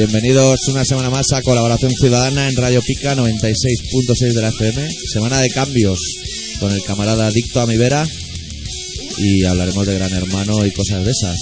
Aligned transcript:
Bienvenidos 0.00 0.66
una 0.68 0.82
semana 0.82 1.10
más 1.10 1.30
a 1.34 1.42
Colaboración 1.42 1.92
Ciudadana 1.92 2.48
en 2.48 2.56
Radio 2.56 2.80
Pica 2.80 3.14
96.6 3.14 4.32
de 4.32 4.40
la 4.40 4.48
FM. 4.48 4.88
Semana 5.12 5.42
de 5.42 5.50
cambios 5.50 6.00
con 6.58 6.72
el 6.72 6.82
camarada 6.82 7.26
adicto 7.26 7.60
a 7.60 7.66
mi 7.66 7.76
vera 7.76 8.08
y 9.18 9.44
hablaremos 9.44 9.86
de 9.86 9.94
Gran 9.96 10.10
Hermano 10.14 10.64
y 10.64 10.70
cosas 10.70 11.04
de 11.04 11.10
esas. 11.10 11.38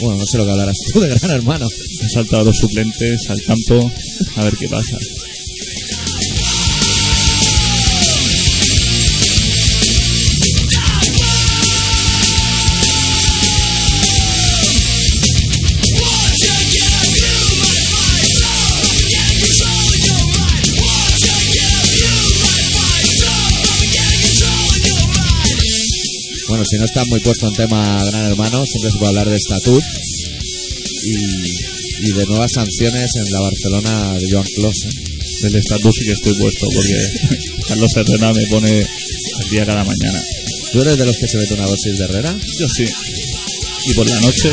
Bueno, 0.00 0.16
no 0.16 0.26
sé 0.26 0.38
lo 0.38 0.44
que 0.44 0.50
hablarás 0.50 0.76
tú 0.92 0.98
de 0.98 1.08
Gran 1.14 1.30
Hermano. 1.30 1.68
Han 2.02 2.10
saltado 2.10 2.42
los 2.42 2.56
suplentes 2.56 3.30
al 3.30 3.40
campo 3.44 3.92
a 4.34 4.42
ver 4.42 4.56
qué 4.56 4.68
pasa. 4.68 4.98
Si 26.70 26.78
no 26.78 26.84
estás 26.84 27.08
muy 27.08 27.18
puesto 27.18 27.48
en 27.48 27.54
tema 27.54 28.04
Gran 28.04 28.30
Hermano, 28.30 28.64
siempre 28.64 28.92
se 28.92 28.98
puede 28.98 29.08
hablar 29.08 29.28
de 29.28 29.36
estatut 29.36 29.82
y, 31.02 32.06
y 32.06 32.12
de 32.12 32.26
nuevas 32.26 32.52
sanciones 32.52 33.10
en 33.16 33.32
la 33.32 33.40
Barcelona 33.40 34.14
de 34.20 34.30
Joan 34.30 34.46
Clos. 34.54 34.84
¿eh? 34.84 34.90
Del 35.42 35.56
estatus 35.56 35.96
sí 35.96 36.04
que 36.04 36.12
estoy 36.12 36.34
puesto 36.34 36.68
porque 36.72 37.48
Carlos 37.68 37.90
Herrera 37.96 38.32
me 38.32 38.46
pone 38.46 38.86
al 39.42 39.50
día 39.50 39.66
cada 39.66 39.82
mañana. 39.82 40.22
¿Tú 40.70 40.80
eres 40.82 40.96
de 40.96 41.06
los 41.06 41.16
que 41.16 41.26
se 41.26 41.38
mete 41.38 41.54
una 41.54 41.66
dosis 41.66 41.98
de 41.98 42.04
Herrera? 42.04 42.38
Yo 42.60 42.68
sí. 42.68 42.84
Y 43.86 43.94
por 43.94 44.08
la 44.08 44.20
noche 44.20 44.50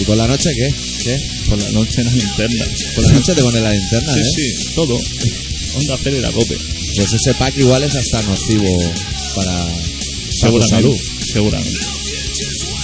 ¿Y 0.00 0.04
por 0.04 0.16
la 0.16 0.26
noche 0.28 0.50
qué? 0.54 0.68
¿Qué? 1.04 1.16
por 1.48 1.60
la 1.62 1.70
noche 1.70 2.00
en 2.00 2.06
las 2.06 2.14
linternas. 2.14 2.68
Por 2.94 3.04
la 3.06 3.12
noche 3.14 3.34
te 3.34 3.42
pones 3.42 3.62
la 3.62 3.72
linterna, 3.72 4.14
Sí, 4.14 4.20
¿eh? 4.20 4.24
sí, 4.36 4.74
todo. 4.74 4.94
Onda 5.74 5.98
Cero 6.02 6.16
y 6.16 6.20
la 6.20 6.30
cope. 6.32 6.56
Pues 6.96 7.12
ese 7.12 7.34
pack 7.34 7.56
igual 7.58 7.82
es 7.84 7.94
hasta 7.94 8.22
nocivo 8.22 8.92
para, 9.34 9.66
para 10.40 10.52
tu 10.52 10.62
salud. 10.68 10.96
Seguramente. 11.32 11.78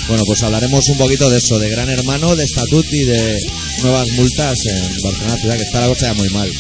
Bueno, 0.09 0.23
pues 0.27 0.43
hablaremos 0.43 0.87
un 0.89 0.99
poquito 0.99 1.31
de 1.31 1.39
eso, 1.39 1.59
de 1.59 1.71
Gran 1.71 1.89
Hermano, 1.89 2.37
de 2.37 2.45
estatut 2.45 2.87
y 2.93 3.05
de 3.05 3.39
nuevas 3.83 4.11
multas 4.13 4.59
en 4.67 5.01
Barcelona 5.03 5.37
ciudad, 5.39 5.57
que 5.57 5.63
está 5.63 5.81
la 5.81 5.89
cosa 5.89 6.07
ya 6.09 6.15
muy 6.15 6.29
mal. 6.31 6.51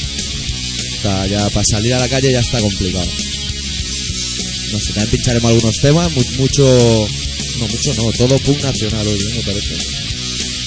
Está 0.96 1.26
ya 1.26 1.50
para 1.50 1.64
salir 1.64 1.92
a 1.94 1.98
la 1.98 2.08
calle 2.08 2.32
ya 2.32 2.40
está 2.40 2.58
complicado. 2.60 3.06
No 4.72 4.80
sé, 4.80 4.86
también 4.94 5.10
pincharemos 5.10 5.50
algunos 5.50 5.76
temas, 5.76 6.10
mu- 6.12 6.24
mucho, 6.38 7.06
no 7.58 7.68
mucho 7.68 7.94
no, 7.94 8.12
todo 8.12 8.38
punk 8.40 8.62
nacional 8.62 9.06
hoy, 9.06 9.18
¿eh? 9.18 9.34
me 9.36 9.42
parece. 9.42 9.74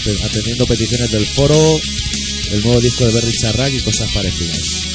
Atendiendo 0.08 0.66
peticiones 0.66 1.12
del 1.12 1.26
foro, 1.28 1.82
el 2.52 2.62
nuevo 2.62 2.80
disco 2.80 3.06
de 3.06 3.12
Berry 3.12 3.34
Charrac 3.34 3.74
y 3.74 3.82
cosas 3.82 4.10
parecidas. 4.12 4.88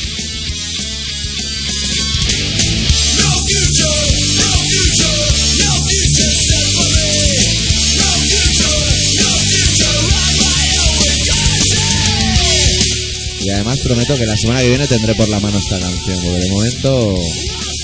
Y 13.41 13.51
además 13.51 13.81
prometo 13.81 14.17
que 14.17 14.25
la 14.25 14.37
semana 14.39 14.63
que 14.63 14.69
viene 14.69 14.87
tendré 14.87 15.15
por 15.15 15.29
la 15.29 15.41
mano 15.41 15.59
esta 15.59 15.79
canción, 15.79 16.23
porque 16.23 16.39
de 16.39 16.49
momento 16.49 17.15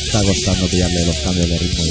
está 0.07 0.23
costando 0.23 0.67
pillarle 0.69 1.05
los 1.05 1.17
cambios 1.17 1.51
de 1.51 1.59
ritmo. 1.59 1.85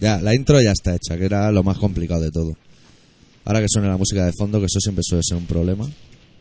Ya, 0.00 0.20
la 0.20 0.34
intro 0.34 0.60
ya 0.60 0.72
está 0.72 0.94
hecha, 0.94 1.16
que 1.16 1.24
era 1.24 1.50
lo 1.52 1.62
más 1.62 1.78
complicado 1.78 2.22
de 2.22 2.30
todo. 2.30 2.56
Ahora 3.44 3.60
que 3.60 3.66
suene 3.68 3.88
la 3.88 3.96
música 3.96 4.24
de 4.24 4.32
fondo, 4.32 4.58
que 4.60 4.66
eso 4.66 4.80
siempre 4.80 5.02
suele 5.04 5.22
ser 5.24 5.36
un 5.36 5.46
problema. 5.46 5.88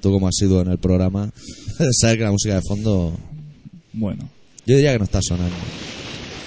Tú 0.01 0.11
como 0.11 0.27
has 0.27 0.35
sido 0.35 0.61
en 0.61 0.69
el 0.69 0.77
programa, 0.77 1.31
sabes 1.99 2.17
que 2.17 2.23
la 2.23 2.31
música 2.31 2.55
de 2.55 2.61
fondo, 2.61 3.17
Bueno, 3.93 4.29
yo 4.65 4.75
diría 4.75 4.93
que 4.93 4.99
no 4.99 5.05
está 5.05 5.19
sonando. 5.21 5.55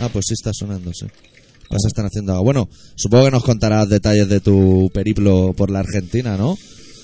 Ah, 0.00 0.08
pues 0.12 0.24
sí 0.28 0.34
está 0.34 0.50
sonando, 0.54 0.90
sí. 0.94 1.06
Las 1.70 1.84
están 1.86 2.06
haciendo 2.06 2.32
algo. 2.32 2.44
Bueno, 2.44 2.68
supongo 2.96 3.26
que 3.26 3.30
nos 3.30 3.44
contarás 3.44 3.88
detalles 3.88 4.28
de 4.28 4.40
tu 4.40 4.90
periplo 4.92 5.52
por 5.54 5.70
la 5.70 5.80
Argentina, 5.80 6.36
¿no? 6.36 6.56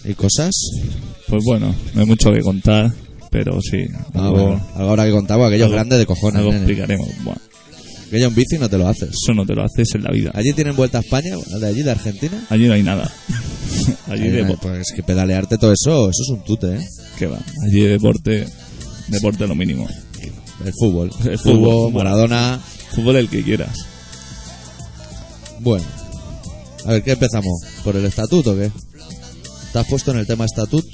Y 0.05 0.15
cosas. 0.15 0.55
pues 1.27 1.43
bueno, 1.45 1.75
no 1.95 2.01
hay 2.01 2.07
mucho 2.07 2.33
que 2.33 2.41
contar, 2.41 2.93
pero 3.31 3.61
sí. 3.61 3.87
Ah, 4.15 4.27
algo, 4.27 4.43
bueno, 4.43 4.67
algo 4.75 4.91
habrá 4.91 5.07
que 5.07 5.13
contar, 5.13 5.39
porque 5.39 5.55
aquello 5.55 5.67
es 5.67 5.73
grande 5.73 5.99
de 5.99 6.07
cojones. 6.07 6.39
algo 6.39 6.53
explicaremos. 6.53 7.09
Bueno, 7.25 7.41
Aquello 8.09 8.27
en 8.29 8.35
bici 8.35 8.59
no 8.59 8.69
te 8.69 8.79
lo 8.79 8.89
haces. 8.89 9.11
eso 9.11 9.35
no 9.35 9.45
te 9.47 9.55
lo 9.55 9.63
haces 9.65 9.89
en 9.95 10.03
la 10.03 10.11
vida. 10.11 10.31
¿Allí 10.35 10.53
tienen 10.55 10.75
vuelta 10.77 10.99
a 10.99 11.01
España? 11.03 11.37
¿De 11.61 11.67
allí, 11.67 11.83
de 11.83 11.91
Argentina? 11.91 12.45
Allí 12.49 12.67
no 12.67 12.73
hay 12.75 12.83
nada. 12.83 13.13
Allí 14.09 14.23
Ahí 14.25 14.31
de 14.31 14.43
no 14.43 14.49
hay- 14.49 14.57
pues 14.61 14.79
es 14.81 14.93
que 14.97 15.03
pedalearte 15.03 15.59
todo 15.59 15.73
eso, 15.73 16.09
eso 16.11 16.23
es 16.23 16.29
un 16.31 16.43
tute, 16.45 16.77
¿eh? 16.77 16.89
¿Qué 17.19 17.27
va? 17.27 17.39
Allí 17.67 17.81
de 17.83 17.89
deporte, 17.91 18.49
deporte 19.09 19.47
lo 19.47 19.55
mínimo. 19.55 19.87
El 20.65 20.73
fútbol. 20.73 21.11
El 21.25 21.39
fútbol, 21.39 21.59
fútbol, 21.89 21.93
Maradona. 21.93 22.61
Fútbol 22.95 23.17
el 23.17 23.29
que 23.29 23.43
quieras. 23.45 23.77
Bueno. 25.61 25.85
A 26.87 26.93
ver, 26.93 27.03
¿qué 27.03 27.13
empezamos? 27.13 27.61
¿Por 27.85 27.97
el 27.97 28.05
estatuto 28.07 28.53
o 28.53 28.57
qué? 28.57 28.71
¿Te 29.73 29.79
has 29.79 29.87
puesto 29.87 30.13
en 30.13 30.19
el 30.19 30.27
tema 30.27 30.47
estatut? 30.47 30.85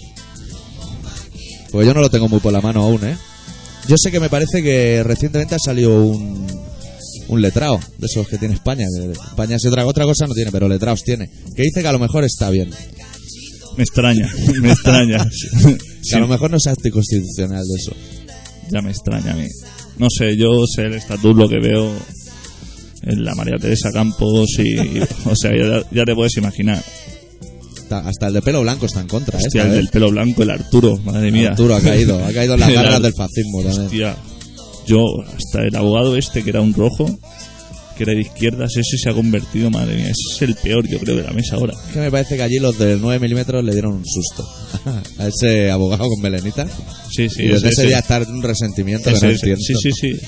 Porque 1.70 1.86
yo 1.86 1.94
no 1.94 2.00
lo 2.00 2.10
tengo 2.10 2.28
muy 2.28 2.41
por 2.41 2.53
la 2.53 2.60
mano 2.60 2.82
aún, 2.82 3.04
¿eh? 3.04 3.16
Yo 3.88 3.97
sé 3.98 4.10
que 4.10 4.19
me 4.20 4.28
parece 4.30 4.62
que 4.62 5.03
recientemente 5.04 5.54
ha 5.54 5.58
salido 5.58 6.04
un, 6.04 6.47
un 7.28 7.40
letrado 7.42 7.78
de 7.98 8.06
esos 8.06 8.26
que 8.28 8.38
tiene 8.38 8.54
España. 8.54 8.86
que 8.94 9.12
España 9.12 9.58
si 9.58 9.68
otra, 9.68 9.86
otra 9.86 10.04
cosa 10.04 10.26
no 10.26 10.34
tiene, 10.34 10.50
pero 10.52 10.68
letrados 10.68 11.03
tiene. 11.03 11.28
Que 11.54 11.62
dice 11.62 11.82
que 11.82 11.88
a 11.88 11.92
lo 11.92 11.98
mejor 11.98 12.24
está 12.24 12.50
bien. 12.50 12.71
Me 13.76 13.82
extraña, 13.84 14.30
me 14.60 14.71
extraña. 14.72 15.26
Que 16.09 16.16
a 16.16 16.21
lo 16.21 16.28
mejor 16.28 16.50
no 16.50 16.59
es 16.59 16.66
anticonstitucional 16.66 17.65
de 17.66 17.74
eso. 17.76 17.92
Ya 18.71 18.82
me 18.82 18.91
extraña 18.91 19.32
a 19.32 19.36
mí. 19.36 19.47
No 19.97 20.09
sé, 20.10 20.36
yo 20.36 20.66
sé 20.66 20.82
el 20.82 20.94
estatus 20.94 21.34
lo 21.34 21.48
que 21.48 21.59
veo 21.60 21.91
en 23.03 23.24
la 23.24 23.34
María 23.34 23.56
Teresa 23.59 23.91
Campos 23.91 24.50
y, 24.59 24.77
o 25.24 25.34
sea, 25.34 25.50
ya, 25.56 25.82
ya 25.91 26.04
te 26.04 26.15
puedes 26.15 26.36
imaginar. 26.36 26.82
Hasta, 27.78 27.98
hasta 28.09 28.27
el 28.27 28.34
de 28.34 28.42
pelo 28.42 28.60
blanco 28.62 28.84
está 28.86 29.00
en 29.00 29.09
contra, 29.09 29.38
¿eh? 29.38 29.42
Hostia, 29.47 29.62
esta 29.62 29.62
el 29.62 29.68
vez. 29.70 29.77
del 29.78 29.88
pelo 29.88 30.10
blanco, 30.10 30.42
el 30.42 30.50
Arturo, 30.50 30.98
madre 30.98 31.30
mía. 31.32 31.50
Arturo 31.50 31.74
ha 31.74 31.80
caído, 31.80 32.22
ha 32.22 32.32
caído 32.32 32.54
en 32.54 32.60
las 32.60 32.68
El 32.68 32.74
garras 32.74 32.94
Ar- 32.97 33.03
del 33.03 33.15
fascismo 33.15 33.62
también. 33.62 33.84
Hostia, 33.86 34.16
yo, 34.86 35.04
hasta 35.22 35.63
el 35.63 35.75
abogado 35.77 36.16
este 36.16 36.42
que 36.42 36.51
era 36.51 36.60
un 36.60 36.75
rojo, 36.75 37.07
que 37.97 38.03
era 38.03 38.13
de 38.13 38.22
izquierdas, 38.22 38.77
ese 38.77 38.98
se 38.98 39.09
ha 39.09 39.15
convertido, 39.15 39.71
madre 39.71 39.97
mía, 39.97 40.07
ese 40.07 40.34
es 40.34 40.42
el 40.42 40.54
peor, 40.57 40.86
yo 40.89 40.98
creo, 40.98 41.16
de 41.16 41.22
la 41.22 41.33
mesa 41.33 41.57
ahora. 41.57 41.75
Es 41.75 41.92
que 41.92 42.01
me 42.01 42.10
parece 42.10 42.36
que 42.36 42.42
allí 42.42 42.59
los 42.59 42.78
del 42.78 43.01
9 43.01 43.21
milímetros 43.21 43.65
le 43.65 43.72
dieron 43.72 43.95
un 43.95 44.04
susto 44.04 44.48
a 45.19 45.28
ese 45.28 45.71
abogado 45.71 46.09
con 46.09 46.21
melenita. 46.21 46.66
Sí, 47.10 47.28
sí, 47.28 47.45
y 47.45 47.48
desde 47.48 47.69
ese, 47.69 47.83
ese, 47.83 47.86
día 47.89 47.98
está 47.98 48.16
en 48.19 48.31
un 48.31 48.42
resentimiento 48.42 49.10
ese, 49.10 49.21
que 49.21 49.27
no 49.27 49.33
entiendo. 49.33 49.63
Sí, 49.63 49.75
sí, 49.81 49.92
sí. 49.92 50.21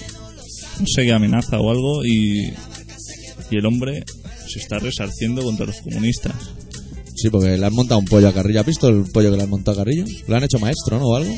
No 0.81 0.87
sé 0.87 1.05
qué 1.05 1.13
amenaza 1.13 1.59
o 1.59 1.71
algo 1.71 2.05
y, 2.05 2.53
y 3.51 3.57
el 3.57 3.67
hombre 3.67 4.05
se 4.47 4.59
está 4.59 4.79
resarciendo 4.79 5.43
contra 5.43 5.67
los 5.67 5.81
comunistas. 5.81 6.35
Sí, 7.17 7.31
porque 7.31 7.57
le 7.57 7.67
han 7.67 7.73
montado 7.73 7.99
un 7.99 8.05
pollo 8.05 8.29
a 8.29 8.33
Carrillo. 8.33 8.61
¿Has 8.61 8.67
visto 8.67 8.89
el 8.89 9.05
pollo 9.11 9.31
que 9.31 9.39
le 9.39 9.43
han 9.43 9.51
montado 9.51 9.81
a 9.81 9.85
Carrillo? 9.85 10.05
Lo 10.29 10.37
han 10.37 10.45
hecho 10.45 10.59
maestro, 10.59 10.99
¿no? 10.99 11.07
O 11.07 11.17
algo. 11.17 11.35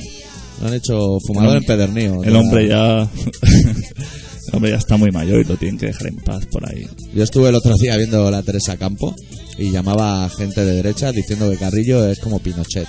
Lo 0.60 0.68
han 0.68 0.74
hecho 0.74 1.18
fumador 1.26 1.54
hom- 1.54 1.58
empedernido. 1.58 2.22
El 2.24 2.36
hombre 2.36 2.68
ya. 2.68 3.02
el 3.42 4.54
hombre 4.54 4.70
ya 4.70 4.76
está 4.76 4.96
muy 4.96 5.10
mayor 5.10 5.40
y 5.40 5.44
lo 5.44 5.56
tienen 5.56 5.78
que 5.78 5.86
dejar 5.86 6.08
en 6.08 6.16
paz 6.16 6.46
por 6.46 6.68
ahí. 6.68 6.86
Yo 7.14 7.22
estuve 7.22 7.48
el 7.50 7.54
otro 7.54 7.76
día 7.76 7.96
viendo 7.96 8.30
la 8.30 8.42
Teresa 8.42 8.76
Campo 8.76 9.14
y 9.56 9.70
llamaba 9.70 10.24
a 10.24 10.30
gente 10.30 10.64
de 10.64 10.74
derecha 10.74 11.12
diciendo 11.12 11.50
que 11.50 11.56
Carrillo 11.56 12.08
es 12.08 12.18
como 12.18 12.38
Pinochet. 12.40 12.86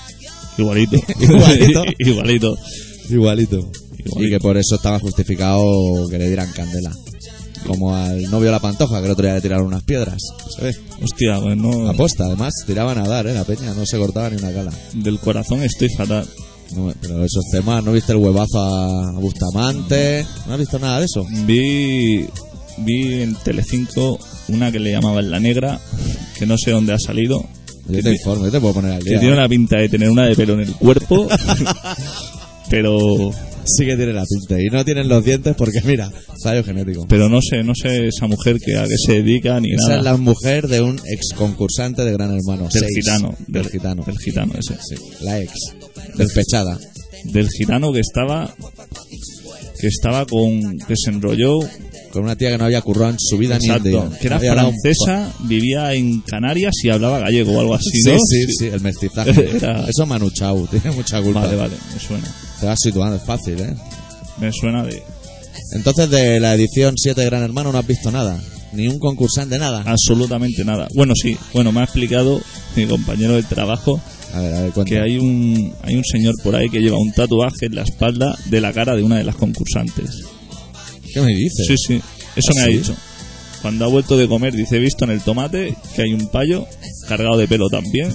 Igualito. 0.58 0.98
Igualito. 1.20 1.84
Igualito. 2.00 2.58
Igualito. 3.10 3.72
igualito. 4.06 4.20
Y 4.20 4.30
que 4.30 4.40
por 4.40 4.58
eso 4.58 4.76
estaba 4.76 5.00
justificado 5.00 6.08
que 6.10 6.18
le 6.18 6.28
dieran 6.28 6.52
candela. 6.54 6.92
Como 7.68 7.94
al 7.94 8.24
novio 8.32 8.46
de 8.46 8.52
la 8.52 8.60
pantoja, 8.60 9.00
que 9.00 9.06
el 9.06 9.12
otro 9.12 9.26
día 9.26 9.34
le 9.36 9.42
tiraron 9.42 9.68
unas 9.68 9.84
piedras. 9.84 10.18
¿Se 10.56 10.64
ve? 10.64 10.76
Hostia, 11.04 11.40
pues 11.42 11.58
no. 11.58 11.90
Aposta, 11.90 12.26
además, 12.26 12.54
tiraban 12.66 12.98
a 12.98 13.06
dar, 13.08 13.28
¿eh? 13.28 13.34
La 13.34 13.44
peña 13.44 13.74
no 13.74 13.86
se 13.86 13.98
cortaba 13.98 14.30
ni 14.30 14.38
una 14.38 14.54
cala. 14.54 14.72
Del 14.94 15.20
corazón 15.20 15.62
estoy 15.64 15.90
fatal. 15.90 16.26
No, 16.76 16.94
pero 17.02 17.24
esos 17.26 17.44
temas, 17.52 17.84
¿no 17.84 17.92
viste 17.92 18.12
el 18.12 18.18
huevazo 18.20 18.60
a 18.60 19.12
Bustamante? 19.14 20.26
¿No 20.48 20.54
has 20.54 20.60
visto 20.60 20.78
nada 20.80 21.00
de 21.00 21.06
eso? 21.06 21.26
Vi, 21.46 22.26
vi 22.80 23.22
en 23.22 23.36
Telecinco 23.36 24.20
una 24.50 24.72
que 24.72 24.80
le 24.80 24.92
llamaban 24.92 25.30
La 25.32 25.40
Negra, 25.40 25.80
que 26.38 26.46
no 26.46 26.58
sé 26.58 26.72
dónde 26.72 26.94
ha 26.94 27.00
salido. 27.00 27.44
Yo 27.88 28.04
te 28.04 28.12
informo, 28.12 28.46
yo 28.46 28.52
te 28.52 28.60
puedo 28.60 28.76
poner 28.76 28.92
al 28.94 29.04
Que 29.04 29.12
día. 29.12 29.20
tiene 29.20 29.34
¿eh? 29.36 29.38
una 29.40 29.50
pinta 29.50 29.78
de 29.78 29.90
tener 29.90 30.10
una 30.12 30.26
de 30.28 30.36
pelo 30.36 30.54
en 30.54 30.60
el 30.62 30.74
cuerpo. 30.76 31.28
pero 32.70 33.32
Sí 33.66 33.86
que 33.86 33.96
tiene 33.96 34.14
la 34.14 34.24
pinta. 34.26 34.60
Y 34.60 34.66
no 34.72 34.84
tienen 34.84 35.08
los 35.08 35.24
dientes 35.24 35.54
porque, 35.56 35.80
mira, 35.86 36.12
fallo 36.44 36.64
genético. 36.64 37.06
pero 37.08 37.30
no 37.30 37.40
sé, 37.42 37.64
no 37.64 37.74
sé 37.76 38.08
esa 38.08 38.26
mujer 38.26 38.58
que 38.60 38.76
a 38.78 38.84
qué 38.86 38.96
se 39.06 39.22
dedica 39.22 39.60
ni 39.60 39.74
Esa 39.74 39.90
nada. 39.90 39.98
es 40.00 40.04
la 40.06 40.18
mujer 40.18 40.68
de 40.68 40.82
un 40.82 41.00
ex 41.06 41.34
concursante 41.36 42.04
de 42.04 42.12
Gran 42.12 42.36
Hermano. 42.36 42.64
Del 42.64 42.72
Seis. 42.82 42.96
gitano. 42.96 43.36
Del 43.48 43.68
gitano. 43.70 44.04
Del 44.06 44.18
gitano 44.18 44.54
ese. 44.58 44.76
Sí, 44.82 44.96
la 45.22 45.40
ex. 45.40 45.52
Del 46.16 46.28
pechada. 46.34 46.78
Del 47.26 47.50
gitano 47.50 47.92
que 47.92 48.00
estaba 48.00 48.54
que 49.80 49.88
estaba 49.88 50.26
con 50.26 50.78
que 50.80 50.94
se 50.96 51.10
enrolló 51.10 51.60
Con 52.12 52.24
una 52.24 52.36
tía 52.36 52.50
que 52.50 52.58
no 52.58 52.66
había 52.66 52.82
currado 52.82 53.12
en 53.12 53.18
su 53.20 53.38
vida 53.38 53.58
ni 53.60 53.66
exacto, 53.68 54.10
que 54.20 54.28
era 54.28 54.36
Había 54.38 54.56
dado 54.56 54.70
un 54.70 54.76
francesa, 54.82 55.34
vivía 55.46 55.94
en 55.94 56.22
Canarias 56.22 56.74
y 56.84 56.90
hablaba 56.90 57.20
gallego 57.20 57.54
o 57.54 57.60
algo 57.62 57.76
así, 57.76 57.90
Sí, 58.04 58.10
¿no? 58.12 58.18
sí, 58.26 58.46
sí, 58.58 58.66
el 58.68 58.82
mestizaje. 58.82 59.50
Era- 59.58 59.82
Eso 59.88 60.04
es 60.04 60.08
Manu 60.10 60.30
Chao, 60.32 60.68
tiene 60.72 60.92
mucha 60.92 61.22
culpa. 61.22 61.42
Vale, 61.42 61.56
vale, 61.56 61.76
me 61.94 62.00
suena. 62.00 62.28
Te 62.60 62.66
vas 62.66 62.80
situando, 62.82 63.16
es 63.18 63.24
fácil, 63.24 63.60
¿eh? 63.60 63.76
Me 64.40 64.52
suena 64.52 64.84
de 64.84 65.02
Entonces, 65.74 66.10
de 66.10 66.40
la 66.40 66.56
edición 66.56 66.96
7 66.98 67.20
de 67.22 67.26
Gran 67.28 67.44
Hermano 67.44 67.72
no 67.72 67.78
has 67.78 67.88
visto 67.88 68.12
nada. 68.12 68.42
Ni 68.74 68.88
un 68.88 69.00
concursante, 69.00 69.58
nada. 69.60 69.84
absolutamente 69.86 70.64
nada. 70.66 70.88
Bueno, 70.94 71.14
sí, 71.16 71.38
bueno, 71.54 71.72
me 71.72 71.82
ha 71.82 71.84
explicado 71.86 72.42
mi 72.76 72.86
compañero 72.86 73.34
de 73.36 73.44
trabajo 73.44 74.00
A 74.34 74.42
ver, 74.42 74.54
a 74.54 74.62
ver, 74.62 74.72
cuenta. 74.72 74.90
que 74.90 75.00
hay 75.02 75.18
un 75.18 75.74
hay 75.84 75.96
un 75.96 76.04
señor 76.04 76.36
por 76.44 76.56
ahí 76.56 76.70
que 76.70 76.80
lleva 76.80 76.98
un 77.00 77.12
tatuaje 77.12 77.66
en 77.66 77.76
la 77.76 77.82
espalda 77.84 78.38
de 78.46 78.62
la 78.62 78.72
cara 78.74 78.96
de 78.96 79.04
una 79.04 79.18
de 79.18 79.24
las 79.24 79.36
concursantes. 79.36 80.24
¿Qué 81.14 81.22
me 81.22 81.34
dices? 81.36 81.66
Sí, 81.68 81.76
sí, 81.78 82.02
eso 82.36 82.50
¿Ah, 82.52 82.54
me 82.56 82.62
ha 82.62 82.66
sí? 82.68 82.72
dicho. 82.78 82.96
Cuando 83.62 83.86
ha 83.86 83.88
vuelto 83.90 84.16
de 84.18 84.28
comer, 84.28 84.56
dice, 84.56 84.78
he 84.78 84.80
visto 84.80 85.04
en 85.06 85.12
el 85.12 85.22
tomate 85.22 85.76
que 85.96 86.04
hay 86.04 86.14
un 86.14 86.28
payo 86.28 86.66
cargado 87.08 87.38
de 87.38 87.48
pelo 87.48 87.68
también 87.70 88.14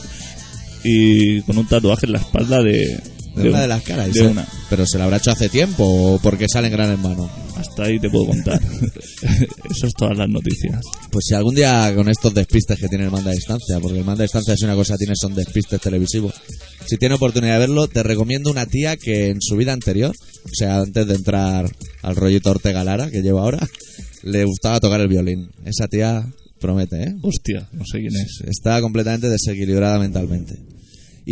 y 0.84 1.40
con 1.42 1.58
un 1.58 1.66
tatuaje 1.66 2.06
en 2.06 2.12
la 2.12 2.18
espalda 2.18 2.62
de, 2.62 3.00
De 3.36 3.48
una 3.48 3.54
un- 3.56 3.60
de 3.60 3.68
las 3.68 3.82
caras. 3.82 4.08
¿y 4.08 4.12
de 4.12 4.26
una. 4.26 4.46
Pero 4.68 4.86
se 4.86 4.98
lo 4.98 5.04
habrá 5.04 5.18
hecho 5.18 5.30
hace 5.30 5.48
tiempo 5.48 5.84
o 5.84 6.18
porque 6.18 6.46
sale 6.48 6.66
en 6.68 6.72
Gran 6.72 6.90
Hermano. 6.90 7.30
Hasta 7.56 7.84
ahí 7.84 7.98
te 7.98 8.10
puedo 8.10 8.26
contar. 8.26 8.60
Eso 9.70 9.86
es 9.86 9.92
todas 9.94 10.16
las 10.16 10.28
noticias. 10.28 10.80
Pues 11.10 11.24
si 11.28 11.34
algún 11.34 11.54
día 11.54 11.92
con 11.94 12.08
estos 12.08 12.32
despistes 12.34 12.78
que 12.78 12.88
tiene 12.88 13.04
el 13.04 13.10
manda 13.10 13.30
a 13.30 13.34
distancia, 13.34 13.78
porque 13.80 13.98
el 13.98 14.04
manda 14.04 14.22
a 14.22 14.24
distancia 14.24 14.54
es 14.54 14.62
una 14.62 14.74
cosa, 14.74 14.96
tiene 14.96 15.14
son 15.16 15.34
despistes 15.34 15.80
televisivos. 15.80 16.34
Si 16.86 16.96
tiene 16.96 17.14
oportunidad 17.14 17.54
de 17.54 17.60
verlo, 17.60 17.88
te 17.88 18.02
recomiendo 18.02 18.50
una 18.50 18.66
tía 18.66 18.96
que 18.96 19.28
en 19.28 19.40
su 19.40 19.56
vida 19.56 19.72
anterior, 19.72 20.14
o 20.44 20.54
sea, 20.54 20.78
antes 20.78 21.06
de 21.06 21.14
entrar 21.14 21.70
al 22.02 22.16
rollito 22.16 22.50
Ortega 22.50 22.84
Lara 22.84 23.10
que 23.10 23.22
lleva 23.22 23.42
ahora, 23.42 23.68
le 24.22 24.44
gustaba 24.44 24.80
tocar 24.80 25.00
el 25.00 25.08
violín. 25.08 25.50
Esa 25.64 25.88
tía 25.88 26.26
promete, 26.60 27.02
¿eh? 27.02 27.14
Hostia, 27.22 27.68
no 27.72 27.84
sé 27.84 28.00
quién 28.00 28.16
es. 28.16 28.42
Está 28.46 28.80
completamente 28.80 29.28
desequilibrada 29.28 29.98
mentalmente. 29.98 30.58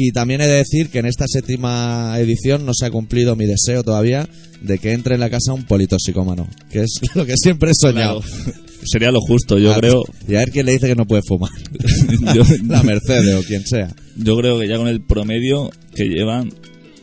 Y 0.01 0.13
también 0.13 0.41
he 0.41 0.47
de 0.47 0.55
decir 0.59 0.91
que 0.91 1.01
en 1.01 1.07
esta 1.07 1.25
séptima 1.27 2.15
edición 2.21 2.65
no 2.65 2.73
se 2.73 2.87
ha 2.87 2.91
cumplido 2.93 3.35
mi 3.35 3.47
deseo 3.47 3.83
todavía 3.83 4.29
de 4.61 4.79
que 4.79 4.93
entre 4.93 5.15
en 5.15 5.21
la 5.21 5.29
casa 5.29 5.53
un 5.53 5.65
politoxicómano, 5.65 6.47
que 6.71 6.83
es 6.83 7.01
lo 7.17 7.27
que 7.27 7.35
siempre 7.37 7.71
he 7.73 7.75
soñado. 7.75 8.21
Claro. 8.21 8.53
Sería 8.85 9.11
lo 9.11 9.21
justo, 9.21 9.59
yo 9.59 9.75
creo. 9.75 10.05
Y 10.29 10.37
a 10.37 10.39
ver 10.39 10.51
quién 10.53 10.67
le 10.67 10.73
dice 10.73 10.87
que 10.87 10.95
no 10.95 11.05
puede 11.05 11.23
fumar. 11.27 11.51
yo, 12.35 12.43
La 12.69 12.85
Mercedes 12.85 13.35
o 13.35 13.43
quien 13.43 13.67
sea. 13.67 13.93
yo 14.17 14.37
creo 14.37 14.61
que 14.61 14.69
ya 14.69 14.77
con 14.77 14.87
el 14.87 15.01
promedio 15.01 15.69
que 15.97 16.05
llevan 16.05 16.53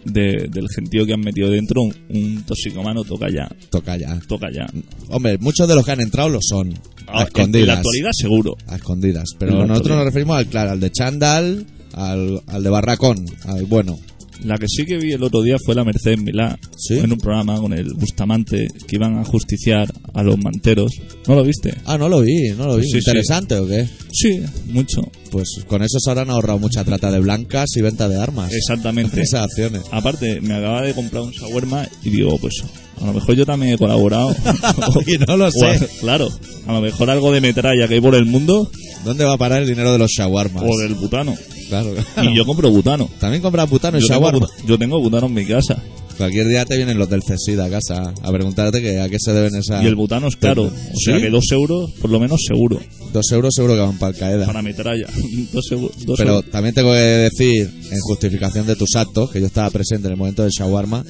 de- 0.06 0.48
del 0.50 0.68
gentío 0.74 1.06
que 1.06 1.14
han 1.14 1.20
metido 1.20 1.50
dentro, 1.50 1.82
un, 1.82 1.94
un 2.10 2.44
toxicomano 2.44 3.04
toca 3.04 3.28
ya. 3.30 3.50
Toca 3.72 3.98
ya. 3.98 4.18
Toca 4.26 4.48
ya. 4.54 4.68
Hombre, 5.10 5.38
muchos 5.40 5.68
de 5.68 5.76
los 5.76 5.84
que 5.84 5.92
han 5.92 6.00
entrado 6.00 6.30
lo 6.30 6.40
son. 6.42 6.72
A 7.08 7.20
Ah, 7.20 7.22
en- 7.24 7.28
escondidas. 7.28 7.62
En 7.64 7.68
la 7.68 7.74
actualidad, 7.76 8.12
seguro. 8.14 8.56
A 8.68 8.76
escondidas. 8.78 9.26
Pero 9.38 9.68
nosotros 9.68 9.98
nos 9.98 10.06
referimos 10.06 10.38
al, 10.38 10.48
claro, 10.48 10.72
al 10.72 10.80
de 10.80 10.92
Chandal, 10.92 11.66
al, 11.96 12.42
al 12.48 12.64
de 12.64 12.70
Barracón, 12.70 13.26
al 13.46 13.66
bueno. 13.66 13.98
La 14.44 14.58
que 14.58 14.66
sí 14.68 14.86
que 14.86 14.98
vi 14.98 15.14
el 15.14 15.24
otro 15.24 15.42
día 15.42 15.56
fue 15.66 15.76
la 15.76 15.86
Mercedes 15.86 16.20
Milá 16.22 16.60
¿Sí? 16.78 16.96
en 17.00 17.14
un 17.14 17.18
programa 17.20 17.56
con 17.58 17.72
el 17.72 17.94
Bustamante 17.94 18.68
que 18.86 18.98
iban 18.98 19.18
a 19.18 19.24
justiciar 19.24 19.92
a 20.14 20.24
los 20.24 20.38
manteros. 20.38 20.92
¿No 21.26 21.36
lo 21.36 21.44
viste? 21.46 21.74
Ah, 21.86 21.98
no 21.98 22.10
lo 22.10 22.20
vi, 22.20 22.50
no 22.58 22.68
lo 22.68 22.76
vi. 22.76 22.84
Sí, 22.84 22.90
sí. 22.92 22.98
¿Interesante 22.98 23.56
o 23.56 23.66
qué? 23.66 23.88
Sí, 24.12 24.42
mucho. 24.68 25.02
Pues 25.32 25.48
con 25.68 25.82
eso 25.84 26.00
se 26.02 26.10
habrán 26.12 26.30
ahorrado 26.32 26.60
mucha 26.60 26.84
trata 26.84 27.12
de 27.12 27.20
blancas 27.22 27.70
y 27.78 27.82
venta 27.82 28.10
de 28.10 28.18
armas. 28.22 28.52
Exactamente. 28.54 29.22
Esas 29.24 29.46
acciones. 29.46 29.84
Aparte, 29.92 30.42
me 30.42 30.54
acaba 30.54 30.82
de 30.82 30.94
comprar 30.94 31.24
un 31.24 31.32
shawarma 31.32 31.88
y 32.04 32.10
digo, 32.10 32.38
pues 32.38 32.56
a 33.02 33.06
lo 33.06 33.14
mejor 33.14 33.36
yo 33.36 33.46
también 33.46 33.74
he 33.74 33.78
colaborado. 33.78 34.36
Y 35.08 35.18
no 35.18 35.38
lo 35.38 35.50
sé. 35.52 35.66
a- 35.66 35.88
claro, 36.02 36.28
a 36.68 36.74
lo 36.74 36.82
mejor 36.82 37.10
algo 37.10 37.32
de 37.32 37.40
metralla 37.40 37.88
que 37.88 37.96
hay 37.96 38.02
por 38.02 38.16
el 38.16 38.26
mundo 38.26 38.70
¿Dónde 39.06 39.24
va 39.24 39.34
a 39.34 39.38
parar 39.38 39.62
el 39.62 39.68
dinero 39.68 39.92
de 39.94 40.00
los 40.00 40.12
shawarmas? 40.12 40.64
o 40.66 40.78
del 40.82 40.96
butano. 40.96 41.36
Claro. 41.70 41.94
Y 42.24 42.36
yo 42.36 42.46
compro 42.46 42.70
butano. 42.70 43.10
También 43.20 43.42
compras 43.42 43.70
butano 43.70 43.98
y 43.98 44.02
Yo 44.02 44.08
tengo, 44.08 44.20
shawarma. 44.22 44.48
yo 44.68 44.78
tengo 44.78 45.00
butano 45.00 45.28
en 45.28 45.34
mi 45.34 45.46
casa. 45.46 45.82
Cualquier 46.18 46.48
día 46.48 46.64
te 46.64 46.78
vienen 46.78 46.98
los 46.98 47.10
del 47.10 47.22
CESID 47.24 47.60
a 47.60 47.70
casa 47.70 48.14
a 48.22 48.32
preguntarte 48.32 48.82
que 48.82 49.02
a 49.02 49.10
qué 49.10 49.18
se 49.20 49.34
deben 49.34 49.54
esas... 49.56 49.84
Y 49.84 49.88
el 49.88 49.96
butano 49.96 50.28
es 50.30 50.38
caro. 50.38 50.64
O 50.64 50.98
sea 50.98 51.20
que 51.20 51.30
dos 51.30 51.52
euros, 51.52 51.92
por 52.00 52.10
lo 52.10 52.22
menos 52.22 52.40
seguro. 52.48 52.80
Dos 53.12 53.30
euros 53.34 53.54
seguro 53.54 53.74
que 53.74 53.82
van 53.82 53.98
para 54.00 54.14
el 54.14 54.18
Qaeda. 54.18 54.46
Para 54.46 54.62
metralla. 54.62 55.08
Dos 55.52 55.70
euros. 55.72 55.92
dos 56.06 56.18
Pero 56.18 56.36
euros. 56.38 56.52
también 56.52 56.74
tengo 56.74 56.92
que 56.94 57.00
decir, 57.00 57.70
en 57.92 58.00
justificación 58.00 58.66
de 58.66 58.78
tus 58.78 58.96
actos, 58.96 59.30
que 59.32 59.42
yo 59.42 59.48
estaba 59.48 59.70
presente 59.70 60.08
en 60.08 60.14
el 60.14 60.18
momento 60.18 60.44
del 60.44 60.52
shawarma 60.52 61.04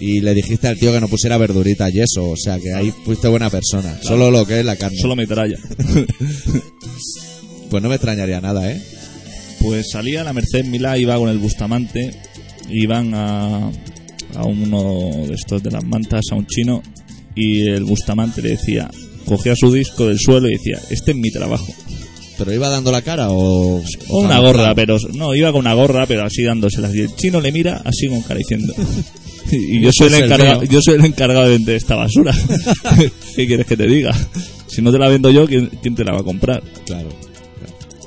y 0.00 0.20
le 0.20 0.34
dijiste 0.34 0.68
al 0.68 0.78
tío 0.78 0.92
que 0.92 1.00
no 1.00 1.08
pusiera 1.08 1.38
verdurita 1.38 1.88
y 1.90 2.00
eso. 2.00 2.28
O 2.30 2.36
sea 2.36 2.58
que 2.58 2.72
ahí 2.74 2.92
fuiste 3.06 3.28
buena 3.28 3.48
persona. 3.48 3.98
Solo 4.02 4.30
lo 4.30 4.46
que 4.46 4.60
es 4.60 4.64
la 4.66 4.76
carne. 4.76 4.98
Solo 4.98 5.16
metralla. 5.16 5.56
Pues 7.70 7.82
no 7.82 7.88
me 7.88 7.96
extrañaría 7.96 8.40
nada, 8.40 8.70
¿eh? 8.70 8.80
Pues 9.64 9.86
salía 9.90 10.22
la 10.22 10.34
Mercedes 10.34 10.66
Milá, 10.66 10.98
iba 10.98 11.16
con 11.16 11.30
el 11.30 11.38
Bustamante, 11.38 12.10
iban 12.68 13.14
a, 13.14 13.70
a 14.34 14.44
uno 14.44 15.26
de 15.26 15.34
estos 15.34 15.62
de 15.62 15.70
las 15.70 15.82
mantas, 15.82 16.20
a 16.30 16.34
un 16.34 16.46
chino, 16.46 16.82
y 17.34 17.62
el 17.68 17.84
Bustamante 17.84 18.42
le 18.42 18.50
decía, 18.50 18.90
cogía 19.24 19.56
su 19.56 19.72
disco 19.72 20.06
del 20.06 20.18
suelo 20.18 20.50
y 20.50 20.58
decía, 20.58 20.78
este 20.90 21.12
es 21.12 21.16
mi 21.16 21.30
trabajo. 21.30 21.66
¿Pero 22.36 22.52
iba 22.52 22.68
dando 22.68 22.92
la 22.92 23.00
cara 23.00 23.30
o...? 23.30 23.82
O 24.08 24.20
una 24.20 24.38
gorra, 24.38 24.74
pero 24.74 24.98
no, 25.14 25.34
iba 25.34 25.50
con 25.50 25.60
una 25.60 25.72
gorra, 25.72 26.06
pero 26.06 26.26
así 26.26 26.42
dándosela. 26.42 26.94
Y 26.94 27.00
el 27.00 27.16
chino 27.16 27.40
le 27.40 27.50
mira 27.50 27.80
así 27.86 28.06
con 28.06 28.20
cara 28.20 28.38
diciendo. 28.38 28.74
Y 29.50 29.78
yo 29.78 29.90
soy, 29.92 30.08
el 30.08 30.24
encargado, 30.24 30.64
yo 30.64 30.80
soy 30.82 30.94
el 30.94 31.04
encargado 31.04 31.44
de 31.44 31.50
vender 31.52 31.76
esta 31.76 31.94
basura. 31.94 32.34
¿Qué 33.36 33.46
quieres 33.46 33.66
que 33.66 33.76
te 33.76 33.86
diga? 33.86 34.12
Si 34.66 34.82
no 34.82 34.90
te 34.90 34.98
la 34.98 35.08
vendo 35.08 35.30
yo, 35.30 35.46
¿quién, 35.46 35.70
quién 35.82 35.94
te 35.94 36.02
la 36.02 36.12
va 36.12 36.20
a 36.20 36.24
comprar? 36.24 36.62
Claro. 36.86 37.10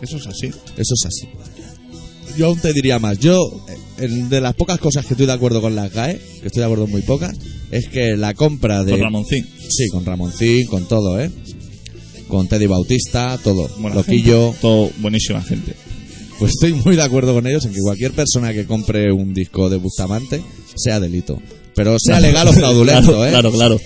Eso 0.01 0.18
es 0.18 0.27
así. 0.27 0.48
Eso 0.48 0.94
es 0.96 1.06
así. 1.06 1.27
Yo 2.38 2.48
aún 2.48 2.60
te 2.60 2.72
diría 2.74 3.00
más. 3.00 3.18
Yo, 3.20 3.39
eh, 3.68 4.04
en- 4.06 4.30
de 4.30 4.42
las 4.42 4.54
pocas 4.56 4.80
cosas 4.80 5.06
que 5.06 5.13
estoy 5.13 5.25
de 5.25 5.34
acuerdo 5.34 5.62
con 5.62 5.75
las 5.75 5.92
GAE, 5.92 6.20
que 6.42 6.48
estoy 6.48 6.60
de 6.60 6.66
acuerdo 6.66 6.86
en 6.86 6.92
muy 6.92 7.01
pocas, 7.01 7.36
es 7.72 7.88
que 7.89 8.16
la 8.16 8.34
compra 8.34 8.84
de... 8.84 8.92
Con 8.92 9.01
Ramoncín. 9.01 9.48
Sí, 9.70 9.88
con 9.89 10.06
Ramoncín, 10.06 10.68
con 10.68 10.88
todo, 10.88 11.20
¿eh? 11.20 11.32
Con 12.27 12.48
Teddy 12.48 12.68
Bautista, 12.68 13.39
todo. 13.44 13.70
Buena 13.80 13.96
Loquillo. 13.96 14.48
gente. 14.51 14.60
Todo 14.62 14.92
buenísima 15.00 15.42
gente. 15.42 15.74
Pues 16.38 16.51
estoy 16.51 16.74
muy 16.74 16.96
de 16.96 17.01
acuerdo 17.01 17.34
con 17.34 17.48
ellos 17.48 17.66
en 17.66 17.74
que 17.74 17.80
cualquier 17.80 18.12
persona 18.12 18.54
que 18.54 18.66
compre 18.66 19.12
un 19.12 19.34
disco 19.34 19.70
de 19.70 19.77
Bustamante 19.77 20.42
sea 20.75 21.00
delito. 21.00 21.42
Pero 21.74 21.98
sea 22.00 22.20
legal 22.20 22.48
o 22.48 22.54
fraudulento, 22.54 23.08
claro, 23.13 23.25
¿eh? 23.25 23.30
Claro, 23.32 23.51
claro. 23.51 23.82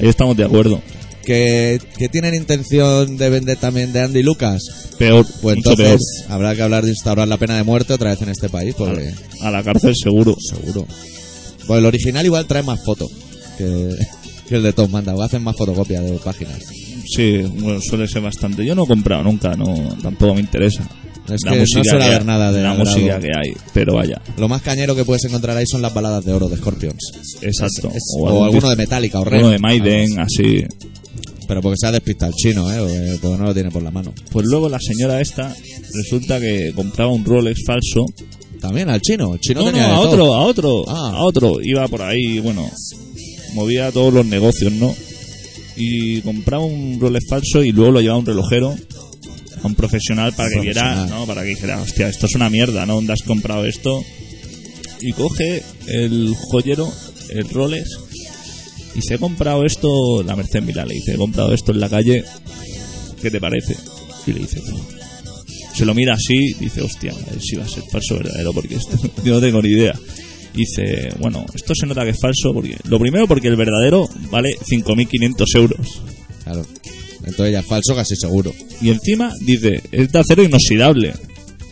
Ahí 0.00 0.08
estamos 0.08 0.36
de 0.36 0.44
acuerdo. 0.44 0.80
Que, 1.26 1.80
que 1.98 2.08
tienen 2.08 2.34
intención 2.34 3.16
de 3.16 3.28
vender 3.30 3.56
también 3.58 3.92
de 3.92 4.00
Andy 4.00 4.22
Lucas. 4.22 4.62
Peor, 4.96 5.26
Pues 5.42 5.56
mucho 5.56 5.70
entonces 5.72 6.00
peor. 6.20 6.32
habrá 6.32 6.54
que 6.54 6.62
hablar 6.62 6.84
de 6.84 6.90
instaurar 6.90 7.26
la 7.26 7.36
pena 7.36 7.56
de 7.56 7.64
muerte 7.64 7.92
otra 7.94 8.10
vez 8.10 8.22
en 8.22 8.28
este 8.28 8.48
país, 8.48 8.74
porque 8.78 9.12
A 9.42 9.50
la 9.50 9.62
cárcel 9.64 9.92
seguro. 10.00 10.36
seguro. 10.40 10.86
Pues 11.66 11.78
el 11.80 11.84
original 11.86 12.24
igual 12.24 12.46
trae 12.46 12.62
más 12.62 12.78
fotos 12.84 13.10
que, 13.58 13.90
que 14.48 14.54
el 14.54 14.62
de 14.62 14.72
Tom 14.72 14.88
Manda, 14.90 15.16
o 15.16 15.20
hacen 15.22 15.42
más 15.42 15.56
fotocopias 15.56 16.04
de 16.04 16.12
páginas. 16.18 16.60
Sí, 17.12 17.38
bueno, 17.58 17.80
suele 17.80 18.06
ser 18.06 18.22
bastante. 18.22 18.64
Yo 18.64 18.76
no 18.76 18.84
he 18.84 18.86
comprado 18.86 19.24
nunca, 19.24 19.54
no 19.56 19.74
tampoco 20.00 20.34
me 20.34 20.40
interesa. 20.40 20.88
Es 21.28 21.42
que 21.42 21.56
no 21.58 21.66
suele 21.66 22.04
haber 22.04 22.24
nada 22.24 22.52
de 22.52 22.62
la 22.62 22.74
música 22.74 23.18
que 23.18 23.30
hay, 23.36 23.52
pero 23.74 23.94
vaya, 23.94 24.22
Lo 24.38 24.48
más 24.48 24.62
cañero 24.62 24.94
que 24.94 25.04
puedes 25.04 25.24
encontrar 25.24 25.56
ahí 25.56 25.64
son 25.66 25.82
las 25.82 25.92
baladas 25.92 26.24
de 26.24 26.32
oro 26.32 26.48
de 26.48 26.56
Scorpions. 26.56 27.00
exacto. 27.42 27.90
Es- 27.92 28.14
o, 28.16 28.44
alguno 28.44 28.70
de 28.70 28.76
Metallica 28.76 29.18
o 29.18 29.24
Red. 29.24 29.40
uno 29.40 29.50
de 29.50 29.58
Maiden, 29.58 30.20
así. 30.20 30.64
Pero 31.48 31.60
porque 31.62 31.76
se 31.80 31.86
ha 31.86 31.92
despistado 31.92 32.32
el 32.32 32.36
chino, 32.36 32.70
¿eh? 32.72 32.78
Porque, 32.78 33.18
porque 33.22 33.38
no 33.38 33.44
lo 33.44 33.54
tiene 33.54 33.70
por 33.70 33.82
la 33.82 33.90
mano. 33.90 34.12
Pues 34.30 34.46
luego 34.46 34.68
la 34.68 34.78
señora 34.80 35.20
esta 35.20 35.54
resulta 35.94 36.40
que 36.40 36.72
compraba 36.74 37.12
un 37.12 37.24
Rolex 37.24 37.60
falso 37.64 38.04
también 38.60 38.88
al 38.90 39.00
chino. 39.00 39.34
El 39.34 39.40
chino 39.40 39.60
No, 39.62 39.70
no, 39.70 39.76
de 39.78 39.84
a 39.84 39.88
todo. 39.94 40.00
otro, 40.10 40.34
a 40.34 40.40
otro, 40.44 40.84
Ah. 40.88 41.12
a 41.16 41.22
otro. 41.24 41.58
Iba 41.62 41.86
por 41.88 42.02
ahí, 42.02 42.40
bueno, 42.40 42.68
movía 43.54 43.92
todos 43.92 44.12
los 44.12 44.26
negocios, 44.26 44.72
¿no? 44.72 44.94
Y 45.76 46.20
compraba 46.22 46.64
un 46.64 46.98
Rolex 46.98 47.26
falso 47.28 47.62
y 47.62 47.70
luego 47.70 47.92
lo 47.92 48.00
llevaba 48.00 48.16
a 48.16 48.20
un 48.20 48.26
relojero, 48.26 48.74
a 49.62 49.66
un 49.66 49.74
profesional 49.74 50.32
para 50.34 50.48
que 50.50 50.60
viera. 50.60 51.06
¿no? 51.06 51.26
Para 51.26 51.42
que 51.42 51.48
dijera, 51.50 51.80
hostia, 51.82 52.08
esto 52.08 52.26
es 52.26 52.34
una 52.34 52.48
mierda, 52.50 52.86
¿no? 52.86 52.94
¿Dónde 52.94 53.12
has 53.12 53.22
comprado 53.22 53.64
esto? 53.66 54.02
Y 55.02 55.12
coge 55.12 55.62
el 55.86 56.34
joyero, 56.50 56.90
el 57.28 57.48
Rolex, 57.50 57.88
y 58.96 59.02
se 59.02 59.14
he 59.14 59.18
comprado 59.18 59.64
esto, 59.64 60.22
la 60.22 60.34
Merced 60.34 60.62
Milán 60.62 60.88
le 60.88 60.94
dice, 60.94 61.12
he 61.12 61.16
comprado 61.16 61.52
esto 61.52 61.72
en 61.72 61.80
la 61.80 61.88
calle, 61.88 62.24
¿qué 63.20 63.30
te 63.30 63.40
parece? 63.40 63.76
Y 64.26 64.32
le 64.32 64.40
dice, 64.40 64.60
se 65.74 65.84
lo 65.84 65.94
mira 65.94 66.14
así, 66.14 66.54
dice, 66.54 66.80
hostia, 66.80 67.12
a 67.12 67.30
ver 67.30 67.40
si 67.40 67.56
va 67.56 67.64
a 67.64 67.68
ser 67.68 67.82
falso 67.90 68.14
o 68.14 68.18
verdadero, 68.18 68.52
porque 68.52 68.76
esto 68.76 68.98
yo 69.24 69.34
no 69.34 69.40
tengo 69.40 69.60
ni 69.60 69.68
idea. 69.68 69.98
Dice, 70.54 71.10
bueno, 71.18 71.44
esto 71.54 71.74
se 71.74 71.86
nota 71.86 72.04
que 72.04 72.10
es 72.10 72.18
falso, 72.18 72.54
porque 72.54 72.78
lo 72.84 72.98
primero 72.98 73.28
porque 73.28 73.48
el 73.48 73.56
verdadero 73.56 74.08
vale 74.30 74.56
5.500 74.58 75.44
euros. 75.56 76.00
Claro. 76.44 76.64
Entonces 77.26 77.52
ya 77.52 77.60
es 77.60 77.66
falso 77.66 77.94
casi 77.94 78.16
seguro. 78.16 78.54
Y 78.80 78.88
encima 78.88 79.30
dice, 79.40 79.82
es 79.92 80.10
de 80.10 80.18
acero 80.18 80.42
inoxidable. 80.42 81.12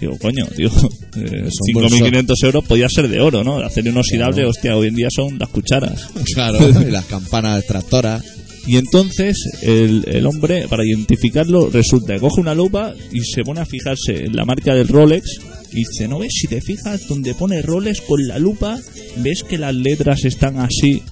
Digo, 0.04 0.18
coño, 0.18 0.46
digo, 0.54 0.70
eh, 1.16 1.48
Son 1.50 1.82
5.500 1.82 2.34
euros 2.44 2.64
podía 2.66 2.88
ser 2.90 3.08
de 3.08 3.20
oro, 3.20 3.42
¿no? 3.42 3.58
De 3.58 3.64
acero 3.64 3.88
inoxidable, 3.90 4.34
Claro. 4.36 4.50
hostia, 4.50 4.76
hoy 4.76 4.88
en 4.88 4.94
día 4.96 5.08
son 5.10 5.38
las 5.38 5.48
cucharas. 5.48 6.08
Claro. 6.34 6.58
y 6.86 6.90
las 6.90 7.06
campanas 7.06 7.60
extractoras. 7.60 8.22
Y 8.66 8.76
entonces 8.76 9.36
el, 9.62 10.04
el 10.06 10.26
hombre, 10.26 10.66
para 10.68 10.84
identificarlo, 10.86 11.70
resulta 11.70 12.14
que 12.14 12.20
coge 12.20 12.40
una 12.40 12.54
lupa 12.54 12.94
y 13.12 13.20
se 13.20 13.42
pone 13.44 13.60
a 13.60 13.66
fijarse 13.66 14.26
en 14.26 14.36
la 14.36 14.44
marca 14.44 14.74
del 14.74 14.88
Rolex. 14.88 15.26
Y 15.72 15.76
dice, 15.76 16.06
¿no 16.06 16.18
ves? 16.18 16.32
Si 16.34 16.46
te 16.48 16.60
fijas 16.60 17.08
donde 17.08 17.34
pone 17.34 17.60
Rolex 17.62 18.00
con 18.02 18.26
la 18.28 18.38
lupa, 18.38 18.78
ves 19.18 19.42
que 19.42 19.56
las 19.58 19.74
letras 19.74 20.24
están 20.24 20.58
así. 20.60 21.02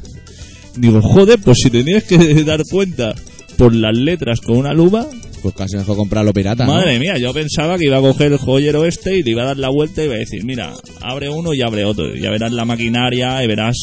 Digo, 0.76 1.00
joder, 1.02 1.38
pues 1.40 1.58
si 1.62 1.70
te 1.70 1.82
tienes 1.84 2.04
que 2.04 2.16
dar 2.44 2.62
cuenta 2.70 3.14
por 3.58 3.75
las 3.75 3.96
letras 3.96 4.40
con 4.40 4.56
una 4.56 4.72
lupa, 4.72 5.06
Pues 5.42 5.54
casi 5.56 5.76
mejor 5.76 5.96
comprarlo 5.96 6.32
pirata. 6.32 6.64
¿no? 6.66 6.75
madre 6.75 6.99
mía, 7.00 7.18
yo 7.18 7.34
pensaba 7.34 7.76
que 7.76 7.87
iba 7.87 7.99
a 7.99 8.00
coger 8.00 8.32
el 8.32 8.38
joyero 8.38 8.84
este 8.87 9.16
y 9.18 9.22
le 9.25 9.32
iba 9.32 9.42
a 9.42 9.46
dar 9.46 9.56
la 9.58 9.70
vuelta 9.70 10.00
y 10.02 10.04
iba 10.06 10.14
a 10.14 10.18
decir, 10.18 10.44
mira, 10.44 10.72
abre 11.00 11.28
uno 11.28 11.52
y 11.52 11.62
abre 11.62 11.84
otro. 11.84 12.14
Ya 12.14 12.30
verás 12.30 12.52
la 12.52 12.64
maquinaria 12.64 13.42
y 13.42 13.46
verás. 13.49 13.76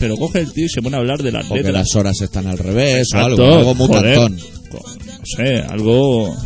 Pero 0.00 0.16
coge 0.16 0.40
el 0.40 0.52
tío 0.52 0.66
y 0.66 0.68
se 0.68 0.82
pone 0.82 0.96
a 0.96 0.98
hablar 0.98 1.22
de 1.22 1.30
las 1.30 1.46
O 1.46 1.54
que 1.54 1.62
letras. 1.62 1.74
las 1.74 1.94
horas 1.94 2.20
están 2.20 2.46
al 2.48 2.58
revés 2.58 3.06
o 3.14 3.18
algo. 3.18 3.44
Algo 3.54 3.74
muy 3.76 3.86
joder. 3.86 4.30
No 4.30 4.40
sé, 5.36 5.56
algo. 5.68 6.36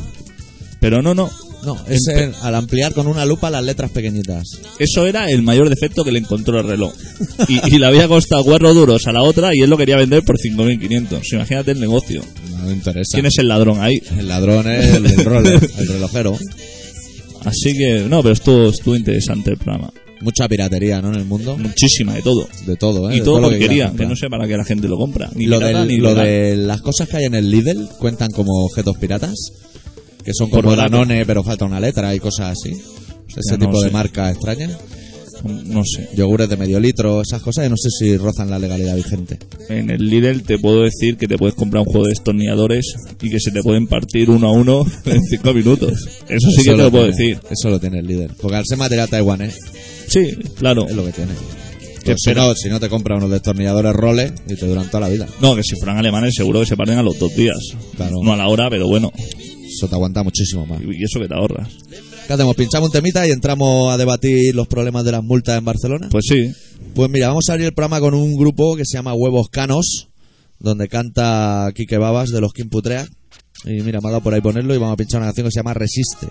Pero 0.80 1.00
no, 1.02 1.14
no. 1.14 1.30
No, 1.64 1.76
es 1.88 2.06
el- 2.06 2.32
al 2.42 2.54
ampliar 2.54 2.92
con 2.92 3.08
una 3.08 3.25
lupa 3.25 3.50
las 3.50 3.64
letras 3.64 3.90
pequeñitas. 3.90 4.44
Eso 4.78 5.06
era 5.06 5.28
el 5.28 5.42
mayor 5.42 5.68
defecto 5.68 6.04
que 6.04 6.12
le 6.12 6.20
encontró 6.20 6.60
el 6.60 6.66
reloj. 6.68 6.92
Y, 7.48 7.75
y 7.75 7.78
le 7.80 7.87
había 7.87 8.06
costado 8.06 8.44
cuatro 8.44 8.72
duros 8.72 9.06
a 9.08 9.12
la 9.12 9.22
otra 9.22 9.50
y 9.52 9.62
él 9.62 9.68
lo 9.70 9.76
quería 9.76 9.96
vender 9.96 10.22
por 10.22 10.37
5.500. 10.38 11.20
Imagínate 11.32 11.72
el 11.72 11.80
negocio. 11.80 12.22
Me 12.68 12.75
interesa. 12.75 13.10
¿Quién 13.14 13.26
es 13.26 13.38
el 13.38 13.48
ladrón 13.48 13.80
ahí? 13.80 14.00
El 14.18 14.28
ladrón 14.28 14.68
es 14.70 14.94
el 14.94 15.88
relojero. 15.88 16.37
Así 17.44 17.72
que, 17.76 18.00
no, 18.08 18.22
pero 18.22 18.34
estuvo, 18.34 18.68
estuvo 18.68 18.96
interesante 18.96 19.50
el 19.50 19.56
programa. 19.56 19.90
Mucha 20.20 20.48
piratería, 20.48 21.00
¿no? 21.00 21.08
En 21.10 21.14
el 21.14 21.25
mundo. 21.25 21.56
Muchísima 21.56 22.12
de 22.14 22.22
todo. 22.22 22.48
De 22.66 22.76
todo, 22.76 23.08
¿eh? 23.10 23.14
Y 23.14 23.18
De 23.20 23.25
todo 23.25 23.40
lo 23.40 23.50
que 23.50 23.58
quieras 23.58 23.92
que 23.96 24.04
no 24.04 24.16
sé 24.16 24.28
para 24.28 24.48
qué 24.48 24.56
la 24.56 24.64
gente 24.64 24.88
lo 24.88 24.96
compra. 24.96 25.30
Ni 25.34 25.46
lo, 25.46 25.58
pirata, 25.58 25.78
del- 25.80 25.88
ni 25.88 25.96
lo 25.98 26.08
legal. 26.10 26.26
de 26.26 26.56
las 26.56 26.80
cosas 26.80 27.08
que 27.08 27.18
hay 27.18 27.25
en 27.26 27.34
el 27.37 27.48
Lidl 27.50 27.88
cuentan 27.98 28.30
como 28.32 28.64
objetos 28.64 28.96
piratas. 28.98 29.34
Que 30.25 30.32
son 30.34 30.50
Por 30.50 30.64
como. 30.64 30.75
Danone, 30.76 31.25
pero 31.25 31.44
falta 31.44 31.64
una 31.64 31.78
letra 31.78 32.14
y 32.14 32.18
cosas 32.20 32.56
así. 32.58 32.72
Ese 33.37 33.56
tipo 33.56 33.80
de 33.80 33.88
sé. 33.88 33.92
marca 33.92 34.28
extraña. 34.30 34.68
No 35.45 35.83
sé. 35.85 36.09
Yogures 36.16 36.49
de 36.49 36.57
medio 36.57 36.80
litro, 36.80 37.23
esas 37.23 37.42
cosas, 37.42 37.66
y 37.66 37.71
no 37.71 37.76
sé 37.76 37.88
si 37.90 38.16
rozan 38.16 38.50
la 38.50 38.59
legalidad 38.59 38.97
vigente. 38.97 39.38
En 39.68 39.90
el 39.90 40.09
Lidl 40.09 40.42
te 40.42 40.59
puedo 40.59 40.83
decir 40.83 41.16
que 41.16 41.26
te 41.28 41.37
puedes 41.38 41.54
comprar 41.54 41.80
un 41.83 41.87
juego 41.92 42.07
de 42.07 42.11
destornilladores 42.11 42.95
y 43.23 43.30
que 43.30 43.40
se 43.40 43.50
te 43.50 43.62
pueden 43.62 43.87
partir 43.87 44.30
uno 44.30 44.49
a 44.49 44.52
uno 44.52 44.85
en 45.04 45.23
cinco 45.23 45.52
minutos. 45.54 45.92
Eso 46.28 46.50
sí 46.50 46.62
que 46.64 46.71
te 46.71 46.76
lo 46.76 46.90
puedo 46.90 47.11
tiene, 47.12 47.35
decir. 47.37 47.40
Eso 47.50 47.71
lo 47.71 47.78
tiene 47.80 47.99
el 48.00 48.07
líder. 48.07 48.30
Porque 48.40 48.57
al 48.57 48.64
ser 48.66 48.78
material 48.78 49.09
taiwanés, 49.09 49.57
Sí, 50.09 50.30
claro. 50.57 50.87
es 50.88 50.95
lo 50.97 51.04
que 51.04 51.12
tiene. 51.12 51.33
Que 52.02 52.12
Pues 52.12 52.18
si, 52.25 52.33
no, 52.35 52.54
si 52.54 52.68
no 52.71 52.80
te 52.80 52.88
compras 52.88 53.18
unos 53.18 53.30
destornilladores 53.30 53.92
roles 53.92 54.33
y 54.49 54.54
te 54.54 54.66
duran 54.66 54.87
toda 54.87 55.00
la 55.00 55.09
vida. 55.09 55.26
No, 55.42 55.54
que 55.54 55.62
si 55.62 55.76
fueran 55.76 55.99
alemanes 55.99 56.35
seguro 56.35 56.61
que 56.61 56.66
se 56.66 56.76
parten 56.76 56.97
a 56.97 57.02
los 57.02 57.18
dos 57.18 57.35
días. 57.37 57.59
Claro. 57.97 58.16
No 58.23 58.33
a 58.33 58.37
la 58.37 58.49
hora, 58.49 58.71
pero 58.71 58.87
bueno. 58.88 59.12
Eso 59.71 59.87
te 59.88 59.95
aguanta 59.95 60.23
muchísimo 60.23 60.64
más. 60.64 60.80
Y 60.83 61.04
eso 61.04 61.21
que 61.21 61.28
te 61.28 61.35
ahorras. 61.35 61.68
¿Qué 62.28 62.35
hacemos? 62.35 62.56
¿Pinchamos 62.56 62.88
un 62.88 62.92
temita 62.92 63.26
y 63.26 63.30
entramos 63.30 63.90
a 63.90 63.97
debatir 63.97 64.54
los 64.54 64.68
problemas 64.68 65.02
de 65.02 65.12
las 65.12 65.25
multas 65.25 65.56
en 65.56 65.64
Barcelona? 65.64 66.08
Pues 66.11 66.26
sí. 66.28 66.52
Pues 66.94 67.08
mira, 67.08 67.28
vamos 67.28 67.49
a 67.49 67.52
abrir 67.52 67.68
el 67.68 67.73
programa 67.73 68.00
con 68.00 68.12
un 68.12 68.37
grupo 68.37 68.76
que 68.76 68.85
se 68.85 68.99
llama 68.99 69.14
Huevos 69.14 69.49
Canos, 69.49 70.11
donde 70.58 70.88
canta 70.88 71.73
Quique 71.75 71.97
Babas 71.97 72.28
de 72.28 72.42
los 72.42 72.52
Quimputrea. 72.52 73.08
Y 73.64 73.80
mira, 73.80 74.02
me 74.02 74.08
ha 74.08 74.11
dado 74.11 74.23
por 74.23 74.35
ahí 74.35 74.42
ponerlo 74.42 74.75
y 74.75 74.76
vamos 74.76 74.92
a 74.92 74.97
pinchar 74.99 75.23
una 75.23 75.28
canción 75.28 75.47
que 75.47 75.52
se 75.52 75.61
llama 75.61 75.73
Resiste. 75.73 76.28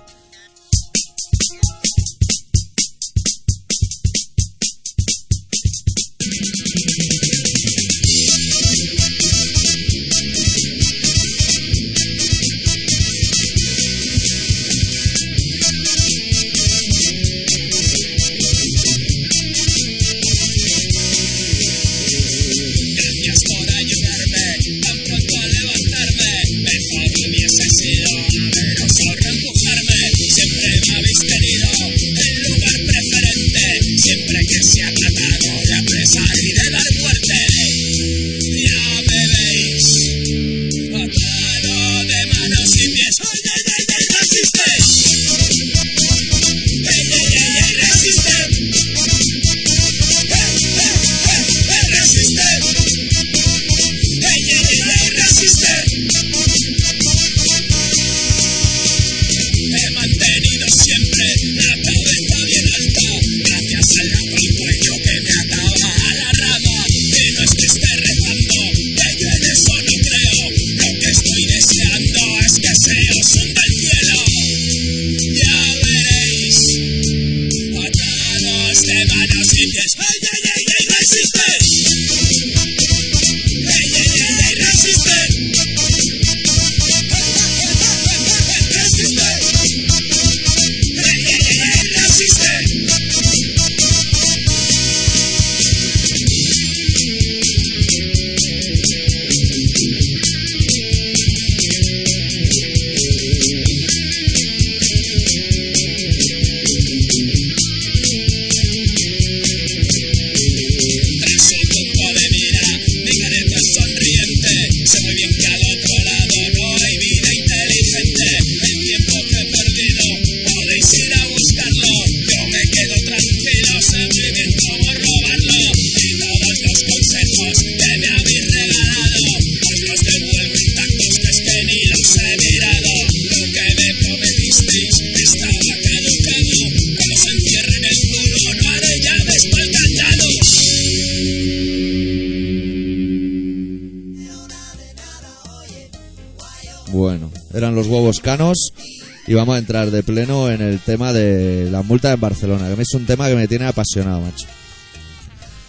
Vamos 149.38 149.56
a 149.56 149.60
entrar 149.60 149.90
de 149.92 150.04
pleno 150.04 150.50
en 150.50 150.62
el 150.62 150.80
tema 150.80 151.14
de 151.14 151.70
las 151.72 151.86
multas 151.86 152.14
en 152.14 152.20
Barcelona, 152.20 152.68
que 152.68 152.74
a 152.74 152.76
mí 152.76 152.82
es 152.84 152.94
un 152.94 153.06
tema 153.06 153.28
que 153.30 153.36
me 153.36 153.48
tiene 153.48 153.66
apasionado, 153.66 154.22
macho. 154.22 154.46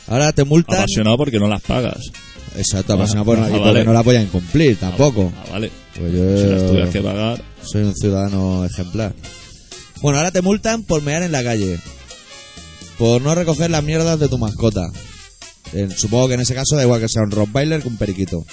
Ahora 0.08 0.32
te 0.32 0.44
multan... 0.44 0.78
Apasionado 0.78 1.16
porque 1.16 1.38
no 1.38 1.48
las 1.48 1.60
pagas. 1.62 1.98
Exacto, 2.56 2.94
apasionado 2.94 3.24
por- 3.26 3.38
Ah, 3.38 3.48
y 3.48 3.52
porque 3.52 3.64
vale. 3.64 3.84
no 3.84 3.92
la 3.92 4.02
voy 4.02 4.16
a 4.16 4.22
incumplir 4.22 4.76
tampoco. 4.78 5.32
Ah, 5.36 5.44
vale. 5.52 5.70
Pues 5.98 6.12
Si 6.12 6.18
las 6.46 6.60
yo 6.62 6.68
tuvieras 6.68 6.90
que 6.90 7.02
pagar. 7.02 7.42
soy 7.62 7.82
un 7.82 7.94
ciudadano 7.94 8.64
ejemplar. 8.64 9.14
Bueno, 10.00 10.18
ahora 10.18 10.30
te 10.30 10.42
multan 10.42 10.82
por 10.84 11.02
mear 11.02 11.22
en 11.22 11.32
la 11.32 11.42
calle. 11.44 11.78
Por 12.98 13.20
no 13.22 13.34
recoger 13.34 13.70
las 13.70 13.84
mierdas 13.84 14.18
de 14.18 14.28
tu 14.28 14.38
mascota. 14.38 14.88
Eh, 15.72 15.88
supongo 15.94 16.28
que 16.28 16.34
en 16.34 16.40
ese 16.40 16.54
caso 16.54 16.74
da 16.76 16.82
igual 16.82 17.00
que 17.00 17.08
sea 17.08 17.22
un 17.22 17.30
rottweiler 17.30 17.82
que 17.82 17.88
un 17.88 17.96
periquito. 17.96 18.38
O 18.38 18.46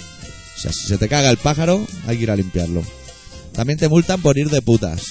sea, 0.60 0.72
si 0.74 0.88
se 0.88 0.98
te 0.98 1.08
caga 1.08 1.30
el 1.30 1.38
pájaro, 1.38 1.86
hay 2.08 2.18
que 2.18 2.24
ir 2.24 2.32
a 2.32 2.36
limpiarlo. 2.36 2.84
También 3.56 3.80
te 3.80 3.90
multan 3.90 4.22
por 4.22 4.38
ir 4.38 4.50
de 4.50 4.62
putas. 4.62 5.08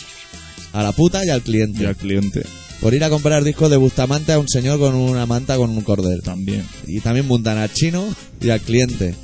A 0.73 0.83
la 0.83 0.93
puta 0.93 1.25
y 1.25 1.31
al 1.31 1.43
cliente. 1.43 1.83
Y 1.85 1.87
al 1.87 1.97
cliente 1.97 2.43
Por 2.81 2.95
ir 2.95 3.05
a 3.05 3.11
comprar 3.11 3.45
discos 3.45 3.71
de 3.71 3.77
Bustamante 3.77 4.33
a 4.33 4.39
un 4.39 4.49
señor 4.49 4.79
con 4.79 4.95
una 4.95 5.25
manta 5.25 5.57
con 5.57 5.71
un 5.71 5.81
cordel. 5.83 6.23
también. 6.23 6.67
Y 6.87 7.01
también 7.01 7.27
multan 7.27 7.59
al 7.59 7.73
chino 7.73 8.05
y 8.41 8.51
al 8.51 8.61
cliente. 8.61 9.15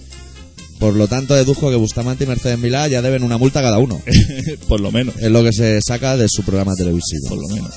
Por 0.78 0.94
lo 0.94 1.08
tanto, 1.08 1.34
deduzco 1.34 1.70
que 1.70 1.76
Bustamante 1.76 2.24
y 2.24 2.26
Mercedes 2.26 2.58
Milá 2.58 2.88
ya 2.88 3.02
deben 3.02 3.22
una 3.22 3.36
multa 3.36 3.60
cada 3.60 3.78
uno. 3.78 4.00
por 4.68 4.80
lo 4.80 4.90
menos. 4.90 5.14
Es 5.18 5.30
lo 5.30 5.44
que 5.44 5.52
se 5.52 5.80
saca 5.82 6.16
de 6.16 6.26
su 6.28 6.42
programa 6.42 6.74
televisivo. 6.74 7.28
Por 7.28 7.42
lo 7.42 7.48
menos. 7.48 7.70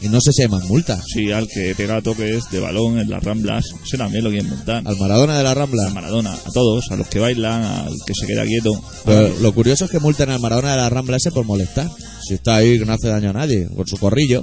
Y 0.00 0.08
no 0.08 0.20
sé 0.20 0.32
si 0.32 0.42
hay 0.42 0.48
más 0.48 0.64
multas. 0.64 1.02
Sí, 1.12 1.32
al 1.32 1.48
que 1.48 1.74
pega 1.76 2.00
toques 2.00 2.44
de 2.50 2.60
balón 2.60 2.98
en 2.98 3.10
las 3.10 3.22
ramblas, 3.22 3.64
ese 3.84 3.98
también 3.98 4.22
lo 4.22 4.30
quieren 4.30 4.48
montar. 4.48 4.82
Al 4.86 4.96
Maradona 4.96 5.36
de 5.36 5.42
la 5.42 5.50
A 5.50 5.54
Rambla. 5.54 5.90
Maradona, 5.90 6.32
a 6.32 6.52
todos, 6.52 6.90
a 6.90 6.96
los 6.96 7.08
que 7.08 7.18
bailan, 7.18 7.64
al 7.64 7.94
que 8.06 8.14
se 8.14 8.26
queda 8.26 8.44
quieto. 8.44 8.80
Pero 9.04 9.34
lo 9.40 9.52
curioso 9.52 9.86
es 9.86 9.90
que 9.90 9.98
multen 9.98 10.30
al 10.30 10.40
Maradona 10.40 10.72
de 10.72 10.76
la 10.76 10.88
Rambla 10.88 11.16
ese 11.16 11.32
por 11.32 11.44
molestar. 11.44 11.90
Si 12.26 12.34
está 12.34 12.56
ahí 12.56 12.78
que 12.78 12.84
no 12.84 12.92
hace 12.92 13.08
daño 13.08 13.30
a 13.30 13.32
nadie, 13.32 13.68
con 13.74 13.86
su 13.86 13.96
corrillo. 13.96 14.40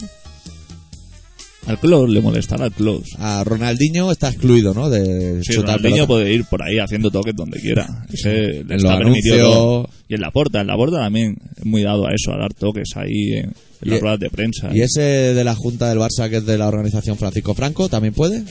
Al 1.68 1.80
Close 1.80 2.12
le 2.14 2.22
molestará 2.22 2.66
al 2.66 2.72
Close. 2.72 3.16
A 3.18 3.44
Ronaldinho 3.44 4.12
está 4.12 4.30
excluido, 4.30 4.74
¿no? 4.74 4.90
De 4.90 5.42
Sí, 5.44 5.54
Ronaldinho 5.54 5.96
pelota. 5.96 6.08
puede 6.08 6.34
ir 6.34 6.46
por 6.46 6.62
ahí 6.62 6.78
haciendo 6.78 7.10
toques 7.10 7.36
donde 7.36 7.60
quiera. 7.60 8.06
Ese 8.12 8.60
En 8.60 8.72
está 8.72 8.98
permitido. 8.98 9.90
Y 10.08 10.14
en 10.16 10.22
la 10.22 10.30
porta, 10.32 10.62
en 10.62 10.68
la 10.68 10.76
porta 10.76 10.98
también 11.00 11.38
es 11.58 11.66
muy 11.66 11.82
dado 11.82 12.06
a 12.08 12.14
eso, 12.14 12.32
a 12.34 12.38
dar 12.38 12.54
toques 12.54 12.90
ahí 12.96 13.34
en, 13.34 13.46
en 13.82 13.90
las 13.90 14.00
ruedas 14.00 14.20
de 14.20 14.30
prensa. 14.30 14.70
¿Y 14.74 14.82
ese 14.82 15.02
de 15.02 15.44
la 15.44 15.56
Junta 15.56 15.90
del 15.90 15.98
Barça, 15.98 16.30
que 16.30 16.38
es 16.38 16.46
de 16.46 16.58
la 16.58 16.68
organización 16.68 17.18
Francisco 17.18 17.56
Franco, 17.56 17.90
también 17.90 18.14
puede? 18.14 18.44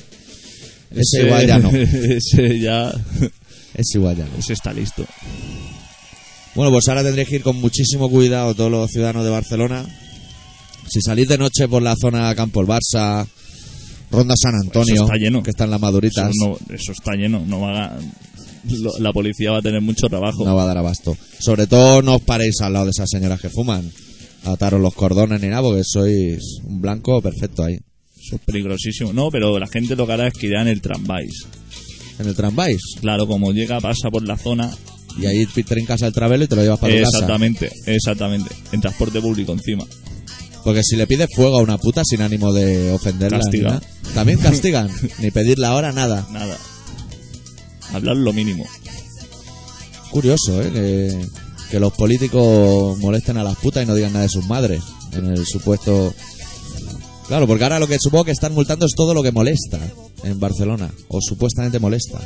Ese, 0.90 1.26
igual 1.26 1.46
ya 1.46 1.58
no. 1.60 1.70
ese 1.72 2.58
ya. 2.58 2.92
Ese 3.74 3.98
igual 3.98 4.16
ya 4.16 4.24
no. 4.24 4.38
Ese 4.38 4.52
está 4.52 4.72
listo. 4.72 5.04
Bueno, 6.54 6.70
pues 6.70 6.86
ahora 6.88 7.02
tendréis 7.02 7.28
que 7.28 7.36
ir 7.36 7.42
con 7.42 7.56
muchísimo 7.56 8.08
cuidado 8.08 8.54
todos 8.54 8.70
los 8.70 8.88
ciudadanos 8.90 9.24
de 9.24 9.30
Barcelona. 9.30 9.84
Si 10.94 11.00
salís 11.00 11.26
de 11.26 11.36
noche 11.38 11.66
por 11.66 11.82
la 11.82 11.96
zona 12.00 12.32
Campo 12.36 12.60
el 12.60 12.68
Barça, 12.68 13.26
Ronda 14.12 14.34
San 14.40 14.54
Antonio, 14.54 14.94
Eso 14.94 15.04
está 15.06 15.16
lleno. 15.16 15.42
que 15.42 15.50
están 15.50 15.70
las 15.70 15.78
Eso, 15.78 15.86
maduritas, 15.86 16.30
no- 16.36 16.56
eso 16.72 16.92
está 16.92 17.14
lleno. 17.16 17.44
No 17.44 17.58
va 17.62 17.86
a- 17.86 17.98
lo- 18.70 18.96
la 19.00 19.12
policía 19.12 19.50
va 19.50 19.58
a 19.58 19.62
tener 19.62 19.80
mucho 19.80 20.06
trabajo. 20.08 20.44
no 20.44 20.54
va 20.54 20.62
a 20.62 20.66
dar 20.66 20.78
abasto. 20.78 21.16
Sobre 21.40 21.66
todo 21.66 22.00
no 22.00 22.14
os 22.14 22.22
paréis 22.22 22.60
al 22.60 22.74
lado 22.74 22.84
de 22.84 22.92
esas 22.92 23.10
señoras 23.10 23.40
que 23.40 23.48
fuman. 23.50 23.90
Ataros 24.44 24.80
los 24.80 24.94
cordones 24.94 25.40
ni 25.40 25.48
nada, 25.48 25.62
porque 25.62 25.82
sois 25.84 26.38
un 26.62 26.80
blanco 26.80 27.20
perfecto 27.20 27.64
ahí. 27.64 27.74
Eso 27.74 28.36
es 28.36 28.42
peligrosísimo. 28.42 29.12
No, 29.12 29.30
pero 29.32 29.58
la 29.58 29.66
gente 29.66 29.96
lo 29.96 30.06
que 30.06 30.12
hará 30.12 30.28
es 30.28 30.34
que 30.34 30.46
irá 30.46 30.62
en 30.62 30.68
el 30.68 30.80
tramvais. 30.80 31.44
En 32.20 32.28
el 32.28 32.36
tramvais. 32.36 32.80
Claro, 33.00 33.26
como 33.26 33.50
llega, 33.52 33.80
pasa 33.80 34.10
por 34.12 34.22
la 34.24 34.36
zona. 34.38 34.70
Y 35.20 35.26
ahí 35.26 35.44
trincas 35.46 36.02
el 36.02 36.12
travelo 36.12 36.44
y 36.44 36.46
te 36.46 36.54
lo 36.56 36.62
llevas 36.62 36.78
para 36.78 36.92
tu 36.94 37.00
casa. 37.00 37.08
Exactamente, 37.16 37.70
exactamente. 37.86 38.50
En 38.72 38.80
transporte 38.80 39.20
público 39.20 39.52
encima. 39.52 39.84
Porque 40.64 40.82
si 40.82 40.96
le 40.96 41.06
pides 41.06 41.28
fuego 41.34 41.58
a 41.58 41.62
una 41.62 41.76
puta 41.78 42.02
sin 42.04 42.22
ánimo 42.22 42.52
de 42.52 42.90
ofenderla, 42.92 43.36
ni 43.38 43.44
Castiga. 43.44 43.68
nada, 43.68 43.82
también 44.14 44.38
castigan. 44.38 44.88
ni 45.18 45.30
pedirle 45.30 45.66
ahora 45.66 45.92
nada. 45.92 46.26
Nada. 46.32 46.56
Hablar 47.92 48.16
lo 48.16 48.32
mínimo. 48.32 48.64
Curioso, 50.10 50.62
¿eh? 50.62 50.70
Que, 50.72 51.26
que 51.70 51.80
los 51.80 51.92
políticos 51.92 52.98
molesten 52.98 53.36
a 53.36 53.44
las 53.44 53.56
putas 53.56 53.82
y 53.82 53.86
no 53.86 53.94
digan 53.94 54.12
nada 54.12 54.24
de 54.24 54.30
sus 54.30 54.46
madres. 54.46 54.82
En 55.12 55.26
el 55.26 55.44
supuesto. 55.46 56.14
Claro, 57.28 57.46
porque 57.46 57.64
ahora 57.64 57.78
lo 57.78 57.86
que 57.86 57.96
supongo 58.00 58.24
que 58.24 58.30
están 58.32 58.52
multando 58.54 58.86
es 58.86 58.94
todo 58.94 59.14
lo 59.14 59.22
que 59.22 59.32
molesta 59.32 59.78
en 60.22 60.40
Barcelona. 60.40 60.90
O 61.08 61.20
supuestamente 61.20 61.78
molesta. 61.78 62.20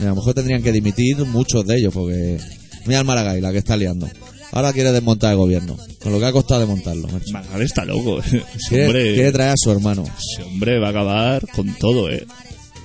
Y 0.00 0.04
a 0.04 0.08
lo 0.08 0.16
mejor 0.16 0.34
tendrían 0.34 0.62
que 0.62 0.72
dimitir 0.72 1.16
muchos 1.26 1.66
de 1.66 1.76
ellos, 1.78 1.92
porque. 1.92 2.38
Mira 2.86 3.00
al 3.00 3.04
Maragall, 3.04 3.40
la 3.40 3.52
que 3.52 3.58
está 3.58 3.76
liando. 3.76 4.08
Ahora 4.52 4.72
quiere 4.72 4.92
desmontar 4.92 5.32
el 5.32 5.38
gobierno. 5.38 5.76
Con 6.00 6.12
lo 6.12 6.18
que 6.20 6.26
ha 6.26 6.32
costado 6.32 6.60
desmontarlo. 6.60 7.08
macho. 7.08 7.32
Magal 7.32 7.62
está 7.62 7.84
loco. 7.84 8.20
Ese 8.20 8.42
Quiere, 8.68 8.86
hombre, 8.86 9.14
quiere 9.14 9.32
traer 9.32 9.50
a 9.50 9.54
su 9.56 9.70
hermano. 9.70 10.04
ese 10.04 10.42
hombre 10.44 10.78
va 10.78 10.88
a 10.88 10.90
acabar 10.90 11.46
con 11.54 11.72
todo, 11.78 12.10
eh. 12.10 12.26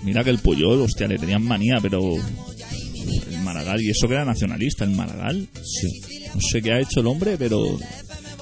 Mira 0.03 0.23
que 0.23 0.29
el 0.29 0.39
Puyol, 0.39 0.81
hostia, 0.81 1.07
le 1.07 1.17
tenían 1.17 1.43
manía, 1.43 1.79
pero. 1.81 2.15
El 2.15 3.39
Maragall, 3.43 3.81
y 3.81 3.89
eso 3.89 4.07
que 4.07 4.13
era 4.15 4.25
nacionalista, 4.25 4.83
el 4.83 4.91
Maragall. 4.91 5.47
Sí. 5.63 6.01
No 6.33 6.41
sé 6.41 6.61
qué 6.61 6.71
ha 6.73 6.79
hecho 6.79 6.99
el 7.01 7.07
hombre, 7.07 7.35
pero 7.37 7.77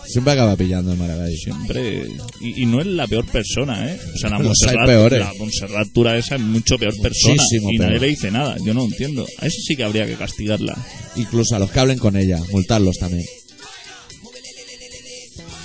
Siempre 0.07 0.33
acaba 0.33 0.55
pillando 0.55 0.91
el 0.93 0.97
Maragall. 0.97 1.35
siempre. 1.35 2.07
Y, 2.41 2.63
y 2.63 2.65
no 2.65 2.79
es 2.79 2.87
la 2.87 3.07
peor 3.07 3.25
persona, 3.25 3.91
¿eh? 3.91 3.99
O 4.13 4.17
sea, 4.17 4.29
la 4.29 4.39
Montserrat, 4.39 5.11
la 5.11 5.33
Montserrat 5.37 5.87
Tura 5.93 6.17
esa 6.17 6.35
es 6.35 6.41
mucho 6.41 6.77
peor 6.77 6.93
persona. 7.01 7.35
Muchísimo 7.35 7.71
y 7.71 7.77
nadie 7.77 7.91
peor. 7.91 8.01
le 8.01 8.07
dice 8.07 8.31
nada. 8.31 8.55
Yo 8.63 8.73
no 8.73 8.83
entiendo. 8.85 9.27
A 9.39 9.45
eso 9.47 9.57
sí 9.65 9.75
que 9.75 9.83
habría 9.83 10.05
que 10.05 10.15
castigarla. 10.15 10.77
incluso 11.15 11.55
a 11.55 11.59
los 11.59 11.71
que 11.71 11.79
hablen 11.79 11.97
con 11.97 12.15
ella, 12.15 12.39
multarlos 12.51 12.97
también. 12.97 13.25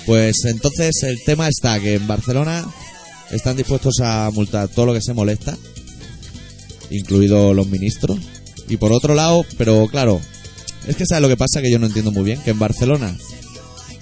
Pues 0.05 0.45
entonces 0.45 1.03
el 1.03 1.23
tema 1.23 1.47
está 1.47 1.79
que 1.79 1.95
en 1.95 2.07
Barcelona 2.07 2.65
están 3.29 3.55
dispuestos 3.55 3.99
a 4.01 4.29
multar 4.33 4.67
todo 4.67 4.87
lo 4.87 4.93
que 4.93 5.01
se 5.01 5.13
molesta, 5.13 5.57
incluidos 6.89 7.55
los 7.55 7.67
ministros. 7.67 8.19
Y 8.67 8.77
por 8.77 8.91
otro 8.91 9.13
lado, 9.15 9.45
pero 9.57 9.87
claro, 9.87 10.19
es 10.87 10.95
que 10.95 11.05
sabes 11.05 11.21
lo 11.21 11.29
que 11.29 11.37
pasa 11.37 11.61
que 11.61 11.71
yo 11.71 11.79
no 11.79 11.85
entiendo 11.85 12.11
muy 12.11 12.23
bien, 12.23 12.41
que 12.41 12.51
en 12.51 12.59
Barcelona 12.59 13.15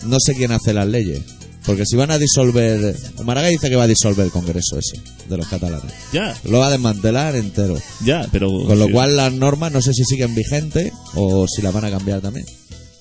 no 0.05 0.17
sé 0.19 0.33
quién 0.35 0.51
hace 0.51 0.73
las 0.73 0.87
leyes. 0.87 1.21
Porque 1.65 1.83
si 1.85 1.95
van 1.97 2.09
a 2.09 2.17
disolver... 2.17 2.95
Maragall 3.23 3.51
dice 3.51 3.69
que 3.69 3.75
va 3.75 3.83
a 3.83 3.87
disolver 3.87 4.25
el 4.25 4.31
Congreso 4.31 4.79
ese, 4.79 4.99
de 5.29 5.37
los 5.37 5.45
catalanes. 5.47 5.91
Ya, 6.13 6.35
Lo 6.45 6.59
va 6.59 6.67
a 6.67 6.71
desmantelar 6.71 7.35
entero. 7.35 7.75
ya, 8.03 8.27
pero. 8.31 8.49
Con 8.65 8.79
lo 8.79 8.85
sí. 8.87 8.91
cual 8.91 9.15
las 9.17 9.31
normas 9.33 9.71
no 9.71 9.81
sé 9.81 9.93
si 9.93 10.03
siguen 10.05 10.33
vigentes 10.33 10.91
o 11.15 11.45
si 11.47 11.61
las 11.61 11.73
van 11.73 11.85
a 11.85 11.91
cambiar 11.91 12.21
también. 12.21 12.45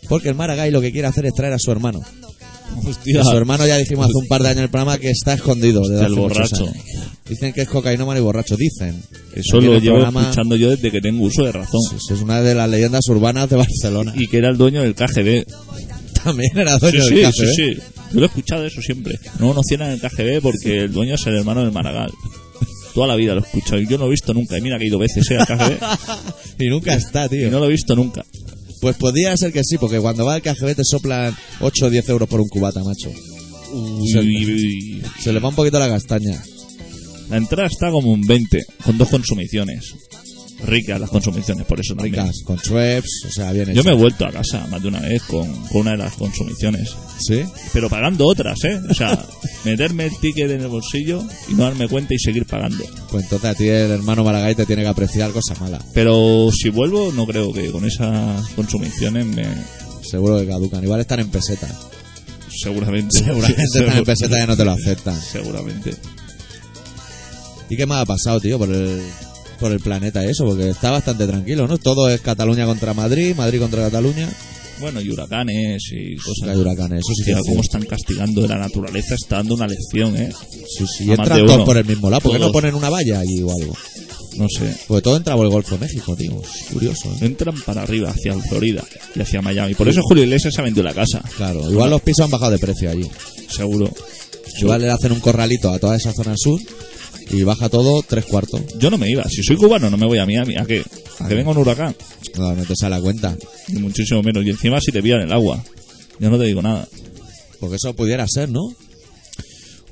Porque 0.08 0.28
el 0.28 0.34
Maragall 0.34 0.72
lo 0.72 0.80
que 0.80 0.90
quiere 0.92 1.06
hacer 1.08 1.24
es 1.26 1.34
traer 1.34 1.52
a 1.54 1.58
su 1.58 1.70
hermano. 1.70 2.00
Hostia, 2.84 3.20
Que 3.20 3.24
su 3.24 3.36
hermano 3.36 3.66
ya 3.66 3.76
dijimos 3.78 4.06
hace 4.06 4.18
un 4.18 4.26
par 4.28 4.42
de 4.42 4.48
años 4.48 4.58
en 4.58 4.64
el 4.64 4.70
programa 4.70 4.98
que 4.98 5.10
está 5.10 5.32
escondido. 5.34 5.80
Desde 5.88 6.04
El 6.04 6.14
borracho. 6.14 6.70
Dicen 7.26 7.52
que 7.54 7.62
es 7.62 7.68
cocainómano 7.68 8.18
y 8.20 8.22
borracho. 8.22 8.56
Dicen. 8.56 9.02
Eso 9.34 9.60
lo 9.60 9.78
llevo 9.78 9.96
programa- 9.96 10.22
escuchando 10.22 10.56
yo 10.56 10.70
desde 10.70 10.90
que 10.90 11.00
tengo 11.00 11.24
uso 11.24 11.44
de 11.44 11.52
razón. 11.52 11.80
Es 12.10 12.20
una 12.20 12.42
de 12.42 12.54
las 12.54 12.68
leyendas 12.68 13.06
urbanas 13.08 13.48
de 13.48 13.56
Barcelona. 13.56 14.12
Y 14.16 14.26
que 14.26 14.38
era 14.38 14.50
el 14.50 14.58
dueño 14.58 14.82
del 14.82 14.94
KGB. 14.94 15.46
También 16.22 16.50
era 16.56 16.74
Sí, 16.74 16.78
dueño 16.80 17.02
sí, 17.04 17.14
del 17.14 17.32
sí, 17.32 17.40
KGB. 17.42 17.54
sí. 17.54 17.74
Yo 18.12 18.20
lo 18.20 18.22
he 18.22 18.26
escuchado 18.26 18.64
eso 18.66 18.80
siempre. 18.82 19.18
No 19.38 19.48
conocían 19.48 19.82
el 19.82 20.00
KGB 20.00 20.40
porque 20.42 20.84
el 20.84 20.92
dueño 20.92 21.14
es 21.14 21.26
el 21.26 21.36
hermano 21.36 21.62
del 21.62 21.72
Maragall. 21.72 22.12
Toda 22.94 23.06
la 23.06 23.16
vida 23.16 23.34
lo 23.34 23.40
he 23.40 23.44
escuchado 23.44 23.80
y 23.80 23.84
yo 23.86 23.98
no 23.98 24.04
lo 24.04 24.06
he 24.06 24.10
visto 24.12 24.32
nunca. 24.34 24.56
Y 24.58 24.60
mira 24.62 24.78
que 24.78 24.84
he 24.84 24.88
ido 24.88 24.98
veces 24.98 25.30
eh, 25.30 25.36
al 25.38 25.46
KGB 25.46 25.78
Y 26.58 26.68
nunca 26.68 26.94
está, 26.94 27.26
y 27.26 27.28
tío. 27.30 27.50
no 27.50 27.58
lo 27.60 27.66
he 27.66 27.70
visto 27.70 27.94
nunca. 27.94 28.24
Pues 28.80 28.96
podría 28.96 29.36
ser 29.36 29.52
que 29.52 29.62
sí, 29.64 29.76
porque 29.78 29.98
cuando 29.98 30.24
va 30.24 30.34
al 30.34 30.42
KGB 30.42 30.74
te 30.76 30.84
soplan 30.84 31.36
8 31.60 31.86
o 31.86 31.90
10 31.90 32.08
euros 32.08 32.28
por 32.28 32.40
un 32.40 32.48
cubata, 32.48 32.82
macho. 32.82 33.10
Se- 34.10 34.22
Y- 34.22 35.02
Se 35.20 35.32
le 35.32 35.40
va 35.40 35.48
un 35.50 35.54
poquito 35.54 35.78
la 35.78 35.88
castaña. 35.88 36.42
La 37.28 37.36
entrada 37.36 37.68
está 37.68 37.90
como 37.90 38.10
un 38.12 38.22
20, 38.22 38.64
con 38.84 38.96
dos 38.96 39.08
consumiciones. 39.10 39.92
Ricas 40.60 41.00
las 41.00 41.10
consumiciones, 41.10 41.64
por 41.66 41.78
eso 41.78 41.94
también. 41.94 42.14
Ricas, 42.14 42.42
con 42.44 42.58
Schweppes, 42.58 43.22
o 43.28 43.30
sea, 43.30 43.52
bien 43.52 43.72
Yo 43.74 43.84
me 43.84 43.92
he 43.92 43.94
vuelto 43.94 44.26
a 44.26 44.32
casa 44.32 44.66
más 44.66 44.82
de 44.82 44.88
una 44.88 44.98
vez 45.00 45.22
con, 45.22 45.46
con 45.68 45.82
una 45.82 45.92
de 45.92 45.98
las 45.98 46.14
consumiciones. 46.14 46.90
¿Sí? 47.20 47.44
Pero 47.72 47.88
pagando 47.88 48.26
otras, 48.26 48.58
¿eh? 48.64 48.80
O 48.90 48.94
sea, 48.94 49.24
meterme 49.64 50.06
el 50.06 50.16
ticket 50.18 50.50
en 50.50 50.62
el 50.62 50.68
bolsillo 50.68 51.22
y 51.48 51.54
no 51.54 51.62
darme 51.64 51.86
cuenta 51.88 52.12
y 52.14 52.18
seguir 52.18 52.44
pagando. 52.44 52.84
Pues 53.10 53.24
entonces 53.24 53.50
a 53.50 53.54
ti 53.54 53.68
el 53.68 53.90
hermano 53.92 54.24
Maragall 54.24 54.56
te 54.56 54.66
tiene 54.66 54.82
que 54.82 54.88
apreciar 54.88 55.30
cosas 55.30 55.60
malas. 55.60 55.82
Pero 55.94 56.50
si 56.52 56.70
vuelvo, 56.70 57.12
no 57.12 57.24
creo 57.26 57.52
que 57.52 57.70
con 57.70 57.84
esas 57.84 58.46
consumiciones 58.50 59.26
me... 59.26 59.46
Seguro 60.02 60.40
que 60.40 60.46
caducan. 60.46 60.82
Igual 60.82 61.00
están 61.00 61.20
en 61.20 61.28
peseta. 61.30 61.68
Seguramente. 62.50 63.16
Seguramente 63.18 63.62
están 63.62 63.82
en 63.84 63.88
Seguro- 63.90 64.04
peseta 64.04 64.42
y 64.42 64.46
no 64.46 64.56
te 64.56 64.64
lo 64.64 64.72
aceptan. 64.72 65.20
Seguramente. 65.20 65.94
¿Y 67.70 67.76
qué 67.76 67.86
más 67.86 68.02
ha 68.02 68.06
pasado, 68.06 68.40
tío, 68.40 68.58
por 68.58 68.70
el, 68.72 69.00
por 69.58 69.72
el 69.72 69.80
planeta 69.80 70.24
eso? 70.24 70.44
Porque 70.44 70.70
está 70.70 70.90
bastante 70.90 71.26
tranquilo, 71.26 71.66
¿no? 71.66 71.78
Todo 71.78 72.08
es 72.08 72.20
Cataluña 72.20 72.66
contra 72.66 72.94
Madrid, 72.94 73.34
Madrid 73.36 73.60
contra 73.60 73.82
Cataluña. 73.82 74.28
Bueno, 74.80 75.00
y 75.00 75.10
huracanes 75.10 75.82
y 75.90 76.16
cosas. 76.16 76.50
hay 76.50 76.56
huracanes, 76.56 77.00
eso 77.00 77.24
sí 77.24 77.30
es 77.32 77.38
cómo 77.48 77.60
están 77.60 77.84
castigando 77.84 78.42
de 78.42 78.48
la 78.48 78.58
naturaleza, 78.58 79.14
está 79.14 79.36
dando 79.36 79.54
una 79.54 79.66
lección, 79.66 80.16
¿eh? 80.16 80.32
Sí, 80.68 80.84
sí. 80.86 81.10
Entran 81.10 81.46
todos 81.46 81.64
por 81.64 81.76
el 81.76 81.84
mismo 81.84 82.08
lado. 82.08 82.20
¿Por 82.20 82.32
qué 82.32 82.38
no 82.38 82.52
ponen 82.52 82.74
una 82.74 82.88
valla 82.88 83.20
allí 83.20 83.42
o 83.42 83.50
algo? 83.50 83.76
No 84.36 84.46
sé. 84.48 84.72
Porque 84.86 85.02
todo 85.02 85.16
entra 85.16 85.34
por 85.34 85.46
el 85.46 85.50
Golfo 85.50 85.76
de 85.76 85.80
México, 85.84 86.14
tío. 86.14 86.40
Curioso, 86.72 87.12
¿eh? 87.14 87.26
Entran 87.26 87.60
para 87.62 87.82
arriba, 87.82 88.10
hacia 88.10 88.34
Florida 88.34 88.84
y 89.16 89.20
hacia 89.20 89.42
Miami. 89.42 89.74
Por 89.74 89.88
eso 89.88 90.00
Julio 90.02 90.22
Iglesias 90.22 90.54
se 90.54 90.60
ha 90.60 90.64
vendido 90.64 90.84
la 90.84 90.94
casa. 90.94 91.22
Claro, 91.36 91.68
igual 91.68 91.90
los 91.90 92.00
pisos 92.00 92.24
han 92.24 92.30
bajado 92.30 92.52
de 92.52 92.58
precio 92.58 92.88
allí. 92.88 93.08
Seguro. 93.48 93.92
Igual 94.60 94.82
le 94.82 94.90
hacen 94.90 95.12
un 95.12 95.20
corralito 95.20 95.70
a 95.70 95.78
toda 95.78 95.96
esa 95.96 96.12
zona 96.12 96.34
sur 96.36 96.60
y 97.30 97.42
baja 97.42 97.68
todo 97.68 98.02
tres 98.06 98.24
cuartos. 98.26 98.62
Yo 98.78 98.90
no 98.90 98.98
me 98.98 99.10
iba. 99.10 99.24
Si 99.24 99.42
soy 99.42 99.56
cubano, 99.56 99.90
no 99.90 99.96
me 99.96 100.06
voy 100.06 100.18
a 100.18 100.26
Miami. 100.26 100.56
¿A 100.56 100.64
qué? 100.64 100.82
¿A 101.20 101.28
que 101.28 101.34
venga 101.34 101.50
un 101.50 101.58
huracán? 101.58 101.94
No, 102.36 102.54
no 102.54 102.64
te 102.64 102.74
sale 102.76 102.96
a 102.96 103.00
cuenta. 103.00 103.36
Muchísimo 103.68 104.22
menos. 104.22 104.44
Y 104.44 104.50
encima 104.50 104.80
si 104.80 104.92
te 104.92 105.02
pillan 105.02 105.22
el 105.22 105.32
agua. 105.32 105.62
Yo 106.18 106.30
no 106.30 106.38
te 106.38 106.44
digo 106.44 106.62
nada. 106.62 106.86
Porque 107.60 107.76
eso 107.76 107.94
pudiera 107.94 108.26
ser, 108.28 108.48
¿no? 108.50 108.62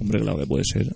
Hombre, 0.01 0.21
claro 0.21 0.39
que 0.39 0.47
puede 0.47 0.65
ser. 0.65 0.87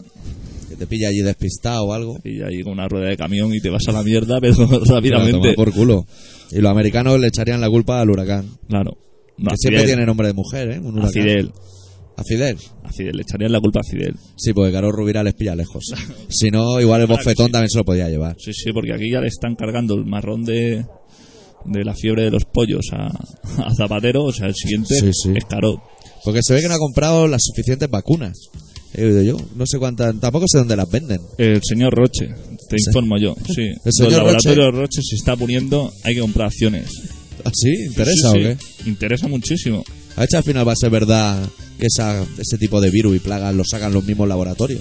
Que 0.68 0.76
te 0.76 0.86
pilla 0.86 1.08
allí 1.08 1.20
despistado 1.20 1.84
o 1.84 1.92
algo. 1.92 2.18
Y 2.24 2.42
ahí 2.42 2.62
con 2.62 2.72
una 2.74 2.88
rueda 2.88 3.08
de 3.08 3.16
camión 3.16 3.52
y 3.54 3.60
te 3.60 3.70
vas 3.70 3.86
a 3.88 3.92
la 3.92 4.02
mierda, 4.02 4.38
pero 4.40 4.54
rápidamente. 4.84 5.54
por 5.54 5.72
culo. 5.72 6.06
Y 6.52 6.60
los 6.60 6.70
americanos 6.70 7.18
le 7.20 7.28
echarían 7.28 7.60
la 7.60 7.68
culpa 7.68 8.00
al 8.00 8.10
huracán. 8.10 8.46
Claro. 8.68 8.96
No, 9.38 9.50
que 9.50 9.56
siempre 9.56 9.84
tiene 9.84 10.04
nombre 10.04 10.28
de 10.28 10.34
mujer, 10.34 10.70
¿eh? 10.70 10.78
Un 10.78 10.94
huracán. 10.98 11.12
Fidel. 11.12 11.52
¿A 12.20 12.24
Fidel? 12.24 12.58
A 12.84 12.92
Fidel. 12.92 13.16
Le 13.16 13.22
echarían 13.22 13.50
la 13.52 13.60
culpa 13.60 13.80
a 13.80 13.82
Fidel. 13.82 14.14
Sí, 14.36 14.52
porque 14.52 14.72
Caro 14.72 14.92
Rubira 14.92 15.22
les 15.24 15.34
pilla 15.34 15.54
lejos. 15.54 15.84
si 16.28 16.50
no, 16.50 16.78
igual 16.80 17.00
el 17.00 17.06
Claro 17.06 17.22
bofetón 17.22 17.46
sí. 17.46 17.52
también 17.52 17.70
se 17.70 17.78
lo 17.78 17.84
podía 17.84 18.08
llevar. 18.08 18.36
Sí, 18.38 18.52
sí, 18.52 18.72
porque 18.72 18.92
aquí 18.92 19.10
ya 19.10 19.20
le 19.20 19.28
están 19.28 19.54
cargando 19.56 19.94
el 19.94 20.04
marrón 20.04 20.44
de, 20.44 20.84
de 21.64 21.84
la 21.84 21.94
fiebre 21.94 22.24
de 22.24 22.30
los 22.30 22.44
pollos 22.44 22.86
a, 22.92 23.06
a 23.64 23.74
Zapatero. 23.74 24.24
O 24.24 24.32
sea, 24.32 24.48
el 24.48 24.54
siguiente 24.54 24.94
Sí, 25.00 25.10
sí. 25.12 25.32
es 25.34 25.44
caro. 25.46 25.82
Porque 26.24 26.40
se 26.42 26.52
ve 26.54 26.60
que 26.60 26.68
no 26.68 26.74
ha 26.74 26.78
comprado 26.78 27.26
las 27.26 27.40
suficientes 27.42 27.88
vacunas. 27.88 28.36
He 28.92 29.04
oído 29.04 29.22
yo. 29.22 29.36
No 29.56 29.64
sé 29.66 29.78
cuántas. 29.78 30.18
Tampoco 30.20 30.46
sé 30.48 30.58
dónde 30.58 30.76
las 30.76 30.90
venden. 30.90 31.20
El 31.38 31.60
señor 31.62 31.94
Roche, 31.94 32.28
te 32.68 32.76
informo 32.86 33.16
yo. 33.18 33.34
Sí. 33.54 33.62
El 33.84 33.92
señor 33.92 34.12
Los 34.12 34.20
laboratorios 34.20 34.74
Roche 34.74 35.00
se 35.02 35.16
está 35.16 35.36
poniendo, 35.36 35.90
hay 36.04 36.14
que 36.16 36.20
comprar 36.20 36.48
acciones. 36.48 36.90
¿Ah, 37.44 37.50
sí? 37.54 37.70
¿Interesa 37.86 38.32
Sí, 38.32 38.38
o 38.38 38.42
qué? 38.42 38.56
Interesa 38.86 39.26
muchísimo. 39.28 39.82
A 40.16 40.22
al 40.36 40.44
final 40.44 40.66
va 40.68 40.72
a 40.72 40.76
ser 40.76 40.90
verdad 40.90 41.42
que 41.78 41.86
esa, 41.86 42.22
ese 42.38 42.58
tipo 42.58 42.80
de 42.80 42.90
virus 42.90 43.16
y 43.16 43.20
plagas 43.20 43.54
lo 43.54 43.64
sacan 43.64 43.92
los 43.92 44.04
mismos 44.04 44.28
laboratorios. 44.28 44.80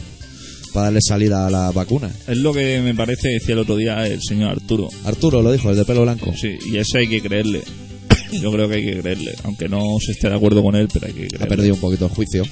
Para 0.74 0.86
darle 0.86 1.00
salida 1.02 1.48
a 1.48 1.50
la 1.50 1.72
vacuna. 1.72 2.12
Es 2.28 2.38
lo 2.38 2.54
que 2.54 2.80
me 2.82 2.94
parece 2.94 3.30
decía 3.30 3.54
el 3.54 3.60
otro 3.60 3.76
día 3.76 4.06
el 4.06 4.22
señor 4.22 4.52
Arturo. 4.52 4.90
Arturo 5.06 5.42
lo 5.42 5.52
dijo, 5.52 5.72
el 5.72 5.76
de 5.78 5.86
pelo 5.86 6.04
blanco. 6.04 6.32
Sí, 6.40 6.58
y 6.72 6.78
ese 6.78 7.00
hay 7.00 7.08
que 7.08 7.22
creerle. 7.22 7.62
Yo 8.42 8.52
creo 8.52 8.70
que 8.70 8.76
hay 8.76 8.86
que 8.86 9.00
creerle. 9.00 9.34
Aunque 9.44 9.68
no 9.68 9.98
se 10.00 10.12
esté 10.12 10.30
de 10.30 10.36
acuerdo 10.36 10.62
con 10.62 10.76
él, 10.76 10.88
pero 10.94 11.08
hay 11.08 11.14
que 11.14 11.24
Ha 11.26 11.28
creerle. 11.30 11.48
perdido 11.48 11.74
un 11.74 11.82
poquito 11.82 12.06
el 12.06 12.12
juicio. 12.12 12.44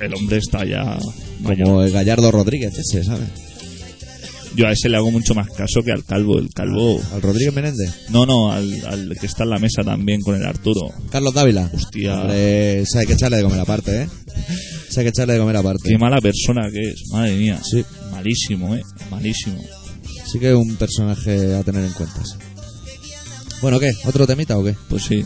El 0.00 0.14
hombre 0.14 0.36
está 0.38 0.66
ya. 0.66 0.98
mayor. 1.40 1.66
Como 1.66 1.82
el 1.82 1.92
Gallardo 1.92 2.30
Rodríguez 2.30 2.74
ese, 2.78 3.04
¿sabes? 3.04 3.28
Yo 4.56 4.66
a 4.66 4.72
ese 4.72 4.88
le 4.88 4.96
hago 4.96 5.10
mucho 5.10 5.34
más 5.34 5.48
caso 5.50 5.82
que 5.84 5.92
al 5.92 6.04
calvo. 6.04 6.38
El 6.38 6.48
calvo. 6.50 7.00
Al 7.12 7.22
Rodríguez 7.22 7.54
Menéndez. 7.54 7.90
No, 8.10 8.26
no, 8.26 8.50
al, 8.52 8.84
al 8.86 9.16
que 9.18 9.26
está 9.26 9.44
en 9.44 9.50
la 9.50 9.58
mesa 9.58 9.82
también 9.84 10.20
con 10.22 10.34
el 10.34 10.44
Arturo. 10.44 10.88
Carlos 11.10 11.32
Dávila. 11.34 11.70
Hostia. 11.72 12.20
Hombre, 12.22 12.80
ese 12.80 12.98
hay 12.98 13.06
que 13.06 13.12
echarle 13.12 13.36
de 13.38 13.42
comer 13.44 13.60
aparte, 13.60 14.02
¿eh? 14.02 14.08
Ese 14.88 15.00
hay 15.00 15.04
que 15.06 15.10
echarle 15.10 15.34
de 15.34 15.40
comer 15.40 15.56
aparte. 15.56 15.88
Qué 15.88 15.98
mala 15.98 16.20
persona 16.20 16.68
que 16.72 16.90
es. 16.90 17.02
Madre 17.12 17.36
mía. 17.36 17.60
Sí. 17.62 17.84
Malísimo, 18.10 18.74
eh. 18.74 18.82
Malísimo. 19.10 19.62
Sí 20.30 20.38
que 20.38 20.50
es 20.50 20.56
un 20.56 20.76
personaje 20.76 21.54
a 21.54 21.62
tener 21.62 21.84
en 21.84 21.92
cuenta. 21.92 22.24
sí. 22.24 22.34
Bueno, 23.62 23.78
¿qué? 23.78 23.90
¿Otro 24.04 24.26
temita 24.26 24.56
o 24.58 24.64
qué? 24.64 24.74
Pues 24.88 25.04
sí. 25.04 25.24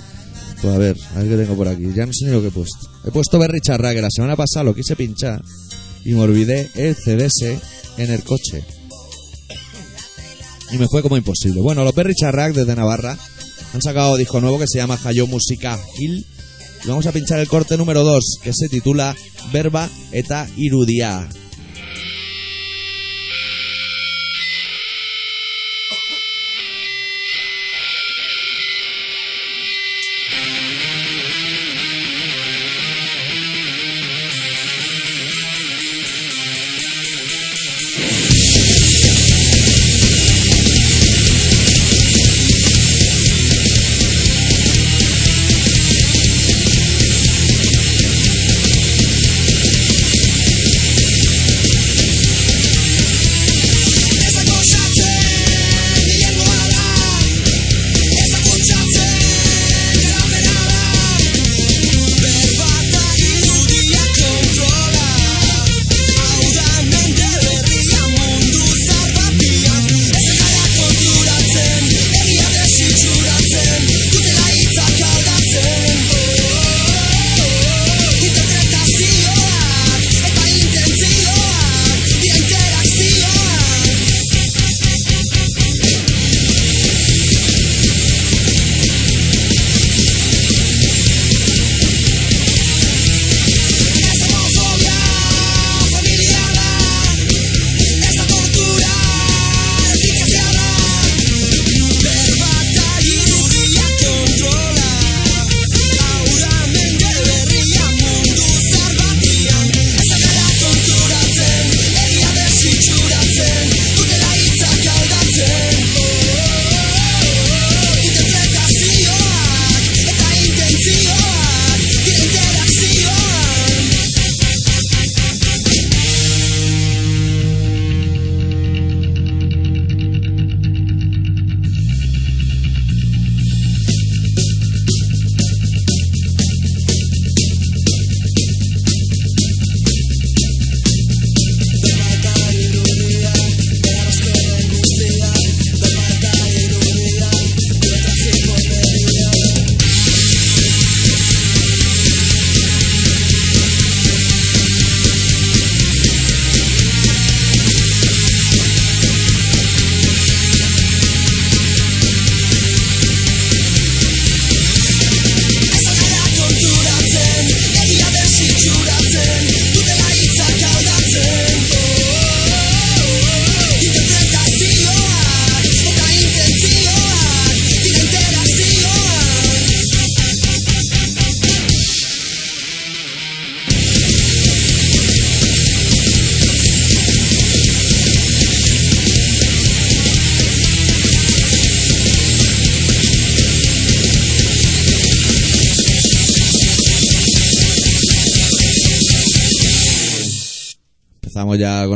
Pues 0.61 0.75
a 0.75 0.79
ver, 0.79 0.97
a 1.15 1.19
ver 1.21 1.29
qué 1.29 1.37
tengo 1.37 1.57
por 1.57 1.69
aquí. 1.69 1.85
Ya 1.95 2.05
no 2.07 2.13
sé 2.13 2.27
ni 2.27 2.31
lo 2.33 2.41
que 2.41 2.49
he 2.49 2.51
puesto. 2.51 2.79
He 3.07 3.11
puesto 3.11 3.39
Berry 3.39 3.61
Charra, 3.61 3.95
que 3.95 4.01
la 4.03 4.11
semana 4.11 4.35
pasada 4.37 4.65
lo 4.65 4.75
quise 4.75 4.97
pinchar 4.97 5.43
y 6.05 6.13
me 6.13 6.21
olvidé 6.21 6.71
el 6.75 6.95
CDS 6.97 7.59
en 7.99 8.11
el 8.11 8.23
coche. 8.25 8.65
Y 10.75 10.79
me 10.79 10.89
fue 10.89 11.03
como 11.03 11.17
imposible. 11.17 11.61
Bueno, 11.61 11.85
los 11.85 11.95
Berry 11.95 12.17
Charrac 12.17 12.53
desde 12.53 12.75
Navarra 12.75 13.17
han 13.73 13.81
sacado 13.81 14.17
disco 14.17 14.41
nuevo 14.41 14.59
que 14.59 14.67
se 14.67 14.79
llama 14.79 14.99
Hayo 15.05 15.29
Música 15.29 15.79
Hill. 15.97 16.27
Y 16.85 16.89
vamos 16.89 17.07
a 17.07 17.13
pinchar 17.13 17.39
el 17.39 17.47
corte 17.47 17.77
número 17.77 18.03
2, 18.03 18.39
que 18.43 18.53
se 18.53 18.69
titula 18.69 19.15
Verba 19.53 19.89
eta 20.11 20.49
Irudia. 20.57 21.29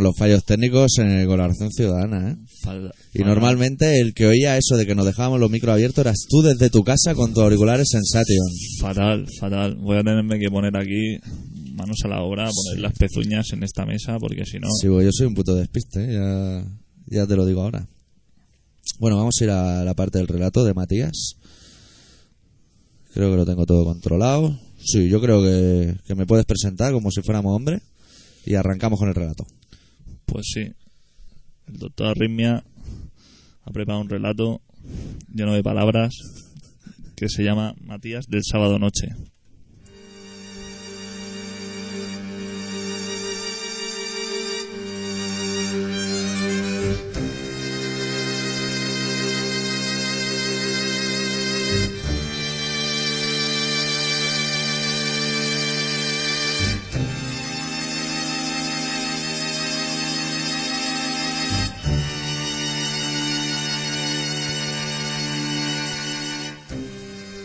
Los 0.09 0.17
fallos 0.17 0.45
técnicos 0.45 0.99
en 0.99 1.27
colaboración 1.27 1.71
ciudadana, 1.71 2.31
¿eh? 2.33 2.37
Fal- 2.65 2.91
Y 3.15 3.21
normalmente 3.23 4.01
el 4.01 4.13
que 4.15 4.27
oía 4.27 4.57
eso 4.57 4.77
de 4.77 4.87
que 4.87 4.95
nos 4.95 5.07
dejábamos 5.07 5.41
los 5.41 5.51
micros 5.51 5.73
abiertos 5.75 5.99
eras 6.05 6.17
tú 6.29 6.43
desde 6.43 6.71
tu 6.71 6.83
casa 6.85 7.15
con 7.15 7.33
tus 7.33 7.43
auriculares 7.43 7.89
Sensation. 7.91 8.47
Fatal, 8.81 9.27
fatal. 9.39 9.77
Voy 9.77 9.97
a 9.99 10.03
tenerme 10.03 10.39
que 10.39 10.49
poner 10.51 10.77
aquí 10.77 11.19
manos 11.75 11.99
a 12.05 12.09
la 12.09 12.23
obra, 12.23 12.51
poner 12.51 12.81
las 12.81 12.93
pezuñas 12.95 13.53
en 13.53 13.63
esta 13.63 13.87
mesa, 13.87 14.19
porque 14.19 14.45
si 14.45 14.59
no. 14.59 14.69
Sí, 14.81 14.89
pues 14.89 15.05
yo 15.05 15.11
soy 15.13 15.27
un 15.27 15.35
puto 15.35 15.55
despiste, 15.55 16.05
¿eh? 16.05 16.13
ya, 16.15 16.65
ya 17.21 17.27
te 17.27 17.37
lo 17.37 17.47
digo 17.47 17.63
ahora. 17.63 17.87
Bueno, 18.99 19.17
vamos 19.17 19.37
a 19.41 19.45
ir 19.45 19.51
a 19.51 19.85
la 19.85 19.95
parte 19.95 20.19
del 20.19 20.27
relato 20.27 20.65
de 20.65 20.75
Matías. 20.75 21.35
Creo 23.15 23.31
que 23.31 23.37
lo 23.37 23.47
tengo 23.47 23.65
todo 23.67 23.85
controlado. 23.85 24.59
Sí, 24.85 25.09
yo 25.09 25.21
creo 25.21 25.43
que, 25.43 25.97
que 26.07 26.15
me 26.15 26.27
puedes 26.27 26.47
presentar 26.47 26.93
como 26.93 27.11
si 27.11 27.21
fuéramos 27.23 27.55
hombre 27.55 27.81
y 28.47 28.55
arrancamos 28.55 28.99
con 28.99 29.09
el 29.09 29.15
relato. 29.15 29.45
Pues 30.29 30.47
sí. 30.53 30.73
El 31.67 31.79
doctor 31.79 32.09
Arritmia 32.09 32.63
ha 33.65 33.71
preparado 33.71 34.03
un 34.03 34.09
relato 34.09 34.61
lleno 35.33 35.55
de 35.55 35.63
palabras 35.63 36.15
que 37.17 37.29
se 37.29 37.43
llama 37.43 37.75
Matías 37.81 38.27
del 38.27 38.43
sábado 38.45 38.79
noche. 38.79 39.09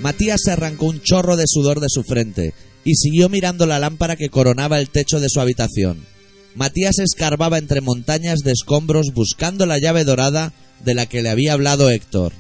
Matías 0.03 0.41
se 0.43 0.51
arrancó 0.51 0.87
un 0.87 1.01
chorro 1.01 1.37
de 1.37 1.45
sudor 1.47 1.79
de 1.79 1.87
su 1.87 2.03
frente 2.03 2.53
y 2.83 2.95
siguió 2.95 3.29
mirando 3.29 3.65
la 3.65 3.79
lámpara 3.79 4.17
que 4.17 4.27
coronaba 4.27 4.77
el 4.79 4.89
techo 4.89 5.21
de 5.21 5.29
su 5.29 5.39
habitación. 5.39 6.05
Matías 6.55 6.99
escarbaba 6.99 7.57
entre 7.57 7.79
montañas 7.79 8.39
de 8.39 8.51
escombros 8.51 9.13
buscando 9.13 9.65
la 9.65 9.79
llave 9.79 10.03
dorada 10.03 10.51
de 10.83 10.93
la 10.93 11.05
que 11.05 11.21
le 11.21 11.29
había 11.29 11.53
hablado 11.53 11.89
Héctor. 11.89 12.33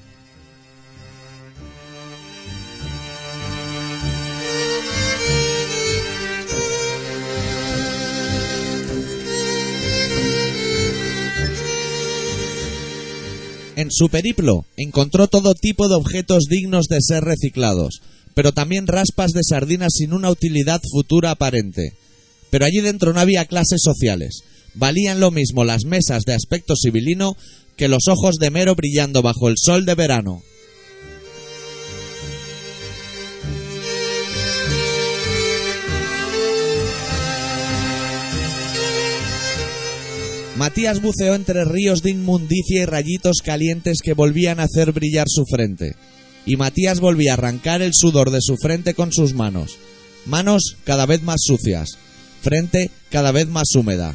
En 13.83 13.91
su 13.91 14.07
periplo 14.07 14.65
encontró 14.77 15.27
todo 15.27 15.53
tipo 15.53 15.89
de 15.89 15.95
objetos 15.95 16.45
dignos 16.49 16.85
de 16.87 16.99
ser 17.01 17.25
reciclados, 17.25 17.99
pero 18.33 18.53
también 18.53 18.87
raspas 18.87 19.31
de 19.31 19.41
sardinas 19.43 19.91
sin 19.97 20.13
una 20.13 20.29
utilidad 20.29 20.79
futura 20.89 21.31
aparente. 21.31 21.91
Pero 22.49 22.63
allí 22.63 22.79
dentro 22.79 23.11
no 23.11 23.19
había 23.19 23.43
clases 23.43 23.81
sociales. 23.83 24.39
Valían 24.73 25.19
lo 25.19 25.31
mismo 25.31 25.65
las 25.65 25.83
mesas 25.83 26.23
de 26.23 26.33
aspecto 26.33 26.75
civilino 26.81 27.35
que 27.75 27.89
los 27.89 28.07
ojos 28.07 28.35
de 28.35 28.51
Mero 28.51 28.73
brillando 28.73 29.21
bajo 29.21 29.49
el 29.49 29.55
sol 29.57 29.85
de 29.85 29.95
verano. 29.95 30.39
Matías 40.55 41.01
buceó 41.01 41.33
entre 41.33 41.65
ríos 41.65 42.03
de 42.03 42.11
inmundicia 42.11 42.83
y 42.83 42.85
rayitos 42.85 43.37
calientes 43.43 43.97
que 44.03 44.13
volvían 44.13 44.59
a 44.59 44.63
hacer 44.63 44.91
brillar 44.91 45.25
su 45.27 45.45
frente. 45.45 45.95
Y 46.45 46.57
Matías 46.57 46.99
volvía 46.99 47.31
a 47.31 47.33
arrancar 47.33 47.81
el 47.81 47.93
sudor 47.93 48.29
de 48.29 48.39
su 48.39 48.57
frente 48.57 48.93
con 48.93 49.11
sus 49.11 49.33
manos. 49.33 49.77
Manos 50.25 50.77
cada 50.83 51.07
vez 51.07 51.23
más 51.23 51.41
sucias, 51.43 51.97
frente 52.41 52.91
cada 53.09 53.31
vez 53.31 53.47
más 53.47 53.73
húmeda. 53.75 54.13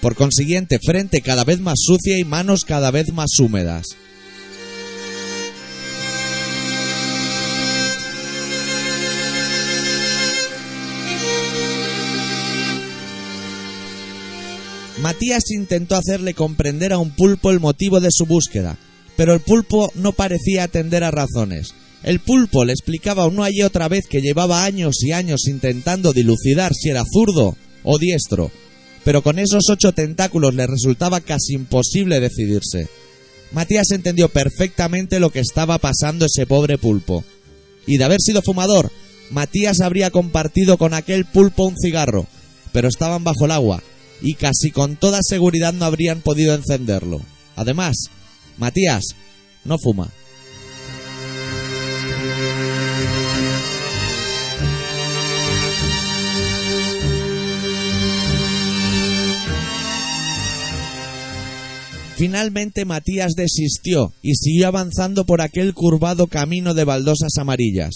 Por 0.00 0.14
consiguiente, 0.14 0.78
frente 0.78 1.22
cada 1.22 1.44
vez 1.44 1.60
más 1.60 1.78
sucia 1.78 2.18
y 2.18 2.24
manos 2.24 2.64
cada 2.64 2.92
vez 2.92 3.12
más 3.12 3.38
húmedas. 3.40 3.96
Matías 15.04 15.50
intentó 15.50 15.96
hacerle 15.96 16.32
comprender 16.32 16.94
a 16.94 16.98
un 16.98 17.10
pulpo 17.10 17.50
el 17.50 17.60
motivo 17.60 18.00
de 18.00 18.08
su 18.10 18.24
búsqueda, 18.24 18.78
pero 19.18 19.34
el 19.34 19.40
pulpo 19.40 19.92
no 19.96 20.12
parecía 20.12 20.62
atender 20.62 21.04
a 21.04 21.10
razones. 21.10 21.74
El 22.02 22.20
pulpo 22.20 22.64
le 22.64 22.72
explicaba 22.72 23.26
una 23.26 23.50
y 23.50 23.60
otra 23.60 23.86
vez 23.88 24.06
que 24.08 24.22
llevaba 24.22 24.64
años 24.64 25.02
y 25.02 25.12
años 25.12 25.46
intentando 25.46 26.14
dilucidar 26.14 26.72
si 26.72 26.88
era 26.88 27.04
zurdo 27.04 27.54
o 27.82 27.98
diestro, 27.98 28.50
pero 29.04 29.20
con 29.20 29.38
esos 29.38 29.64
ocho 29.68 29.92
tentáculos 29.92 30.54
le 30.54 30.66
resultaba 30.66 31.20
casi 31.20 31.52
imposible 31.52 32.18
decidirse. 32.18 32.88
Matías 33.52 33.90
entendió 33.90 34.30
perfectamente 34.30 35.20
lo 35.20 35.28
que 35.28 35.40
estaba 35.40 35.76
pasando 35.76 36.24
ese 36.24 36.46
pobre 36.46 36.78
pulpo. 36.78 37.24
Y 37.86 37.98
de 37.98 38.04
haber 38.04 38.22
sido 38.22 38.40
fumador, 38.40 38.90
Matías 39.28 39.82
habría 39.82 40.10
compartido 40.10 40.78
con 40.78 40.94
aquel 40.94 41.26
pulpo 41.26 41.64
un 41.64 41.76
cigarro, 41.76 42.26
pero 42.72 42.88
estaban 42.88 43.22
bajo 43.22 43.44
el 43.44 43.50
agua, 43.50 43.82
y 44.24 44.34
casi 44.34 44.70
con 44.70 44.96
toda 44.96 45.20
seguridad 45.22 45.74
no 45.74 45.84
habrían 45.84 46.22
podido 46.22 46.54
encenderlo. 46.54 47.20
Además, 47.56 47.94
Matías 48.56 49.04
no 49.64 49.76
fuma. 49.78 50.10
Finalmente 62.16 62.86
Matías 62.86 63.34
desistió 63.36 64.14
y 64.22 64.36
siguió 64.36 64.68
avanzando 64.68 65.26
por 65.26 65.42
aquel 65.42 65.74
curvado 65.74 66.28
camino 66.28 66.72
de 66.72 66.84
baldosas 66.84 67.36
amarillas. 67.38 67.90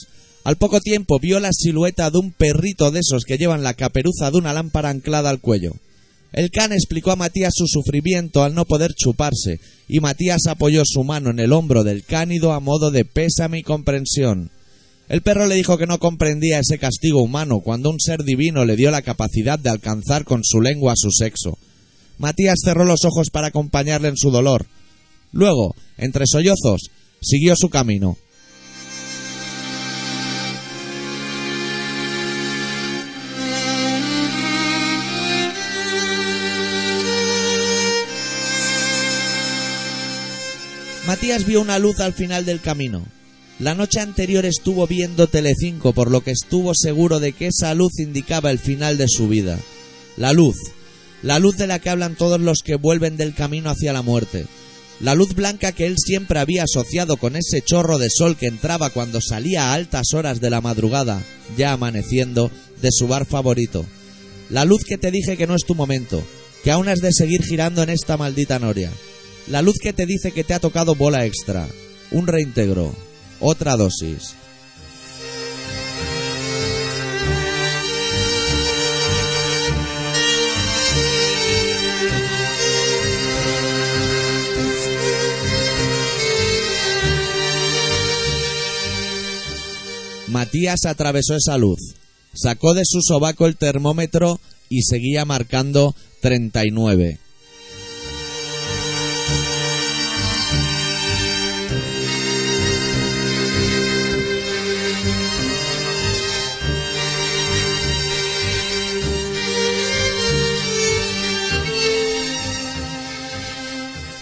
Al 0.45 0.57
poco 0.57 0.81
tiempo 0.81 1.19
vio 1.19 1.41
la 1.41 1.53
silueta 1.53 2.11
de 2.11 2.19
un 2.19 2.33
perrito 2.33 2.91
de 2.91 3.01
esos 3.01 3.25
que 3.25 3.39
llevan 3.39 3.63
la 3.63 3.73
caperuza 3.75 4.31
de 4.31 4.37
una 4.37 4.53
lámpara 4.53 4.91
anclada 4.91 5.31
al 5.31 5.41
cuello. 5.41 5.73
El 6.33 6.51
can 6.51 6.73
explicó 6.73 7.11
a 7.11 7.17
Matías 7.17 7.55
su 7.55 7.67
sufrimiento 7.67 8.43
al 8.43 8.55
no 8.55 8.65
poder 8.67 8.93
chuparse, 8.95 9.61
y 9.89 10.01
Matías 10.01 10.47
apoyó 10.47 10.83
su 10.85 11.03
mano 11.05 11.31
en 11.31 11.41
el 11.41 11.53
hombro 11.53 11.85
del 11.85 12.05
cánido 12.05 12.53
a 12.53 12.61
modo 12.61 12.91
de 12.91 13.05
pésame 13.05 13.61
y 13.61 13.63
comprensión. 13.63 14.51
El 15.09 15.23
perro 15.23 15.47
le 15.47 15.55
dijo 15.55 15.79
que 15.79 15.87
no 15.87 15.99
comprendía 15.99 16.59
ese 16.59 16.79
castigo 16.79 17.23
humano 17.23 17.61
cuando 17.61 17.89
un 17.91 17.99
ser 17.99 18.25
divino 18.25 18.67
le 18.67 18.77
dio 18.77 18.91
la 18.91 19.01
capacidad 19.01 19.59
de 19.59 19.71
alcanzar 19.71 20.25
con 20.25 20.45
su 20.45 20.61
lengua 20.61 20.93
su 20.97 21.11
sexo. 21.11 21.57
Matías 22.19 22.59
cerró 22.63 22.85
los 22.85 23.05
ojos 23.07 23.31
para 23.31 23.47
acompañarle 23.47 24.09
en 24.09 24.17
su 24.19 24.31
dolor. 24.31 24.67
Luego, 25.33 25.75
entre 25.97 26.25
sollozos, 26.27 26.91
siguió 27.23 27.55
su 27.57 27.71
camino. 27.71 28.19
Matías 41.19 41.47
vio 41.47 41.61
una 41.61 41.81
luz 41.81 41.99
al 41.99 42.13
final 42.13 42.45
del 42.45 42.61
camino. 42.61 43.05
La 43.59 43.75
noche 43.75 43.99
anterior 43.99 44.47
estuvo 44.47 44.87
viendo 44.87 45.27
Telecinco, 45.27 45.93
por 45.93 46.13
lo 46.13 46.21
que 46.21 46.31
estuvo 46.31 46.75
seguro 46.77 47.19
de 47.19 47.33
que 47.33 47.49
esa 47.49 47.75
luz 47.75 47.99
indicaba 47.99 48.53
el 48.53 48.61
final 48.61 48.97
de 48.99 49.09
su 49.09 49.27
vida. 49.27 49.59
La 50.17 50.33
luz, 50.33 50.55
la 51.25 51.41
luz 51.41 51.57
de 51.57 51.67
la 51.67 51.81
que 51.81 51.91
hablan 51.91 52.15
todos 52.15 52.41
los 52.41 52.63
que 52.63 52.77
vuelven 52.77 53.17
del 53.17 53.35
camino 53.35 53.69
hacia 53.69 53.93
la 53.93 54.03
muerte. 54.03 54.47
La 55.01 55.17
luz 55.17 55.35
blanca 55.35 55.73
que 55.73 55.87
él 55.87 55.97
siempre 55.99 56.39
había 56.39 56.63
asociado 56.63 57.17
con 57.17 57.35
ese 57.35 57.63
chorro 57.63 57.99
de 57.99 58.11
sol 58.11 58.37
que 58.37 58.47
entraba 58.47 58.91
cuando 58.91 59.21
salía 59.21 59.65
a 59.65 59.73
altas 59.73 60.15
horas 60.15 60.41
de 60.41 60.51
la 60.51 60.61
madrugada, 60.61 61.21
ya 61.57 61.73
amaneciendo, 61.73 62.53
de 62.81 62.91
su 62.93 63.09
bar 63.09 63.27
favorito. 63.27 63.85
La 64.51 64.65
luz 64.65 64.85
que 64.85 64.99
te 64.99 65.11
dije 65.11 65.37
que 65.37 65.49
no 65.49 65.57
es 65.57 65.65
tu 65.67 65.75
momento, 65.75 66.23
que 66.63 66.71
aún 66.71 66.89
has 66.89 67.01
de 67.01 67.13
seguir 67.13 67.43
girando 67.43 67.83
en 67.83 67.91
esta 67.91 68.17
maldita 68.17 68.61
noria. 68.61 68.93
La 69.51 69.63
luz 69.63 69.77
que 69.81 69.95
te 69.95 70.05
dice 70.05 70.33
que 70.33 70.45
te 70.45 70.53
ha 70.53 70.59
tocado 70.59 70.95
bola 70.95 71.25
extra, 71.25 71.67
un 72.11 72.27
reintegro, 72.27 72.95
otra 73.41 73.77
dosis. 73.77 74.35
Matías 90.27 90.85
atravesó 90.85 91.35
esa 91.35 91.57
luz, 91.57 91.95
sacó 92.35 92.75
de 92.75 92.83
su 92.85 93.01
sobaco 93.01 93.47
el 93.47 93.57
termómetro 93.57 94.41
y 94.69 94.83
seguía 94.83 95.25
marcando 95.25 95.95
39. 96.21 97.19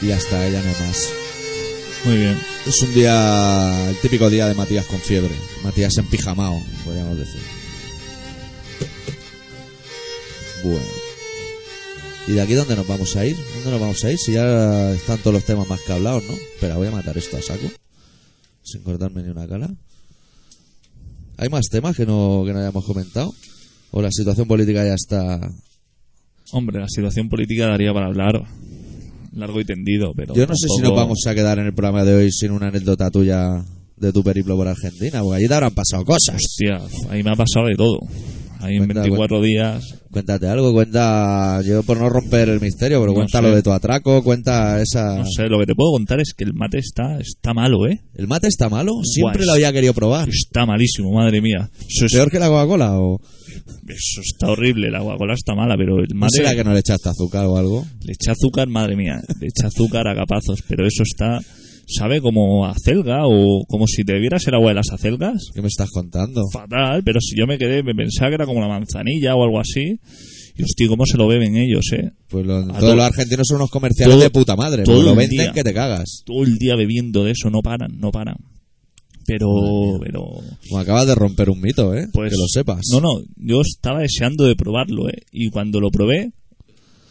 Y 0.07 0.13
hasta 0.13 0.47
ella 0.47 0.63
no 0.63 0.87
más. 0.87 1.13
Muy 2.05 2.17
bien. 2.19 2.39
Es 2.65 2.81
un 2.81 2.95
día, 2.95 3.91
el 3.91 3.97
típico 3.97 4.31
día 4.31 4.47
de 4.47 4.55
Matías 4.55 4.87
con 4.87 5.01
fiebre. 5.01 5.35
Matías 5.65 5.99
en 5.99 6.07
pijamao, 6.07 6.63
podríamos 6.85 7.19
decir. 7.19 7.41
Bueno. 10.63 10.87
¿Y 12.29 12.33
de 12.35 12.41
aquí 12.41 12.55
dónde 12.55 12.77
nos 12.77 12.87
vamos 12.87 13.17
a 13.17 13.27
ir? 13.27 13.37
¿Dónde 13.55 13.71
nos 13.73 13.81
vamos 13.81 14.05
a 14.05 14.13
ir? 14.13 14.19
Si 14.19 14.33
ya 14.33 14.93
están 14.93 15.19
todos 15.19 15.35
los 15.35 15.45
temas 15.45 15.69
más 15.69 15.81
que 15.81 15.93
hablados, 15.93 16.23
¿no? 16.23 16.35
Espera, 16.35 16.77
voy 16.77 16.87
a 16.87 16.93
matar 16.93 17.19
esto 17.19 17.37
a 17.39 17.43
saco. 17.43 17.67
Sin 18.63 18.83
cortarme 18.83 19.25
ni 19.25 19.31
una 19.31 19.49
cara. 19.49 19.69
¿Hay 21.37 21.49
más 21.49 21.67
temas 21.69 21.97
que 21.97 22.07
no, 22.07 22.45
que 22.47 22.53
no 22.53 22.61
hayamos 22.61 22.85
comentado? 22.85 23.35
¿O 23.91 24.01
la 24.01 24.13
situación 24.13 24.47
política 24.47 24.85
ya 24.85 24.95
está...? 24.95 25.41
Hombre, 26.53 26.79
la 26.79 26.89
situación 26.89 27.29
política 27.29 27.67
daría 27.67 27.93
para 27.93 28.07
hablar 28.07 28.47
largo 29.37 29.61
y 29.61 29.65
tendido, 29.65 30.13
pero. 30.15 30.35
Yo 30.35 30.47
no 30.47 30.55
sé 30.57 30.67
si 30.69 30.83
nos 30.83 30.95
vamos 30.95 31.21
a 31.27 31.35
quedar 31.35 31.59
en 31.59 31.67
el 31.67 31.75
programa 31.75 32.05
de 32.05 32.15
hoy 32.15 32.33
sin 32.33 32.51
una 32.51 32.69
anécdota 32.69 33.11
tuya 33.11 33.65
de 33.97 34.13
tu 34.13 34.23
periplo 34.23 34.57
por 34.57 34.69
Argentina, 34.69 35.23
porque 35.23 35.37
allí 35.39 35.49
te 35.49 35.55
habrán 35.55 35.75
pasado 35.75 36.05
cosas. 36.05 36.37
Hostia, 36.37 36.81
ahí 37.11 37.23
me 37.23 37.31
ha 37.31 37.37
pasado 37.37 37.67
de 37.67 37.75
todo. 37.77 37.99
Ahí 38.61 38.75
en 38.77 38.85
Cuenta, 38.85 39.01
24 39.03 39.43
días. 39.43 39.95
Cuéntate 40.11 40.47
algo, 40.49 40.73
cuenta, 40.73 41.61
yo 41.63 41.83
por 41.83 41.99
no 41.99 42.09
romper 42.09 42.49
el 42.49 42.61
misterio, 42.61 43.01
pero 43.01 43.13
No 43.13 43.15
cuenta 43.17 43.39
sé. 43.41 43.43
lo 43.49 43.55
de 43.55 43.63
tu 43.63 43.71
atraco, 43.71 44.23
cuenta 44.23 44.81
esa... 44.81 45.19
No 45.19 45.27
sé, 45.27 45.49
lo 45.49 45.59
que 45.59 45.67
te 45.67 45.75
puedo 45.75 45.93
contar 45.93 46.21
es 46.21 46.33
que 46.35 46.45
el 46.45 46.55
mate 46.55 46.79
está, 46.79 47.19
está 47.19 47.53
malo, 47.53 47.87
¿eh? 47.87 48.01
¿El 48.15 48.27
mate 48.27 48.49
está 48.49 48.69
malo? 48.69 48.93
Siempre 49.05 49.39
Guay. 49.41 49.47
lo 49.47 49.53
había 49.53 49.73
querido 49.73 49.93
probar. 49.95 50.29
Está 50.29 50.65
malísimo, 50.65 51.13
madre 51.13 51.41
mía. 51.43 51.69
Eso, 51.89 52.07
es- 52.07 52.13
¿Peor 52.13 52.31
que 52.31 52.39
la 52.39 52.49
Coca-Cola 52.49 52.99
o 52.99 53.21
eso 53.89 54.21
está 54.23 54.49
horrible, 54.51 54.91
la 54.91 55.01
Coca-Cola 55.01 55.35
está 55.35 55.55
mala, 55.55 55.77
pero 55.77 55.99
el 56.01 56.09
no 56.09 56.21
mate 56.21 56.37
será 56.39 56.55
que 56.55 56.65
no 56.65 56.73
le 56.73 56.81
echaste 56.81 57.09
azúcar 57.09 57.45
o 57.47 57.57
algo? 57.57 57.85
le 58.05 58.13
echa 58.13 58.33
azúcar, 58.33 58.69
madre 58.69 58.97
mía, 58.97 59.21
le 59.41 59.49
echa 59.49 59.67
azúcar 59.69 60.09
a 60.09 60.15
capazos, 60.15 60.63
pero 60.67 60.87
eso 60.87 61.03
está, 61.03 61.39
sabe 61.87 62.21
como 62.21 62.67
a 62.67 62.75
celga 62.83 63.27
o 63.27 63.65
como 63.69 63.87
si 63.87 64.03
te 64.05 64.13
bebieras 64.15 64.47
el 64.47 64.55
agua 64.55 64.71
de 64.71 64.75
las 64.75 64.91
acelgas. 64.93 65.51
¿Qué 65.55 65.63
me 65.63 65.69
estás 65.69 65.91
contando? 65.91 66.43
Fatal, 66.53 67.03
pero 67.05 67.21
si 67.21 67.37
yo 67.39 67.47
me 67.47 67.59
quedé, 67.59 67.83
me 67.83 67.95
pensaba 67.95 68.29
que 68.31 68.35
era 68.35 68.47
como 68.47 68.61
la 68.61 68.69
manzanilla 68.69 69.35
o 69.37 69.45
algo 69.45 69.61
así. 69.61 69.99
Y 70.59 70.63
hostia, 70.63 70.89
¿cómo 70.89 71.05
se 71.05 71.19
lo 71.19 71.29
beben 71.29 71.55
ellos, 71.57 71.85
eh? 71.93 72.11
Pues 72.29 72.47
lo- 72.47 72.63
todos 72.67 72.79
todo- 72.81 72.97
los 72.97 73.05
argentinos 73.05 73.47
son 73.47 73.57
unos 73.59 73.71
comerciales 73.71 74.15
todo- 74.15 74.23
de 74.23 74.31
puta 74.31 74.57
madre, 74.57 74.85
todo 74.85 74.97
porque 74.97 75.11
lo 75.11 75.15
venden 75.17 75.39
día. 75.39 75.53
que 75.53 75.63
te 75.63 75.75
cagas. 75.75 76.23
Todo 76.25 76.45
el 76.45 76.57
día 76.57 76.77
bebiendo 76.77 77.25
de 77.25 77.33
eso, 77.33 77.51
no 77.51 77.61
paran, 77.61 77.99
no 78.01 78.11
paran. 78.11 78.37
Pero, 79.27 79.99
pero, 80.01 80.23
Como 80.69 80.79
acabas 80.81 81.07
de 81.09 81.15
romper 81.17 81.51
un 81.51 81.61
mito, 81.61 81.95
¿eh? 81.95 82.07
pues... 82.13 82.31
que 82.33 82.37
lo 82.39 82.47
sepas. 82.49 82.81
No, 82.93 83.01
no, 83.01 83.21
yo 83.37 83.61
estaba 83.61 83.99
deseando 84.01 84.45
de 84.45 84.55
probarlo, 84.57 85.09
eh. 85.09 85.23
Y 85.33 85.51
cuando 85.51 85.81
lo 85.81 85.91
probé, 85.91 86.31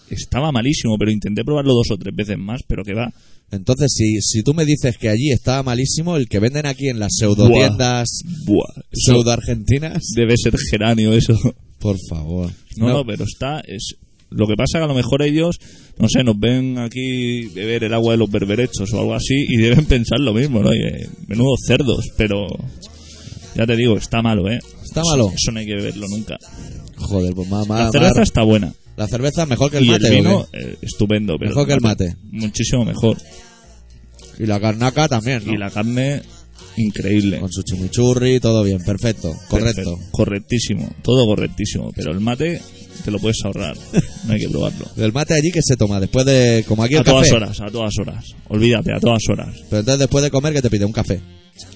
estaba 0.09 0.51
malísimo, 0.51 0.97
pero 0.97 1.11
intenté 1.11 1.43
probarlo 1.43 1.73
dos 1.73 1.88
o 1.91 1.97
tres 1.97 2.15
veces 2.15 2.38
más, 2.38 2.61
pero 2.67 2.83
que 2.83 2.93
va. 2.93 3.11
Entonces, 3.51 3.93
si, 3.93 4.19
si 4.21 4.43
tú 4.43 4.53
me 4.53 4.65
dices 4.65 4.97
que 4.97 5.10
allí 5.10 5.31
estaba 5.31 5.63
malísimo, 5.63 6.17
el 6.17 6.27
que 6.27 6.39
venden 6.39 6.65
aquí 6.65 6.89
en 6.89 6.99
las 6.99 7.13
pseudo 7.15 7.49
tiendas 7.49 8.10
Buah, 8.45 8.67
pseudo 8.91 9.31
argentinas, 9.31 10.03
debe 10.15 10.36
ser 10.38 10.55
geranio 10.69 11.13
eso. 11.13 11.38
por 11.79 11.97
favor. 12.10 12.51
No, 12.77 12.89
no, 12.89 13.05
pero 13.05 13.23
está. 13.23 13.60
Es, 13.62 13.95
lo 14.29 14.47
que 14.47 14.55
pasa 14.55 14.79
que 14.79 14.86
a 14.86 14.88
lo 14.88 14.95
mejor 14.95 15.21
ellos, 15.21 15.58
no 15.97 16.10
sé, 16.10 16.23
nos 16.23 16.38
ven 16.38 16.77
aquí 16.79 17.45
beber 17.53 17.84
el 17.86 17.93
agua 17.93 18.13
de 18.13 18.17
los 18.17 18.29
berberechos 18.29 18.91
o 18.91 18.99
algo 18.99 19.13
así 19.13 19.36
y 19.47 19.58
deben 19.58 19.86
pensar 19.86 20.19
lo 20.19 20.34
mismo, 20.34 20.62
¿no? 20.62 20.73
Y, 20.73 20.79
menudos 21.27 21.60
cerdos, 21.65 22.05
pero. 22.17 22.47
Ya 23.55 23.65
te 23.65 23.77
digo, 23.77 23.95
está 23.95 24.21
malo, 24.21 24.49
¿eh? 24.51 24.60
¿Está 24.84 25.01
malo? 25.03 25.31
Eso, 25.34 25.51
no 25.51 25.60
hay 25.60 25.65
que 25.65 25.75
beberlo 25.75 26.08
nunca. 26.10 26.38
Joder, 26.97 27.34
pues 27.34 27.47
más, 27.47 27.65
más- 27.67 27.86
La 27.86 27.91
cerveza 27.91 28.23
está 28.23 28.43
buena. 28.43 28.73
La 28.97 29.08
cerveza 29.08 29.45
mejor 29.45 29.71
que 29.71 29.77
el 29.77 29.86
y 29.86 29.89
mate, 29.89 30.08
el 30.08 30.13
¿o 30.13 30.15
vino, 30.15 30.47
qué? 30.51 30.60
eh, 30.60 30.77
estupendo. 30.81 31.36
Pero 31.38 31.49
Mejor 31.49 31.67
que 31.67 31.73
el 31.73 31.81
mate. 31.81 32.15
Muchísimo 32.31 32.86
mejor. 32.86 33.17
Y 34.39 34.45
la 34.45 34.60
carnaca 34.60 35.08
también, 35.08 35.43
¿no? 35.45 35.53
Y 35.53 35.58
la 35.58 35.69
carne, 35.69 36.21
increíble. 36.77 37.39
Con 37.39 37.51
su 37.51 37.63
chimichurri, 37.63 38.39
todo 38.39 38.63
bien, 38.63 38.84
perfecto, 38.84 39.34
correcto. 39.49 39.81
Perfecto. 39.84 39.99
Correctísimo. 40.12 40.89
Todo 41.01 41.25
correctísimo. 41.25 41.91
Pero 41.95 42.12
el 42.12 42.19
mate 42.19 42.62
te 43.03 43.12
lo 43.12 43.19
puedes 43.19 43.38
ahorrar. 43.45 43.77
No 44.25 44.34
hay 44.34 44.39
que 44.41 44.49
probarlo. 44.49 44.86
El 44.97 45.13
mate 45.13 45.34
allí 45.36 45.51
que 45.51 45.62
se 45.62 45.75
toma 45.77 45.99
después 45.99 46.25
de, 46.25 46.65
como 46.67 46.84
aquí 46.84 46.95
el 46.95 47.01
A 47.01 47.03
todas 47.03 47.23
café. 47.27 47.36
horas, 47.36 47.62
a 47.62 47.67
todas 47.69 47.93
horas. 47.99 48.25
Olvídate, 48.47 48.93
a 48.93 48.99
todas 48.99 49.21
horas. 49.29 49.49
Pero 49.69 49.79
entonces 49.81 49.99
después 49.99 50.23
de 50.23 50.31
comer 50.31 50.53
que 50.53 50.62
te 50.62 50.69
pide 50.69 50.86
un 50.86 50.91
café 50.93 51.19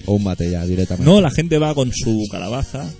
o 0.06 0.14
un 0.14 0.24
mate 0.24 0.50
ya 0.50 0.64
directamente. 0.66 1.08
No, 1.10 1.20
la 1.20 1.30
gente 1.30 1.56
va 1.58 1.74
con 1.74 1.90
su 1.94 2.26
calabaza, 2.30 2.90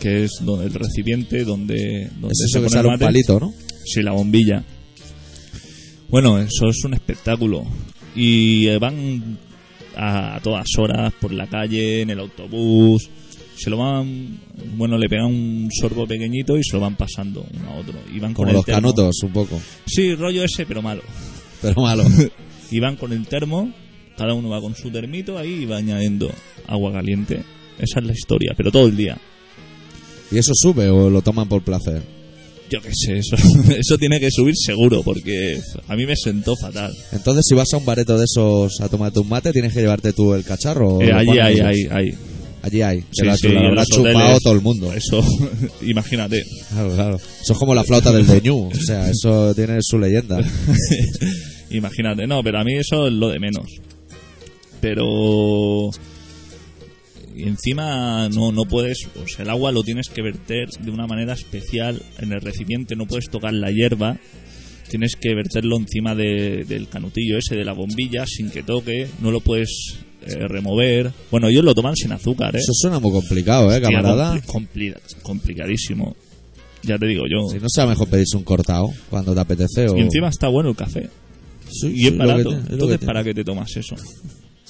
que 0.00 0.24
es 0.24 0.32
donde 0.40 0.66
el 0.66 0.74
recipiente 0.74 1.44
donde, 1.44 2.08
donde 2.20 2.32
es 2.32 2.38
se 2.38 2.46
eso 2.46 2.58
que 2.60 2.68
pone 2.68 2.70
sale 2.70 2.88
el 2.88 2.94
un 2.94 2.98
palito, 3.00 3.38
¿no? 3.40 3.52
Sí, 3.84 4.02
la 4.02 4.12
bombilla. 4.12 4.64
Bueno, 6.08 6.38
eso 6.38 6.68
es 6.68 6.84
un 6.84 6.94
espectáculo. 6.94 7.64
Y 8.16 8.66
eh, 8.66 8.78
van 8.78 9.38
a, 9.96 10.36
a 10.36 10.40
todas 10.40 10.66
horas 10.78 11.12
por 11.20 11.32
la 11.32 11.46
calle, 11.46 12.02
en 12.02 12.10
el 12.10 12.18
autobús. 12.20 13.08
Se 13.56 13.70
lo 13.70 13.76
van. 13.76 14.40
Bueno, 14.76 14.96
le 14.98 15.08
pegan 15.08 15.26
un 15.26 15.68
sorbo 15.70 16.06
pequeñito 16.06 16.56
y 16.56 16.64
se 16.64 16.72
lo 16.74 16.80
van 16.80 16.96
pasando 16.96 17.46
uno 17.52 17.70
a 17.70 17.76
otro. 17.76 17.94
Y 18.12 18.18
van 18.18 18.32
con 18.32 18.46
Como 18.46 18.48
el 18.50 18.56
los 18.56 18.64
termo. 18.64 18.80
canutos, 18.80 19.22
un 19.22 19.32
poco. 19.32 19.60
Sí, 19.86 20.14
rollo 20.14 20.42
ese, 20.42 20.66
pero 20.66 20.82
malo. 20.82 21.02
Pero 21.62 21.80
malo. 21.82 22.04
Y 22.72 22.78
van 22.78 22.94
con 22.94 23.12
el 23.12 23.26
termo, 23.26 23.72
cada 24.16 24.32
uno 24.32 24.48
va 24.48 24.60
con 24.60 24.76
su 24.76 24.92
termito 24.92 25.36
ahí 25.36 25.62
y 25.62 25.66
va 25.66 25.78
añadiendo 25.78 26.30
agua 26.68 26.92
caliente. 26.92 27.42
Esa 27.80 27.98
es 27.98 28.06
la 28.06 28.12
historia, 28.12 28.52
pero 28.56 28.70
todo 28.70 28.86
el 28.86 28.96
día. 28.96 29.18
¿Y 30.30 30.38
eso 30.38 30.52
sube 30.54 30.88
o 30.88 31.10
lo 31.10 31.22
toman 31.22 31.48
por 31.48 31.62
placer? 31.62 32.02
Yo 32.70 32.80
qué 32.80 32.90
sé, 32.94 33.18
eso, 33.18 33.36
eso 33.76 33.98
tiene 33.98 34.20
que 34.20 34.30
subir 34.30 34.54
seguro, 34.56 35.02
porque 35.02 35.60
a 35.88 35.96
mí 35.96 36.06
me 36.06 36.14
sentó 36.16 36.54
fatal. 36.56 36.92
Entonces, 37.10 37.44
si 37.48 37.54
vas 37.56 37.72
a 37.72 37.78
un 37.78 37.84
bareto 37.84 38.16
de 38.16 38.24
esos 38.24 38.80
a 38.80 38.88
tomarte 38.88 39.18
un 39.18 39.28
mate, 39.28 39.52
tienes 39.52 39.74
que 39.74 39.80
llevarte 39.80 40.12
tú 40.12 40.34
el 40.34 40.44
cacharro. 40.44 40.98
¿o 40.98 41.02
Eh, 41.02 41.12
allí 41.12 41.38
hay, 41.40 41.58
hay, 41.58 41.86
hay. 41.90 42.10
Allí 42.62 42.82
hay. 42.82 43.00
Sí, 43.10 43.24
lo 43.24 43.32
ha, 43.32 43.36
sí, 43.36 43.46
en 43.48 43.56
habrá 43.56 43.84
chupado 43.86 44.18
hoteles. 44.18 44.42
todo 44.44 44.54
el 44.54 44.60
mundo. 44.60 44.92
Eso, 44.92 45.20
imagínate. 45.82 46.44
Claro, 46.70 46.94
claro. 46.94 47.16
Eso 47.16 47.52
es 47.54 47.58
como 47.58 47.74
la 47.74 47.82
flauta 47.82 48.12
del 48.12 48.26
de 48.26 48.40
Ñu. 48.40 48.68
O 48.68 48.74
sea, 48.74 49.10
eso 49.10 49.52
tiene 49.54 49.78
su 49.80 49.98
leyenda. 49.98 50.38
Imagínate, 51.70 52.26
no, 52.28 52.42
pero 52.44 52.60
a 52.60 52.64
mí 52.64 52.74
eso 52.74 53.06
es 53.08 53.12
lo 53.14 53.30
de 53.30 53.40
menos. 53.40 53.66
Pero 54.80 55.90
y 57.40 57.48
encima 57.48 58.28
no, 58.28 58.52
no 58.52 58.62
puedes, 58.64 58.98
sea, 59.26 59.44
el 59.44 59.50
agua 59.50 59.72
lo 59.72 59.82
tienes 59.82 60.08
que 60.08 60.22
verter 60.22 60.68
de 60.80 60.90
una 60.90 61.06
manera 61.06 61.32
especial 61.34 62.00
en 62.18 62.32
el 62.32 62.40
recipiente, 62.40 62.96
no 62.96 63.06
puedes 63.06 63.28
tocar 63.30 63.52
la 63.52 63.70
hierba, 63.70 64.18
tienes 64.88 65.16
que 65.16 65.34
verterlo 65.34 65.76
encima 65.76 66.14
de- 66.14 66.64
del 66.64 66.88
canutillo 66.88 67.38
ese 67.38 67.56
de 67.56 67.64
la 67.64 67.72
bombilla 67.72 68.26
sin 68.26 68.50
que 68.50 68.62
toque, 68.62 69.08
no 69.20 69.30
lo 69.30 69.40
puedes 69.40 69.98
eh, 70.22 70.48
remover. 70.48 71.12
Bueno, 71.30 71.48
ellos 71.48 71.64
lo 71.64 71.74
toman 71.74 71.96
sin 71.96 72.12
azúcar, 72.12 72.54
¿eh? 72.54 72.58
Eso 72.58 72.72
suena 72.74 72.98
muy 72.98 73.10
complicado, 73.10 73.72
¿eh, 73.72 73.76
Hostia, 73.76 73.88
camarada? 73.90 74.34
compli- 74.42 74.92
compli- 74.94 75.22
complicadísimo. 75.22 76.14
Ya 76.82 76.98
te 76.98 77.06
digo 77.06 77.24
yo. 77.26 77.48
Si 77.50 77.58
no 77.58 77.66
será 77.68 77.86
mejor 77.86 78.08
pedirse 78.08 78.36
un 78.36 78.42
cortado 78.44 78.88
cuando 79.08 79.32
te 79.34 79.40
apetece 79.40 79.88
o... 79.88 79.96
Y 79.96 80.00
encima 80.00 80.28
está 80.28 80.48
bueno 80.48 80.70
el 80.70 80.76
café. 80.76 81.08
Sí, 81.70 81.86
Y 81.88 81.90
sí, 82.00 82.06
es 82.06 82.10
que 82.12 82.18
barato. 82.18 82.48
tiene, 82.50 82.64
que 82.66 82.72
Entonces. 82.72 82.98
¿para 83.06 83.22
qué 83.24 83.32
te 83.34 83.44
tomas 83.44 83.76
eso? 83.76 83.94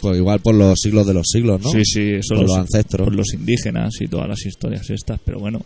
Pues 0.00 0.16
igual 0.16 0.40
por 0.40 0.54
los 0.54 0.78
siglos 0.80 1.06
de 1.06 1.14
los 1.14 1.26
siglos, 1.26 1.60
¿no? 1.60 1.70
Sí, 1.70 1.82
sí, 1.84 2.10
eso 2.14 2.34
Por 2.34 2.42
los, 2.42 2.50
los 2.50 2.58
ancestros. 2.58 3.04
Por 3.06 3.14
los 3.14 3.32
indígenas 3.34 3.94
y 4.00 4.08
todas 4.08 4.28
las 4.28 4.44
historias 4.46 4.88
estas, 4.90 5.20
pero 5.24 5.40
bueno, 5.40 5.60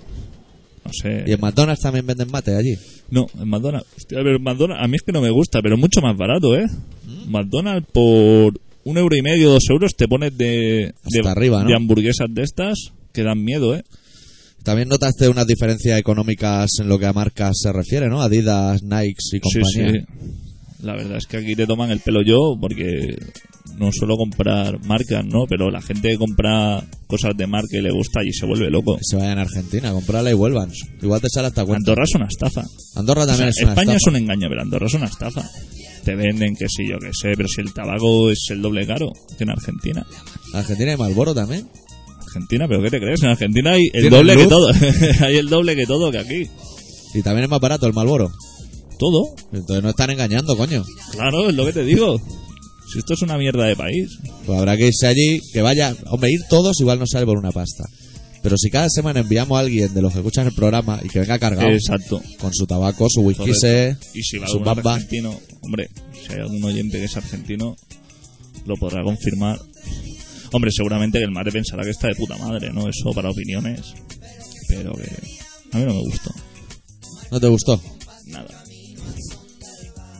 no 0.84 0.90
sé. 0.92 1.24
Y 1.26 1.32
en 1.32 1.40
McDonald's 1.40 1.82
también 1.82 2.06
venden 2.06 2.30
mate 2.30 2.54
allí. 2.54 2.74
No, 3.10 3.26
en 3.40 3.48
McDonald's. 3.48 3.86
Hostia, 3.96 4.18
pero 4.22 4.36
en 4.36 4.42
McDonald's, 4.42 4.84
a 4.84 4.88
mí 4.88 4.96
es 4.96 5.02
que 5.02 5.12
no 5.12 5.20
me 5.20 5.30
gusta, 5.30 5.60
pero 5.62 5.76
es 5.76 5.80
mucho 5.80 6.00
más 6.00 6.16
barato, 6.16 6.56
¿eh? 6.56 6.66
¿Mm? 7.06 7.30
McDonald's 7.30 7.88
por 7.92 8.54
un 8.84 8.98
euro 8.98 9.16
y 9.16 9.22
medio, 9.22 9.50
dos 9.50 9.64
euros, 9.70 9.92
te 9.96 10.08
pones 10.08 10.36
de, 10.36 10.92
de, 11.04 11.18
Hasta 11.18 11.32
arriba, 11.32 11.62
¿no? 11.62 11.68
de 11.68 11.74
hamburguesas 11.74 12.28
de 12.30 12.42
estas 12.42 12.92
que 13.12 13.22
dan 13.22 13.42
miedo, 13.42 13.74
¿eh? 13.74 13.82
También 14.62 14.88
notaste 14.88 15.28
unas 15.28 15.46
diferencias 15.46 15.98
económicas 15.98 16.70
en 16.80 16.88
lo 16.88 16.98
que 16.98 17.04
a 17.04 17.12
marcas 17.12 17.52
se 17.54 17.70
refiere, 17.70 18.08
¿no? 18.08 18.22
Adidas, 18.22 18.82
Nike 18.82 19.20
y 19.32 19.40
compañía. 19.40 19.92
Sí, 19.92 19.98
sí. 19.98 20.53
La 20.84 20.94
verdad 20.94 21.16
es 21.16 21.26
que 21.26 21.38
aquí 21.38 21.54
te 21.56 21.66
toman 21.66 21.90
el 21.90 22.00
pelo 22.00 22.22
yo 22.22 22.56
porque 22.60 23.16
no 23.78 23.90
suelo 23.90 24.16
comprar 24.16 24.84
marcas, 24.84 25.24
¿no? 25.24 25.46
Pero 25.48 25.70
la 25.70 25.80
gente 25.80 26.10
que 26.10 26.18
compra 26.18 26.84
cosas 27.06 27.34
de 27.36 27.46
marca 27.46 27.78
y 27.78 27.80
le 27.80 27.90
gusta 27.90 28.22
y 28.22 28.32
se 28.32 28.44
vuelve 28.46 28.70
loco. 28.70 28.98
Se 29.00 29.16
vayan 29.16 29.38
a 29.38 29.42
Argentina, 29.42 29.92
comprarla 29.92 30.30
y 30.30 30.34
vuelvan. 30.34 30.70
Igual 31.02 31.20
te 31.22 31.28
sale 31.30 31.48
hasta 31.48 31.64
cuenta. 31.64 31.78
Andorra 31.90 32.04
es 32.04 32.14
una 32.14 32.26
estafa. 32.26 32.64
Andorra 32.96 33.22
O 33.22 33.26
también 33.26 33.52
sea, 33.52 33.62
es 33.62 33.62
una 33.62 33.72
España 33.72 33.92
es 33.92 33.96
estafa. 33.96 34.16
un 34.16 34.22
engaño, 34.22 34.46
pero 34.50 34.62
Andorra 34.62 34.86
es 34.86 34.94
una 34.94 35.06
estafa. 35.06 35.42
Te 36.04 36.14
venden 36.14 36.54
que 36.54 36.66
sí, 36.68 36.86
yo 36.86 36.98
que 36.98 37.10
sé, 37.18 37.32
pero 37.34 37.48
si 37.48 37.62
el 37.62 37.72
tabaco 37.72 38.30
es 38.30 38.44
el 38.50 38.60
doble 38.60 38.86
caro 38.86 39.10
que 39.38 39.44
en 39.44 39.50
Argentina. 39.50 40.06
Argentina 40.52 40.92
y 40.92 40.96
Malboro 40.98 41.34
también. 41.34 41.66
Argentina, 42.26 42.68
pero 42.68 42.82
¿qué 42.82 42.90
te 42.90 43.00
crees? 43.00 43.22
En 43.22 43.30
Argentina 43.30 43.70
hay 43.72 43.84
el 43.86 44.02
¿Tienen 44.02 44.10
doble 44.10 44.36
que 44.36 44.46
todo. 44.46 44.68
hay 45.20 45.36
el 45.38 45.48
doble 45.48 45.76
que 45.76 45.86
todo 45.86 46.10
que 46.10 46.18
aquí. 46.18 46.46
Y 47.14 47.22
también 47.22 47.44
es 47.44 47.50
más 47.50 47.60
barato 47.60 47.86
el 47.86 47.94
Malboro. 47.94 48.30
Todo. 48.98 49.34
Entonces 49.52 49.82
no 49.82 49.90
están 49.90 50.10
engañando, 50.10 50.56
coño. 50.56 50.84
Claro, 51.12 51.48
es 51.48 51.54
lo 51.54 51.66
que 51.66 51.72
te 51.72 51.84
digo. 51.84 52.20
Si 52.92 52.98
esto 52.98 53.14
es 53.14 53.22
una 53.22 53.36
mierda 53.38 53.64
de 53.64 53.76
país. 53.76 54.10
Pues 54.46 54.58
habrá 54.58 54.76
que 54.76 54.88
irse 54.88 55.06
allí, 55.06 55.40
que 55.52 55.62
vaya. 55.62 55.96
Hombre, 56.10 56.30
ir 56.30 56.42
todos 56.48 56.80
igual 56.80 56.98
no 56.98 57.06
sale 57.06 57.26
por 57.26 57.38
una 57.38 57.50
pasta. 57.50 57.84
Pero 58.42 58.56
si 58.58 58.68
cada 58.68 58.90
semana 58.90 59.20
enviamos 59.20 59.56
a 59.56 59.60
alguien 59.60 59.92
de 59.94 60.02
los 60.02 60.12
que 60.12 60.18
escuchan 60.18 60.46
el 60.46 60.52
programa 60.52 61.00
y 61.02 61.08
que 61.08 61.18
venga 61.20 61.38
cargado 61.38 61.70
Exacto. 61.70 62.20
con 62.38 62.52
su 62.52 62.66
tabaco, 62.66 63.08
su 63.08 63.22
whisky, 63.22 63.50
Y 64.12 64.22
si 64.22 64.36
va 64.38 64.46
su 64.46 64.60
bamba. 64.60 64.94
argentino, 64.94 65.34
hombre, 65.62 65.88
si 66.26 66.34
hay 66.34 66.40
algún 66.40 66.62
oyente 66.62 66.98
que 66.98 67.04
es 67.04 67.16
argentino, 67.16 67.74
lo 68.66 68.76
podrá 68.76 69.02
confirmar. 69.02 69.58
Hombre, 70.52 70.70
seguramente 70.72 71.18
que 71.18 71.24
el 71.24 71.30
mate 71.30 71.52
pensará 71.52 71.84
que 71.84 71.90
está 71.90 72.08
de 72.08 72.14
puta 72.16 72.36
madre, 72.36 72.70
¿no? 72.70 72.86
Eso 72.88 73.12
para 73.14 73.30
opiniones. 73.30 73.80
Pero 74.68 74.92
que 74.92 75.10
a 75.72 75.78
mí 75.78 75.84
no 75.86 75.94
me 75.94 76.00
gustó. 76.00 76.30
¿No 77.30 77.40
te 77.40 77.48
gustó? 77.48 77.80
Nada. 78.26 78.63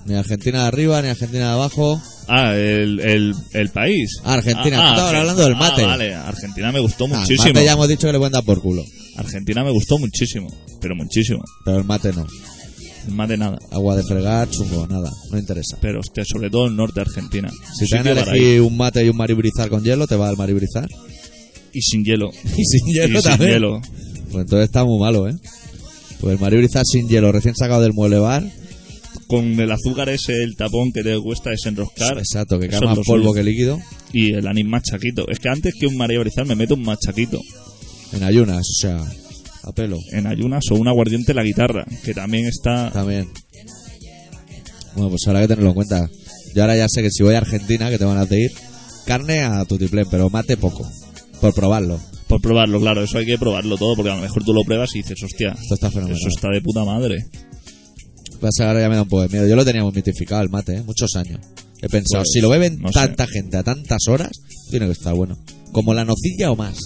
Ni 0.06 0.14
Argentina 0.14 0.62
de 0.62 0.68
arriba, 0.68 1.00
ni 1.02 1.08
Argentina 1.08 1.46
de 1.48 1.52
abajo. 1.52 2.00
Ah, 2.28 2.54
el, 2.54 3.00
el, 3.00 3.34
el 3.52 3.68
país. 3.70 4.18
Ah, 4.24 4.34
Argentina. 4.34 4.78
Ah, 4.80 4.90
estabas 4.94 5.12
Argen- 5.12 5.18
hablando 5.20 5.42
del 5.44 5.54
ah, 5.54 5.58
mate. 5.58 5.84
vale, 5.84 6.14
Argentina 6.14 6.72
me 6.72 6.80
gustó 6.80 7.04
Ah, 7.04 7.08
el 7.14 7.20
muchísimo. 7.20 7.48
mate 7.54 7.64
ya 7.64 7.72
hemos 7.72 7.88
dicho 7.88 8.06
que 8.06 8.12
le 8.12 8.18
pueden 8.18 8.32
dar 8.32 8.44
por 8.44 8.60
culo. 8.60 8.84
Argentina 9.16 9.64
me 9.64 9.70
gustó 9.70 9.98
muchísimo, 9.98 10.48
pero 10.80 10.94
muchísimo. 10.94 11.42
Pero 11.64 11.78
el 11.78 11.84
mate 11.84 12.12
no. 12.12 12.26
El 13.06 13.14
mate 13.14 13.36
nada. 13.36 13.58
Agua 13.70 13.96
de 13.96 14.02
fregar, 14.02 14.48
chungo, 14.50 14.86
nada. 14.86 15.10
No 15.30 15.38
interesa. 15.38 15.76
Pero 15.80 16.00
hostia, 16.00 16.24
sobre 16.26 16.50
todo 16.50 16.66
el 16.66 16.76
norte 16.76 16.96
de 16.96 17.02
Argentina. 17.02 17.50
Si 17.78 17.86
te 17.88 17.96
ir. 18.00 18.06
elegir 18.08 18.60
un 18.62 18.76
mate 18.76 19.04
y 19.04 19.08
un 19.10 19.16
maribrizar 19.16 19.68
con 19.68 19.82
hielo, 19.84 20.06
¿te 20.06 20.16
va 20.16 20.28
al 20.28 20.36
maribrizar? 20.36 20.88
Y 21.72 21.80
sin 21.82 22.04
hielo. 22.04 22.30
Y 22.56 22.64
sin 22.64 22.86
hielo 22.86 23.18
y 23.18 23.22
sin 23.22 23.30
también. 23.30 23.52
hielo. 23.52 23.80
Pues 24.30 24.44
entonces 24.44 24.64
está 24.66 24.84
muy 24.84 24.98
malo, 24.98 25.28
¿eh? 25.28 25.34
Pues 26.20 26.34
el 26.34 26.40
maribrizar 26.40 26.84
sin 26.86 27.08
hielo, 27.08 27.30
recién 27.32 27.54
sacado 27.54 27.82
del 27.82 27.92
mueble 27.92 28.18
bar. 28.18 28.42
Con 29.26 29.58
el 29.58 29.70
azúcar 29.72 30.08
ese, 30.08 30.42
el 30.42 30.56
tapón 30.56 30.92
que 30.92 31.02
te 31.02 31.18
cuesta 31.18 31.50
desenroscar. 31.50 32.18
Exacto, 32.18 32.58
que 32.58 32.68
cae 32.68 32.80
más 32.80 32.98
polvo 33.06 33.32
que 33.32 33.42
líquido. 33.42 33.80
Y 34.12 34.32
el 34.32 34.46
anís 34.46 34.66
machaquito. 34.66 35.28
Es 35.28 35.38
que 35.38 35.48
antes 35.48 35.74
que 35.78 35.86
un 35.86 35.96
María 35.96 36.20
Brizal 36.20 36.46
me 36.46 36.54
meto 36.54 36.74
un 36.74 36.82
machaquito. 36.82 37.40
En 38.12 38.22
ayunas, 38.22 38.60
o 38.60 38.80
sea, 38.80 39.04
a 39.62 39.72
pelo. 39.72 39.98
En 40.12 40.26
ayunas 40.26 40.64
o 40.70 40.74
un 40.74 40.88
aguardiente 40.88 41.32
en 41.32 41.36
la 41.36 41.42
guitarra. 41.42 41.84
Que 42.04 42.12
también 42.14 42.46
está. 42.46 42.90
También. 42.90 43.28
Bueno, 44.94 45.10
pues 45.10 45.26
habrá 45.26 45.40
que 45.40 45.48
tenerlo 45.48 45.70
en 45.70 45.74
cuenta. 45.74 46.08
Yo 46.54 46.62
ahora 46.62 46.76
ya 46.76 46.86
sé 46.88 47.02
que 47.02 47.10
si 47.10 47.22
voy 47.22 47.34
a 47.34 47.38
Argentina, 47.38 47.90
que 47.90 47.98
te 47.98 48.04
van 48.04 48.18
a 48.18 48.34
ir, 48.36 48.52
carne 49.06 49.40
a 49.42 49.64
tutiplén, 49.64 50.06
pero 50.10 50.30
mate 50.30 50.56
poco. 50.56 50.88
Por 51.40 51.52
probarlo. 51.54 51.98
Por 52.28 52.40
probarlo, 52.40 52.80
claro. 52.80 53.02
Eso 53.02 53.18
hay 53.18 53.26
que 53.26 53.38
probarlo 53.38 53.76
todo. 53.76 53.96
Porque 53.96 54.10
a 54.10 54.16
lo 54.16 54.22
mejor 54.22 54.44
tú 54.44 54.52
lo 54.52 54.62
pruebas 54.64 54.94
y 54.94 54.98
dices, 54.98 55.20
hostia, 55.22 55.56
Esto 55.60 55.74
está 55.74 55.90
fenomenal. 55.90 56.18
eso 56.18 56.28
está 56.28 56.48
de 56.50 56.60
puta 56.60 56.84
madre. 56.84 57.26
Pasa 58.44 58.68
ahora 58.68 58.82
ya 58.82 58.88
me 58.90 58.96
da 58.96 59.02
un 59.02 59.08
poco 59.08 59.22
de 59.22 59.28
miedo. 59.30 59.46
Yo 59.46 59.56
lo 59.56 59.64
tenía 59.64 59.82
muy 59.82 59.92
mitificado 59.92 60.42
el 60.42 60.50
mate, 60.50 60.76
¿eh? 60.76 60.82
muchos 60.84 61.16
años. 61.16 61.40
He 61.80 61.88
pensado, 61.88 62.22
Pues, 62.24 62.30
si 62.32 62.40
lo 62.42 62.50
beben 62.50 62.78
no 62.78 62.88
sé. 62.88 62.94
tanta 62.94 63.26
gente 63.26 63.56
a 63.56 63.62
tantas 63.62 64.06
horas, 64.06 64.30
tiene 64.70 64.84
que 64.84 64.92
estar 64.92 65.14
bueno. 65.14 65.38
Como 65.72 65.94
la 65.94 66.04
nocilla 66.04 66.50
o 66.50 66.56
más. 66.56 66.76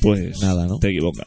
Pues 0.00 0.38
Nada, 0.40 0.66
¿no? 0.66 0.78
te 0.78 0.90
equivocas. 0.90 1.26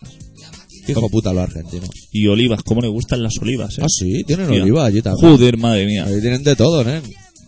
Hijo 0.88 1.10
puta 1.10 1.34
los 1.34 1.44
argentinos. 1.44 1.90
Y 2.14 2.28
olivas, 2.28 2.64
¿cómo 2.64 2.80
le 2.82 2.88
gustan 2.88 3.22
las 3.22 3.38
olivas? 3.42 3.78
eh? 3.78 3.82
Ah, 3.84 3.88
sí, 3.90 4.24
tienen 4.26 4.46
Hostia. 4.48 4.64
oliva 4.64 4.86
allí 4.86 5.02
también. 5.02 5.30
Joder, 5.32 5.58
madre 5.58 5.86
mía. 5.86 6.06
Ahí 6.06 6.22
tienen 6.22 6.42
de 6.44 6.56
todo, 6.56 6.82
¿eh? 6.90 7.02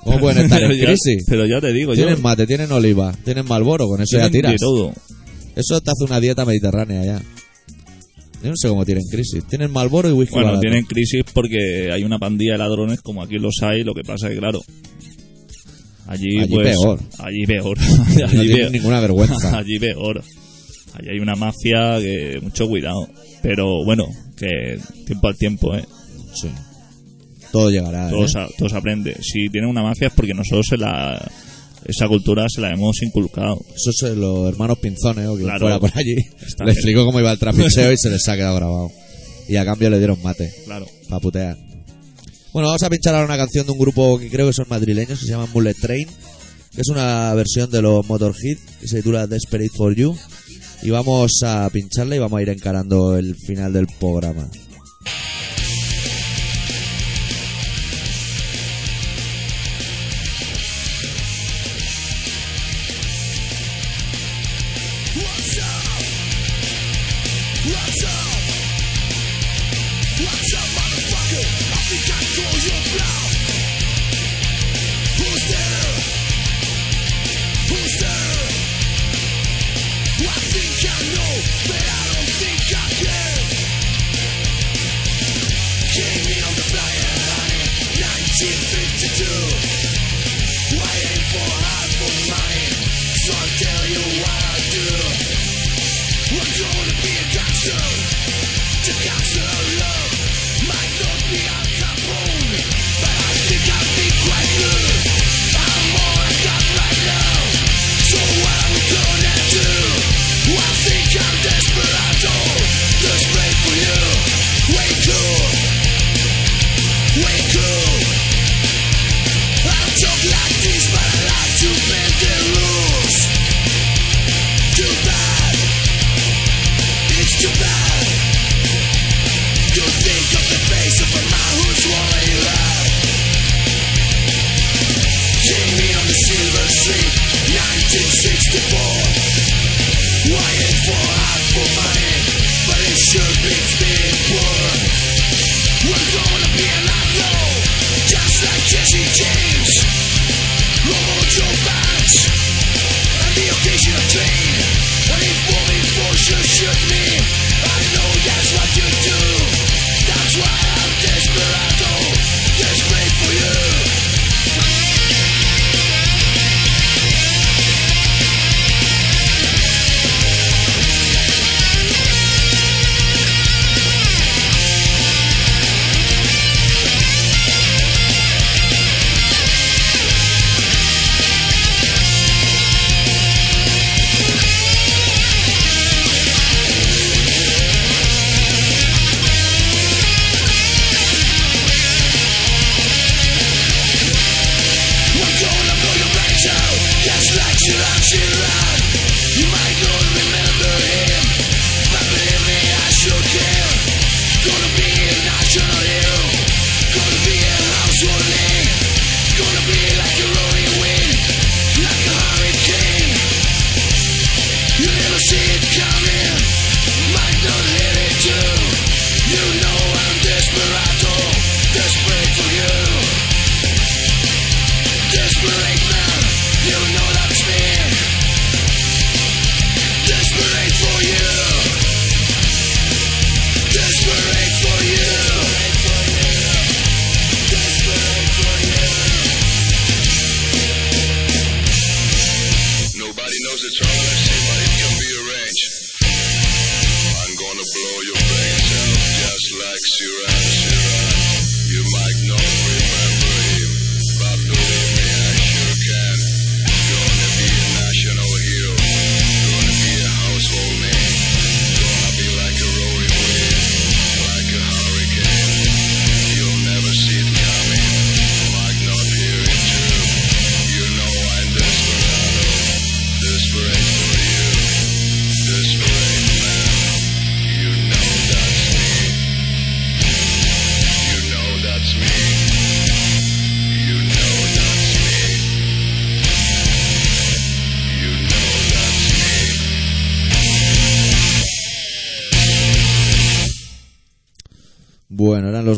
¿Cómo 0.04 0.20
pueden 0.20 0.44
estar 0.44 0.62
en 0.62 0.68
Pero 0.70 0.80
ya- 0.80 0.86
crisis? 0.88 1.24
Pero 1.28 1.46
ya 1.46 1.62
te 1.62 1.72
digo, 1.72 1.94
yo. 1.94 2.04
Tienen 2.04 2.22
mate, 2.22 2.46
tienen 2.46 2.72
oliva, 2.74 3.16
tienen 3.24 3.48
malboro, 3.48 3.88
con 3.88 4.02
eso 4.02 4.18
ya 4.18 4.30
tiras. 4.30 4.52
de 4.52 4.58
todo. 4.58 4.94
Eso 5.56 5.80
te 5.80 5.92
hace 5.92 6.04
una 6.04 6.20
dieta 6.20 6.44
mediterránea 6.46 7.06
ya. 7.06 7.22
Yo 8.44 8.50
no 8.50 8.56
sé 8.56 8.68
cómo 8.70 8.86
tienen 8.86 9.04
crisis. 9.10 9.44
Tienen 9.46 9.72
malboro 9.72 10.10
y 10.10 10.14
whisky 10.14 10.34
Bueno, 10.34 10.48
barato. 10.50 10.62
tienen 10.62 10.86
crisis 10.86 11.24
porque 11.34 11.92
hay 11.92 12.04
una 12.04 12.18
pandilla 12.18 12.54
de 12.54 12.58
ladrones 12.58 13.02
como 13.02 13.22
aquí 13.22 13.38
los 13.38 13.56
hay, 13.62 13.84
lo 13.84 13.94
que 13.94 14.02
pasa 14.04 14.28
es 14.28 14.34
que, 14.34 14.40
claro, 14.40 14.60
allí, 16.08 16.40
Allí 16.40 16.54
pues... 16.54 16.76
peor. 16.76 17.00
Allí 17.20 17.46
peor. 17.46 17.78
No 18.20 18.26
allí, 18.26 18.38
tienen 18.40 18.58
peor. 18.58 18.72
ninguna 18.72 19.00
vergüenza. 19.00 19.58
allí 19.58 19.80
peor. 19.80 20.24
Allí 20.94 21.10
hay 21.10 21.20
una 21.20 21.36
mafia 21.36 22.00
que... 22.00 22.40
Mucho 22.42 22.68
cuidado. 22.68 23.08
Pero 23.42 23.84
bueno, 23.86 24.06
que 24.38 24.80
tiempo 25.06 25.28
al 25.28 25.38
tiempo, 25.38 25.76
¿eh? 25.76 25.86
Sí. 26.34 26.50
Todo 27.52 27.70
llegará. 27.70 28.10
Todo, 28.10 28.26
¿eh? 28.26 28.28
se, 28.28 28.40
todo 28.58 28.70
se 28.70 28.76
aprende. 28.78 29.16
Si 29.22 29.50
tienen 29.50 29.70
una 29.70 29.84
mafia 29.84 30.08
es 30.08 30.14
porque 30.14 30.34
nosotros 30.34 30.66
se 30.70 30.78
la... 30.78 31.20
Esa 31.92 32.08
cultura 32.08 32.46
se 32.50 32.62
la 32.62 32.72
hemos 32.72 33.02
inculcado. 33.04 33.60
Eso 33.76 33.92
es 34.08 34.18
los 34.18 34.48
hermanos 34.48 34.80
Pinzones 34.80 35.28
o 35.28 35.34
quien 35.36 35.46
Claro. 35.46 35.60
fuera 35.60 35.80
por 35.80 35.92
allí. 35.96 36.16
Le 36.66 36.72
explicó 36.72 37.06
cómo 37.06 37.20
iba 37.20 37.32
el 37.32 37.38
trapicheo 37.40 37.92
y 37.92 37.98
se 38.02 38.10
les 38.10 38.28
ha 38.28 38.36
quedado 38.36 38.56
grabado. 38.56 38.92
Y 39.48 39.56
a 39.58 39.66
cambio 39.66 39.90
le 39.90 39.98
dieron 39.98 40.22
mate, 40.24 40.52
Claro. 40.66 40.86
para 41.10 41.20
putear. 41.20 41.58
Bueno, 42.54 42.68
vamos 42.70 42.84
a 42.84 42.90
pinchar 42.90 43.14
ahora 43.16 43.26
una 43.26 43.38
canción 43.38 43.66
de 43.66 43.72
un 43.74 43.80
grupo 43.80 44.18
que 44.20 44.30
creo 44.30 44.48
que 44.48 44.54
son 44.54 44.66
madrileños, 44.70 45.20
que 45.20 45.26
se 45.26 45.32
llama 45.32 45.48
Bullet 45.54 45.74
Train, 45.74 46.08
que 46.74 46.82
es 46.82 46.88
una 46.90 47.34
versión 47.34 47.70
de 47.72 47.82
los 47.82 48.06
Motorhead, 48.08 48.58
que 48.80 48.88
se 48.88 48.98
titula 48.98 49.28
Desperate 49.28 49.70
for 49.76 49.96
You. 49.96 50.16
Y 50.84 50.90
vamos 50.90 51.32
a 51.44 51.70
pincharla 51.72 52.16
y 52.16 52.20
vamos 52.20 52.40
a 52.40 52.42
ir 52.42 52.50
encarando 52.50 53.18
el 53.18 53.36
final 53.36 53.72
del 53.74 53.88
programa. 54.00 54.50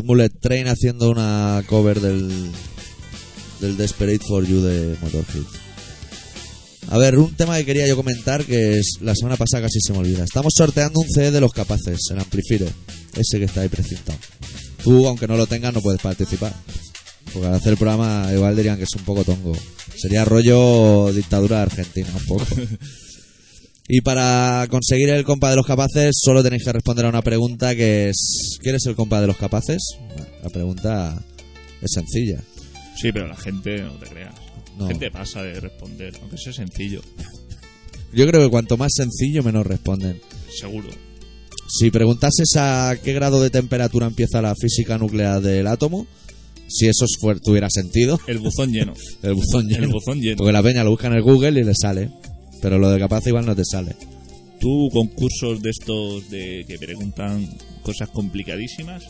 Los 0.04 0.08
Mullet 0.08 0.38
Train 0.38 0.68
haciendo 0.68 1.10
una 1.10 1.62
cover 1.66 1.98
del, 2.00 2.30
del 3.60 3.76
Desperate 3.78 4.24
for 4.26 4.46
You 4.46 4.60
de 4.60 4.96
Motorhead. 5.00 5.44
A 6.90 6.98
ver, 6.98 7.18
un 7.18 7.34
tema 7.34 7.56
que 7.56 7.64
quería 7.64 7.86
yo 7.86 7.96
comentar 7.96 8.44
que 8.44 8.78
es 8.78 8.98
la 9.00 9.14
semana 9.14 9.36
pasada 9.36 9.62
casi 9.62 9.80
se 9.80 9.92
me 9.94 10.00
olvida. 10.00 10.24
Estamos 10.24 10.52
sorteando 10.54 11.00
un 11.00 11.08
CD 11.08 11.30
de 11.30 11.40
los 11.40 11.52
capaces, 11.52 11.98
el 12.10 12.18
Amplifier, 12.18 12.70
ese 13.16 13.38
que 13.38 13.44
está 13.46 13.62
ahí 13.62 13.68
precintado. 13.68 14.18
Tú, 14.82 15.06
aunque 15.06 15.26
no 15.26 15.38
lo 15.38 15.46
tengas, 15.46 15.72
no 15.72 15.80
puedes 15.80 16.02
participar. 16.02 16.54
Porque 17.32 17.48
al 17.48 17.54
hacer 17.54 17.72
el 17.72 17.78
programa 17.78 18.28
igual 18.32 18.54
dirían 18.54 18.76
que 18.76 18.84
es 18.84 18.94
un 18.96 19.04
poco 19.04 19.24
tongo. 19.24 19.56
Sería 19.96 20.26
rollo 20.26 21.10
dictadura 21.14 21.62
argentina, 21.62 22.08
un 22.14 22.26
poco. 22.26 22.46
Y 23.88 24.00
para 24.00 24.66
conseguir 24.70 25.10
el 25.10 25.24
compa 25.24 25.50
de 25.50 25.56
los 25.56 25.66
capaces 25.66 26.12
solo 26.18 26.42
tenéis 26.42 26.64
que 26.64 26.72
responder 26.72 27.04
a 27.04 27.10
una 27.10 27.20
pregunta 27.22 27.74
que 27.76 28.08
es 28.08 28.58
¿Quieres 28.62 28.86
el 28.86 28.96
compa 28.96 29.20
de 29.20 29.26
los 29.26 29.36
capaces? 29.36 29.82
La 30.42 30.48
pregunta 30.48 31.22
es 31.82 31.90
sencilla. 31.92 32.40
Sí, 32.96 33.12
pero 33.12 33.26
la 33.26 33.36
gente, 33.36 33.82
no 33.82 33.92
te 33.98 34.06
creas. 34.06 34.34
No. 34.78 34.84
La 34.84 34.90
gente 34.90 35.10
pasa 35.10 35.42
de 35.42 35.60
responder, 35.60 36.14
aunque 36.20 36.38
sea 36.38 36.52
sencillo, 36.52 37.02
Yo 38.12 38.26
creo 38.26 38.40
que 38.40 38.50
cuanto 38.50 38.76
más 38.76 38.92
sencillo 38.94 39.42
menos 39.42 39.66
responden. 39.66 40.20
seguro. 40.56 40.88
Si 41.68 41.90
preguntases 41.90 42.56
a 42.56 42.96
qué 43.02 43.12
grado 43.12 43.42
de 43.42 43.50
temperatura 43.50 44.06
empieza 44.06 44.42
la 44.42 44.54
física 44.54 44.98
nuclear 44.98 45.40
del 45.40 45.66
átomo, 45.66 46.06
si 46.68 46.86
eso 46.86 47.06
tuviera 47.42 47.68
sentido, 47.70 48.18
El 48.26 48.38
buzón 48.38 48.72
lleno. 48.72 48.94
el 49.22 49.34
buzón 49.34 49.68
lleno. 49.68 49.84
El 49.84 49.92
buzón 49.92 50.20
lleno. 50.20 50.36
Porque 50.36 50.52
la 50.52 50.62
peña 50.62 50.84
lo 50.84 50.90
busca 50.90 51.06
en 51.08 51.14
el 51.14 51.22
Google 51.22 51.60
y 51.60 51.64
le 51.64 51.74
sale. 51.74 52.10
Pero 52.64 52.78
lo 52.78 52.88
de 52.88 52.98
capaz 52.98 53.26
igual 53.26 53.44
no 53.44 53.54
te 53.54 53.62
sale. 53.62 53.94
Tú, 54.58 54.88
concursos 54.90 55.60
de 55.60 55.68
estos 55.68 56.30
de 56.30 56.64
que 56.66 56.78
preguntan 56.78 57.46
cosas 57.82 58.08
complicadísimas, 58.08 59.04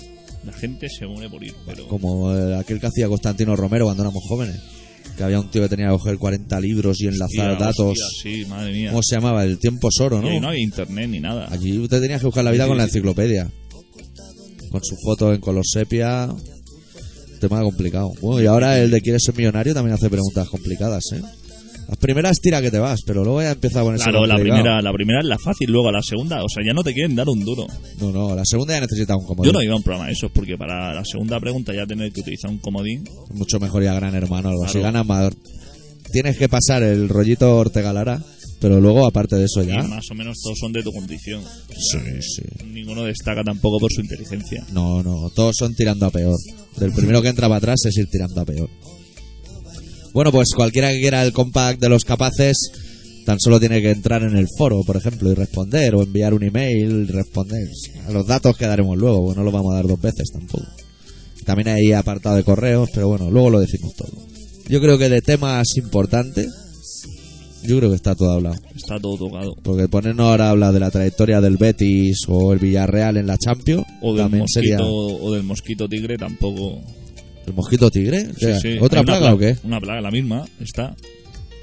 la 0.44 0.52
gente 0.52 0.88
se 0.88 1.06
une 1.06 1.30
por 1.30 1.44
ir, 1.44 1.54
pero 1.64 1.86
Como 1.86 2.34
eh, 2.34 2.56
aquel 2.56 2.80
que 2.80 2.88
hacía 2.88 3.06
Constantino 3.06 3.54
Romero 3.54 3.84
cuando 3.84 4.02
éramos 4.02 4.24
jóvenes. 4.28 4.56
Que 5.16 5.22
había 5.22 5.38
un 5.38 5.52
tío 5.52 5.62
que 5.62 5.68
tenía 5.68 5.86
que 5.86 5.92
coger 5.92 6.18
40 6.18 6.60
libros 6.60 7.00
y 7.00 7.06
enlazar 7.06 7.52
Hostia, 7.52 7.66
datos. 7.66 7.96
hostia, 7.96 8.04
sí, 8.24 8.44
madre 8.46 8.72
mía. 8.72 8.90
¿Cómo 8.90 9.02
se 9.04 9.14
llamaba? 9.14 9.44
El 9.44 9.60
tiempo 9.60 9.88
es 9.88 10.00
oro, 10.00 10.20
¿no? 10.20 10.40
no 10.40 10.48
había 10.48 10.60
internet 10.60 11.08
ni 11.08 11.20
nada. 11.20 11.46
Allí 11.52 11.78
usted 11.78 12.00
tenía 12.00 12.18
que 12.18 12.24
buscar 12.26 12.42
la 12.42 12.50
vida 12.50 12.64
Sí, 12.64 12.68
con 12.68 12.76
la 12.78 12.84
enciclopedia. 12.84 13.52
Con 14.72 14.82
su 14.82 14.96
foto 14.96 15.32
en 15.32 15.40
color 15.40 15.62
sepia. 15.64 16.28
Tema 17.40 17.62
complicado. 17.62 18.10
Bueno, 18.20 18.42
y 18.42 18.46
ahora 18.46 18.80
el 18.80 18.90
de 18.90 19.00
Quieres 19.00 19.22
ser 19.24 19.36
millonario 19.36 19.74
también 19.74 19.94
hace 19.94 20.10
preguntas 20.10 20.48
complicadas, 20.48 21.04
¿eh? 21.12 21.22
Las 21.88 21.98
primeras 21.98 22.40
tira 22.40 22.60
que 22.62 22.70
te 22.70 22.78
vas, 22.78 23.00
pero 23.06 23.22
luego 23.24 23.42
ya 23.42 23.52
empieza 23.52 23.80
a 23.80 23.82
ponerse 23.84 24.04
Claro, 24.04 24.26
la 24.26 24.34
complicado. 24.34 24.60
primera, 24.62 24.82
la 24.82 24.92
primera 24.92 25.20
es 25.20 25.26
la 25.26 25.38
fácil, 25.38 25.70
luego 25.70 25.92
la 25.92 26.02
segunda, 26.02 26.42
o 26.42 26.48
sea, 26.48 26.62
ya 26.66 26.72
no 26.72 26.82
te 26.82 26.92
quieren 26.94 27.14
dar 27.14 27.28
un 27.28 27.44
duro. 27.44 27.66
No, 28.00 28.10
no, 28.10 28.34
la 28.34 28.44
segunda 28.44 28.74
ya 28.74 28.80
necesita 28.80 29.16
un 29.16 29.24
comodín. 29.26 29.52
Yo 29.52 29.58
no 29.58 29.62
iba 29.62 29.74
a 29.74 29.76
un 29.76 29.82
programa 29.82 30.06
de 30.08 30.12
esos, 30.14 30.30
porque 30.32 30.56
para 30.56 30.94
la 30.94 31.04
segunda 31.04 31.38
pregunta 31.40 31.72
ya 31.74 31.86
tener 31.86 32.10
que 32.12 32.20
utilizar 32.20 32.50
un 32.50 32.58
comodín. 32.58 33.04
Mucho 33.34 33.60
mejor 33.60 33.82
ir 33.82 33.88
a 33.90 33.94
Gran 33.94 34.14
Hermano, 34.14 34.48
algo 34.48 34.64
así. 34.64 34.78
Claro. 34.78 34.92
Ganas 34.94 35.06
más. 35.06 35.32
Tienes 36.12 36.36
que 36.38 36.48
pasar 36.48 36.82
el 36.82 37.08
rollito 37.08 37.56
Ortega 37.56 37.92
Lara, 37.92 38.22
pero 38.60 38.80
luego, 38.80 39.04
aparte 39.06 39.36
de 39.36 39.44
eso 39.44 39.62
Y 39.62 39.66
ya... 39.66 39.82
más 39.82 40.10
o 40.10 40.14
menos 40.14 40.38
todos 40.42 40.58
son 40.58 40.72
de 40.72 40.82
tu 40.82 40.92
condición. 40.92 41.42
Sí, 41.76 41.98
sí. 42.20 42.42
Ninguno 42.66 43.02
destaca 43.04 43.42
tampoco 43.44 43.78
por 43.80 43.92
su 43.92 44.00
inteligencia. 44.00 44.64
No, 44.72 45.02
no, 45.02 45.28
todos 45.34 45.56
son 45.58 45.74
tirando 45.74 46.06
a 46.06 46.10
peor. 46.10 46.36
Del 46.78 46.92
primero 46.92 47.20
que 47.20 47.28
entra 47.28 47.48
para 47.48 47.58
atrás 47.58 47.80
es 47.86 47.96
ir 47.98 48.08
tirando 48.10 48.40
a 48.40 48.44
peor. 48.44 48.70
Bueno, 50.14 50.30
pues 50.30 50.50
cualquiera 50.54 50.92
que 50.92 51.00
quiera 51.00 51.24
el 51.24 51.32
compact 51.32 51.80
de 51.80 51.88
los 51.88 52.04
capaces, 52.04 52.56
tan 53.26 53.40
solo 53.40 53.58
tiene 53.58 53.82
que 53.82 53.90
entrar 53.90 54.22
en 54.22 54.36
el 54.36 54.46
foro, 54.56 54.84
por 54.84 54.96
ejemplo, 54.96 55.28
y 55.32 55.34
responder, 55.34 55.96
o 55.96 56.04
enviar 56.04 56.32
un 56.34 56.44
email, 56.44 57.08
y 57.08 57.12
responder. 57.12 57.66
A 58.06 58.12
los 58.12 58.24
datos 58.24 58.56
que 58.56 58.64
daremos 58.64 58.96
luego, 58.96 59.24
porque 59.24 59.38
no 59.38 59.44
los 59.44 59.52
vamos 59.52 59.72
a 59.72 59.76
dar 59.76 59.88
dos 59.88 60.00
veces 60.00 60.30
tampoco. 60.32 60.64
También 61.44 61.68
hay 61.68 61.92
apartado 61.92 62.36
de 62.36 62.44
correos, 62.44 62.90
pero 62.94 63.08
bueno, 63.08 63.28
luego 63.28 63.50
lo 63.50 63.60
decimos 63.60 63.92
todo. 63.96 64.12
Yo 64.68 64.80
creo 64.80 64.96
que 64.98 65.08
de 65.08 65.20
temas 65.20 65.76
importantes, 65.76 66.46
yo 67.64 67.76
creo 67.78 67.90
que 67.90 67.96
está 67.96 68.14
todo 68.14 68.30
hablado. 68.30 68.56
Está 68.72 69.00
todo 69.00 69.18
tocado. 69.18 69.56
Porque 69.64 69.88
ponernos 69.88 70.26
ahora 70.26 70.46
a 70.46 70.50
hablar 70.50 70.72
de 70.72 70.80
la 70.80 70.92
trayectoria 70.92 71.40
del 71.40 71.56
Betis 71.56 72.20
o 72.28 72.52
el 72.52 72.60
Villarreal 72.60 73.16
en 73.16 73.26
la 73.26 73.36
Champions, 73.36 73.84
O 74.00 74.14
del, 74.14 74.30
mosquito, 74.30 74.46
sería... 74.46 74.78
o 74.80 75.32
del 75.32 75.42
mosquito 75.42 75.88
tigre 75.88 76.16
tampoco. 76.16 76.80
¿El 77.46 77.54
mosquito 77.54 77.90
tigre? 77.90 78.26
Sí, 78.26 78.46
¿Qué? 78.46 78.60
sí. 78.60 78.78
¿Otra 78.80 79.02
plaga 79.02 79.34
o 79.34 79.38
qué? 79.38 79.56
Una 79.64 79.80
plaga, 79.80 80.00
la 80.00 80.10
misma, 80.10 80.44
está. 80.60 80.94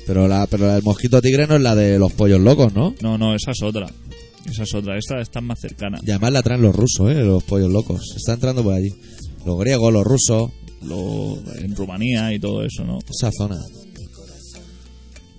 Pero 0.06 0.28
la, 0.28 0.48
pero 0.48 0.68
la 0.68 0.76
del 0.76 0.84
mosquito 0.84 1.22
tigre 1.22 1.48
no 1.48 1.56
es 1.56 1.62
la 1.62 1.76
de 1.76 1.98
los 2.00 2.12
pollos 2.14 2.40
locos, 2.40 2.74
¿no? 2.74 2.96
No, 3.02 3.18
no, 3.18 3.36
esa 3.36 3.52
es 3.52 3.62
otra. 3.62 3.88
Esa 4.50 4.64
es 4.64 4.74
otra. 4.74 4.98
Esta 4.98 5.22
está 5.22 5.42
más 5.42 5.60
cercana. 5.60 6.00
Y 6.06 6.10
además 6.10 6.34
la 6.34 6.42
traen 6.42 6.62
los 6.62 6.76
rusos, 6.76 7.12
¿eh? 7.12 7.24
Los 7.24 7.44
pollos 7.44 7.70
locos. 7.72 8.14
Está 8.16 8.34
entrando 8.34 8.64
por 8.64 8.74
allí. 8.74 8.90
Los 9.46 9.60
griegos, 9.60 9.94
los 9.94 10.04
rusos, 10.04 10.52
Lo, 10.84 11.38
en 11.60 11.76
Rumanía 11.76 12.34
y 12.34 12.40
todo 12.40 12.64
eso, 12.64 12.84
¿no? 12.84 13.00
esa 13.08 13.32
zona. 13.32 13.58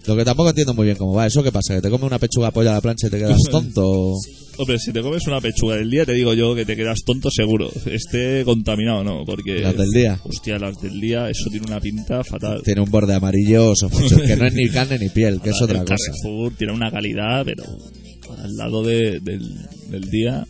Lo 0.06 0.16
que 0.16 0.24
tampoco 0.24 0.48
entiendo 0.50 0.74
muy 0.74 0.86
bien 0.86 0.96
cómo 0.96 1.14
va. 1.14 1.26
¿Eso 1.26 1.42
qué 1.42 1.52
pasa? 1.52 1.74
¿Que 1.76 1.80
te 1.82 1.90
come 1.90 2.04
una 2.06 2.18
pechuga 2.18 2.50
polla 2.50 2.70
a 2.72 2.74
la 2.74 2.80
plancha 2.80 3.06
y 3.06 3.10
te 3.10 3.18
quedas 3.18 3.38
tonto? 3.50 4.14
Hombre, 4.58 4.78
si 4.78 4.92
te 4.92 5.00
comes 5.00 5.26
una 5.28 5.40
pechuga 5.40 5.76
del 5.76 5.88
día, 5.90 6.04
te 6.04 6.12
digo 6.12 6.34
yo 6.34 6.54
que 6.54 6.64
te 6.66 6.74
quedas 6.76 6.98
tonto 7.06 7.30
seguro. 7.30 7.70
Esté 7.86 8.44
contaminado, 8.44 9.02
¿no? 9.04 9.24
Porque. 9.24 9.60
Las 9.60 9.76
del 9.76 9.90
día. 9.90 10.20
Hostia, 10.24 10.58
las 10.58 10.80
del 10.80 11.00
día, 11.00 11.30
eso 11.30 11.48
tiene 11.50 11.66
una 11.66 11.80
pinta 11.80 12.22
fatal. 12.24 12.60
Tiene 12.64 12.80
un 12.82 12.90
borde 12.90 13.14
amarillo 13.14 13.74
sospechoso, 13.76 14.20
que 14.22 14.36
no 14.36 14.44
es 14.46 14.54
ni 14.54 14.68
carne 14.68 14.98
ni 14.98 15.08
piel, 15.08 15.40
que 15.40 15.50
es 15.50 15.62
otra 15.62 15.78
El 15.80 15.84
cosa. 15.86 15.96
Carrefour 16.04 16.52
tiene 16.58 16.72
una 16.72 16.90
calidad, 16.90 17.44
pero 17.44 17.62
al 18.38 18.56
lado 18.56 18.82
de- 18.82 19.20
del, 19.20 19.54
del 19.88 20.10
día 20.10 20.44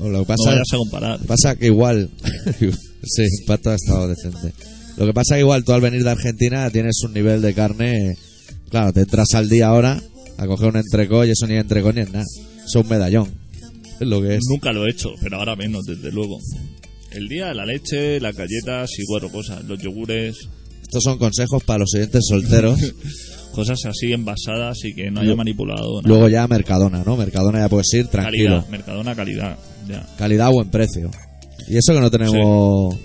O 0.00 0.04
Lo 0.08 0.10
que 0.10 0.18
no 0.18 0.24
pasa, 0.24 0.50
vayas 0.50 0.72
a 0.72 0.76
comparar. 0.76 1.20
pasa 1.26 1.56
que 1.56 1.66
igual... 1.66 2.10
sí, 2.60 3.22
impacto 3.40 3.70
ha 3.70 3.74
estado 3.74 4.08
decente. 4.08 4.52
Lo 4.96 5.06
que 5.06 5.12
pasa 5.12 5.34
que 5.34 5.40
igual 5.40 5.64
tú 5.64 5.72
al 5.72 5.80
venir 5.80 6.02
de 6.04 6.10
Argentina 6.10 6.70
tienes 6.70 7.00
un 7.04 7.12
nivel 7.12 7.42
de 7.42 7.52
carne... 7.54 8.14
Claro, 8.70 8.92
te 8.92 9.00
entras 9.00 9.34
al 9.34 9.48
día 9.48 9.68
ahora 9.68 10.00
a 10.36 10.46
coger 10.46 10.68
un 10.68 10.76
entrecó 10.76 11.24
y 11.24 11.30
eso 11.30 11.46
ni 11.46 11.54
entrecó 11.54 11.92
ni 11.92 12.00
es 12.00 12.12
nada. 12.12 12.24
Eso 12.64 12.78
es 12.80 12.84
un 12.84 12.88
medallón. 12.88 13.28
Es 14.00 14.06
lo 14.06 14.20
que 14.20 14.36
es. 14.36 14.40
Nunca 14.48 14.72
lo 14.72 14.86
he 14.86 14.90
hecho, 14.90 15.10
pero 15.22 15.38
ahora 15.38 15.54
menos, 15.56 15.84
desde 15.84 16.10
luego. 16.10 16.38
El 17.12 17.28
día, 17.28 17.54
la 17.54 17.64
leche, 17.64 18.18
las 18.20 18.34
galletas 18.34 18.90
y 18.98 19.04
cuatro 19.06 19.30
cosas. 19.30 19.64
Los 19.64 19.78
yogures, 19.80 20.36
Estos 20.82 21.04
son 21.04 21.18
consejos 21.18 21.62
para 21.62 21.80
los 21.80 21.94
oyentes 21.94 22.24
solteros. 22.28 22.78
cosas 23.54 23.84
así 23.86 24.12
envasadas 24.12 24.84
y 24.84 24.94
que 24.94 25.12
no 25.12 25.20
haya 25.20 25.36
manipulado. 25.36 26.02
nada. 26.02 26.08
Luego 26.08 26.28
ya 26.28 26.48
Mercadona, 26.48 27.04
¿no? 27.04 27.16
Mercadona 27.16 27.60
ya 27.60 27.68
puedes 27.68 27.92
ir 27.94 28.08
tranquilo. 28.08 28.50
calidad, 28.50 28.68
Mercadona 28.68 29.14
calidad. 29.14 29.58
Ya. 29.88 30.04
Calidad 30.18 30.48
a 30.48 30.50
buen 30.50 30.70
precio. 30.70 31.08
Y 31.68 31.76
eso 31.76 31.94
que 31.94 32.00
no 32.00 32.10
tenemos... 32.10 32.96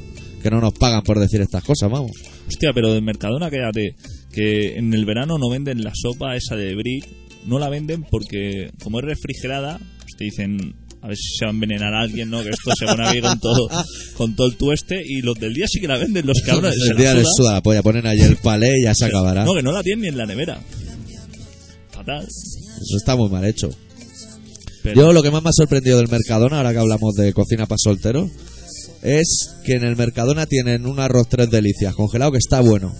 Que 0.41 0.49
no 0.49 0.59
nos 0.61 0.73
pagan 0.73 1.03
por 1.03 1.19
decir 1.19 1.41
estas 1.41 1.63
cosas, 1.63 1.91
vamos. 1.91 2.11
Hostia, 2.47 2.71
pero 2.73 2.93
de 2.93 3.01
Mercadona 3.01 3.49
quédate 3.49 3.93
que 4.39 4.77
en 4.77 4.93
el 4.93 5.05
verano 5.05 5.37
no 5.37 5.49
venden 5.49 5.83
la 5.83 5.91
sopa 5.93 6.35
esa 6.35 6.55
de 6.55 6.73
brick, 6.75 7.05
no 7.45 7.59
la 7.59 7.69
venden 7.69 8.03
porque 8.09 8.69
como 8.81 8.99
es 8.99 9.05
refrigerada, 9.05 9.77
pues 9.77 10.15
te 10.17 10.23
dicen 10.25 10.75
a 11.01 11.07
ver 11.07 11.17
si 11.17 11.37
se 11.37 11.45
va 11.45 11.51
a 11.51 11.53
envenenar 11.53 11.93
a 11.93 12.01
alguien, 12.01 12.29
¿no? 12.29 12.41
Que 12.43 12.49
esto 12.49 12.71
se 12.77 12.85
pone 12.85 13.07
aquí 13.07 13.19
con 13.21 13.39
todo, 13.39 13.69
con 14.17 14.35
todo 14.35 14.47
el 14.47 14.55
tueste 14.57 15.01
y 15.05 15.21
los 15.21 15.35
del 15.39 15.53
día 15.53 15.65
sí 15.67 15.79
que 15.79 15.87
la 15.87 15.97
venden, 15.97 16.25
los 16.25 16.41
cabrones. 16.45 16.75
el 16.89 16.97
día 16.97 17.13
les 17.13 17.23
suda. 17.23 17.33
suda 17.35 17.53
la 17.53 17.61
polla. 17.63 17.81
Ponen 17.83 18.05
ahí 18.07 18.19
el 18.21 18.35
palé 18.37 18.79
y 18.79 18.83
ya 18.83 18.93
se 18.95 19.05
acabará. 19.05 19.43
No, 19.45 19.53
que 19.53 19.61
no 19.63 19.71
la 19.71 19.81
tienen 19.83 20.01
ni 20.03 20.07
en 20.09 20.17
la 20.17 20.25
nevera. 20.25 20.59
Fatal. 21.91 22.23
Eso 22.25 22.97
está 22.97 23.15
muy 23.15 23.29
mal 23.29 23.45
hecho. 23.45 23.69
Pero- 24.83 25.01
Yo 25.01 25.13
lo 25.13 25.21
que 25.23 25.31
más 25.31 25.43
me 25.43 25.49
ha 25.49 25.53
sorprendido 25.53 25.97
del 25.97 26.07
Mercadona, 26.09 26.57
ahora 26.57 26.71
que 26.71 26.79
hablamos 26.79 27.13
de 27.15 27.33
cocina 27.33 27.65
para 27.65 27.77
solteros, 27.77 28.29
es 29.01 29.49
que 29.65 29.73
en 29.75 29.83
el 29.83 29.95
Mercadona 29.95 30.45
tienen 30.45 30.85
un 30.85 30.99
arroz 30.99 31.27
tres 31.29 31.49
delicias 31.49 31.93
congelado 31.95 32.31
que 32.31 32.37
está 32.37 32.61
bueno. 32.61 32.93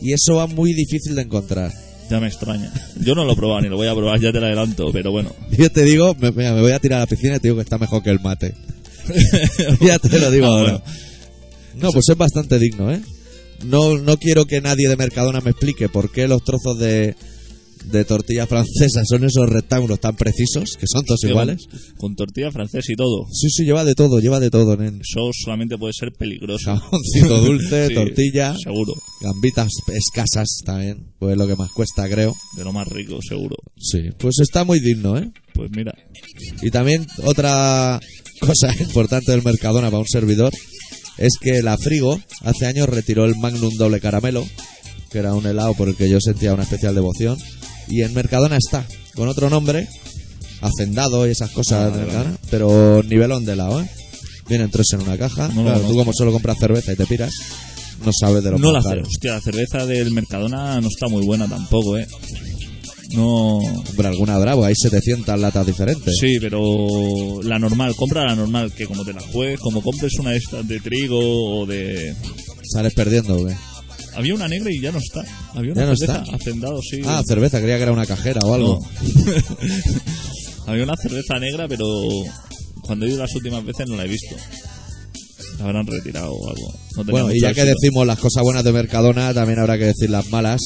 Y 0.00 0.12
eso 0.12 0.36
va 0.36 0.46
muy 0.46 0.72
difícil 0.74 1.14
de 1.14 1.22
encontrar. 1.22 1.72
Ya 2.10 2.20
me 2.20 2.28
extraña. 2.28 2.72
Yo 3.00 3.14
no 3.14 3.24
lo 3.24 3.32
he 3.32 3.36
probado 3.36 3.60
ni 3.62 3.68
lo 3.68 3.76
voy 3.76 3.88
a 3.88 3.94
probar, 3.94 4.20
ya 4.20 4.30
te 4.32 4.38
lo 4.40 4.46
adelanto, 4.46 4.90
pero 4.92 5.10
bueno. 5.10 5.34
Yo 5.58 5.70
te 5.70 5.82
digo, 5.84 6.14
me, 6.20 6.30
mira, 6.32 6.52
me 6.54 6.60
voy 6.60 6.72
a 6.72 6.78
tirar 6.78 6.98
a 6.98 7.00
la 7.02 7.06
piscina 7.06 7.36
y 7.36 7.40
te 7.40 7.48
digo 7.48 7.56
que 7.56 7.62
está 7.62 7.78
mejor 7.78 8.02
que 8.02 8.10
el 8.10 8.20
mate. 8.20 8.54
ya 9.80 9.98
te 9.98 10.18
lo 10.18 10.30
digo 10.30 10.46
Ah, 10.46 10.48
ahora. 10.50 10.70
bueno. 10.78 10.82
No, 11.76 11.92
pues 11.92 12.08
es 12.08 12.16
bastante 12.16 12.58
digno, 12.58 12.90
¿eh? 12.92 13.00
No, 13.64 13.98
no 13.98 14.16
quiero 14.18 14.46
que 14.46 14.60
nadie 14.60 14.88
de 14.88 14.96
Mercadona 14.96 15.40
me 15.40 15.50
explique 15.50 15.88
por 15.88 16.10
qué 16.12 16.28
los 16.28 16.42
trozos 16.44 16.78
de, 16.78 17.14
de 17.84 18.04
tortilla 18.04 18.46
francesa 18.46 19.02
son 19.04 19.24
esos 19.24 19.48
rectángulos 19.48 20.00
tan 20.00 20.16
precisos, 20.16 20.76
que 20.78 20.86
son 20.86 21.04
todos 21.04 21.22
iguales. 21.24 21.66
Con, 21.98 22.16
tortilla 22.16 22.50
francés 22.50 22.84
y 22.88 22.96
todo. 22.96 23.26
Sí, 23.32 23.48
sí, 23.50 23.64
lleva 23.64 23.84
de 23.84 23.94
todo, 23.94 24.18
lleva 24.20 24.40
de 24.40 24.50
todo, 24.50 24.76
nen. 24.76 24.96
Eso 25.00 25.30
solamente 25.44 25.78
puede 25.78 25.92
ser 25.92 26.12
peligroso. 26.12 26.74
Jamoncito 26.76 27.40
dulce, 27.44 27.88
Sí, 27.88 27.94
tortilla, 27.94 28.56
Seguro. 28.58 28.94
gambitas 29.20 29.70
escasas 29.94 30.48
también, 30.64 31.12
pues 31.18 31.32
es 31.32 31.38
lo 31.38 31.46
que 31.46 31.56
más 31.56 31.70
cuesta, 31.70 32.08
creo. 32.08 32.34
De 32.56 32.64
lo 32.64 32.72
más 32.72 32.88
rico, 32.88 33.18
seguro. 33.26 33.56
Sí, 33.78 34.10
pues 34.18 34.36
está 34.40 34.64
muy 34.64 34.80
digno, 34.80 35.16
¿eh? 35.18 35.30
Pues 35.54 35.70
mira. 35.70 35.94
Y 36.62 36.70
también 36.70 37.06
otra 37.24 38.00
cosa 38.40 38.74
importante 38.80 39.32
del 39.32 39.42
Mercadona 39.42 39.88
para 39.90 40.00
un 40.00 40.08
servidor 40.08 40.52
es 41.18 41.34
que 41.40 41.62
la 41.62 41.78
Frigo 41.78 42.20
hace 42.42 42.66
años 42.66 42.88
retiró 42.88 43.24
el 43.24 43.36
Magnum 43.36 43.74
doble 43.76 44.00
caramelo, 44.00 44.46
que 45.10 45.18
era 45.18 45.34
un 45.34 45.46
helado 45.46 45.74
por 45.74 45.88
el 45.88 45.96
que 45.96 46.10
yo 46.10 46.20
sentía 46.20 46.52
una 46.52 46.64
especial 46.64 46.94
devoción, 46.94 47.38
y 47.88 48.02
en 48.02 48.12
Mercadona 48.14 48.56
está, 48.56 48.86
con 49.14 49.28
otro 49.28 49.48
nombre, 49.50 49.88
hacendado 50.60 51.26
y 51.26 51.30
esas 51.30 51.50
cosas 51.50 51.78
Ah, 51.80 51.84
de 51.86 51.90
vale, 51.90 52.04
Mercadona, 52.06 52.38
pero 52.50 53.02
nivelón 53.02 53.44
de 53.44 53.52
helado, 53.52 53.80
¿eh? 53.80 53.90
Vienen 54.48 54.70
tres 54.70 54.86
en 54.92 55.00
una 55.02 55.18
caja, 55.18 55.48
No 55.48 55.56
lo 55.56 55.62
claro, 55.62 55.74
tú 55.80 55.82
conozco. 55.82 55.98
como 55.98 56.12
solo 56.12 56.32
compras 56.32 56.56
cerveza 56.60 56.92
y 56.92 56.96
te 56.96 57.06
piras, 57.06 57.32
no 58.04 58.12
sabes 58.18 58.44
de 58.44 58.52
lo 58.52 58.58
No 58.58 58.68
la 58.72 58.78
más 58.78 58.84
ce- 58.84 58.88
caro. 58.90 59.02
Hostia, 59.06 59.32
la 59.34 59.40
cerveza 59.40 59.86
del 59.86 60.10
Mercadona 60.12 60.80
no 60.80 60.88
está 60.88 61.08
muy 61.08 61.24
buena 61.24 61.48
tampoco, 61.48 61.98
¿eh? 61.98 62.06
No. 63.12 63.58
Hombre, 63.58 64.08
alguna 64.08 64.36
bravo, 64.38 64.64
hay 64.64 64.74
700 64.76 65.38
latas 65.38 65.64
diferentes. 65.66 66.12
Sí, 66.20 66.38
pero 66.40 67.40
la 67.42 67.58
normal, 67.58 67.94
compra 67.94 68.24
la 68.24 68.34
normal, 68.34 68.72
que 68.72 68.86
como 68.86 69.04
te 69.04 69.12
la 69.14 69.20
juegues, 69.20 69.60
como 69.60 69.80
compres 69.80 70.12
una 70.18 70.30
de 70.32 70.38
estas 70.38 70.66
de 70.66 70.80
trigo 70.80 71.60
o 71.60 71.66
de... 71.66 72.14
Sales 72.64 72.92
perdiendo, 72.94 73.36
¿o 73.40 73.46
qué? 73.46 73.54
Había 74.16 74.34
una 74.34 74.48
negra 74.48 74.70
y 74.70 74.80
ya 74.80 74.90
no 74.92 74.98
está. 74.98 75.22
Había 75.54 75.72
una 75.72 75.82
¿Ya 75.82 75.86
no 75.88 75.96
cerveza 75.96 76.22
está? 76.22 76.36
hacendado, 76.36 76.80
sí. 76.82 77.00
Ah, 77.04 77.22
cerveza, 77.26 77.60
creía 77.60 77.76
que 77.76 77.82
era 77.82 77.92
una 77.92 78.06
cajera 78.06 78.40
o 78.44 78.54
algo. 78.54 78.80
No. 78.80 80.66
Había 80.72 80.84
una 80.84 80.96
cerveza 80.96 81.38
negra, 81.38 81.68
pero 81.68 81.84
cuando 82.82 83.06
he 83.06 83.10
ido 83.10 83.18
las 83.18 83.34
últimas 83.34 83.64
veces 83.64 83.86
no 83.88 83.96
la 83.96 84.04
he 84.04 84.08
visto. 84.08 84.34
La 85.58 85.66
habrán 85.66 85.86
retirado 85.86 86.32
o 86.32 86.48
algo. 86.48 86.74
No 86.96 87.04
Bueno, 87.04 87.32
y 87.32 87.40
ya 87.40 87.54
que 87.54 87.64
decimos 87.64 88.06
las 88.06 88.18
cosas 88.18 88.42
buenas 88.42 88.64
de 88.64 88.72
Mercadona, 88.72 89.32
también 89.32 89.58
habrá 89.58 89.78
que 89.78 89.86
decir 89.86 90.10
las 90.10 90.28
malas. 90.30 90.60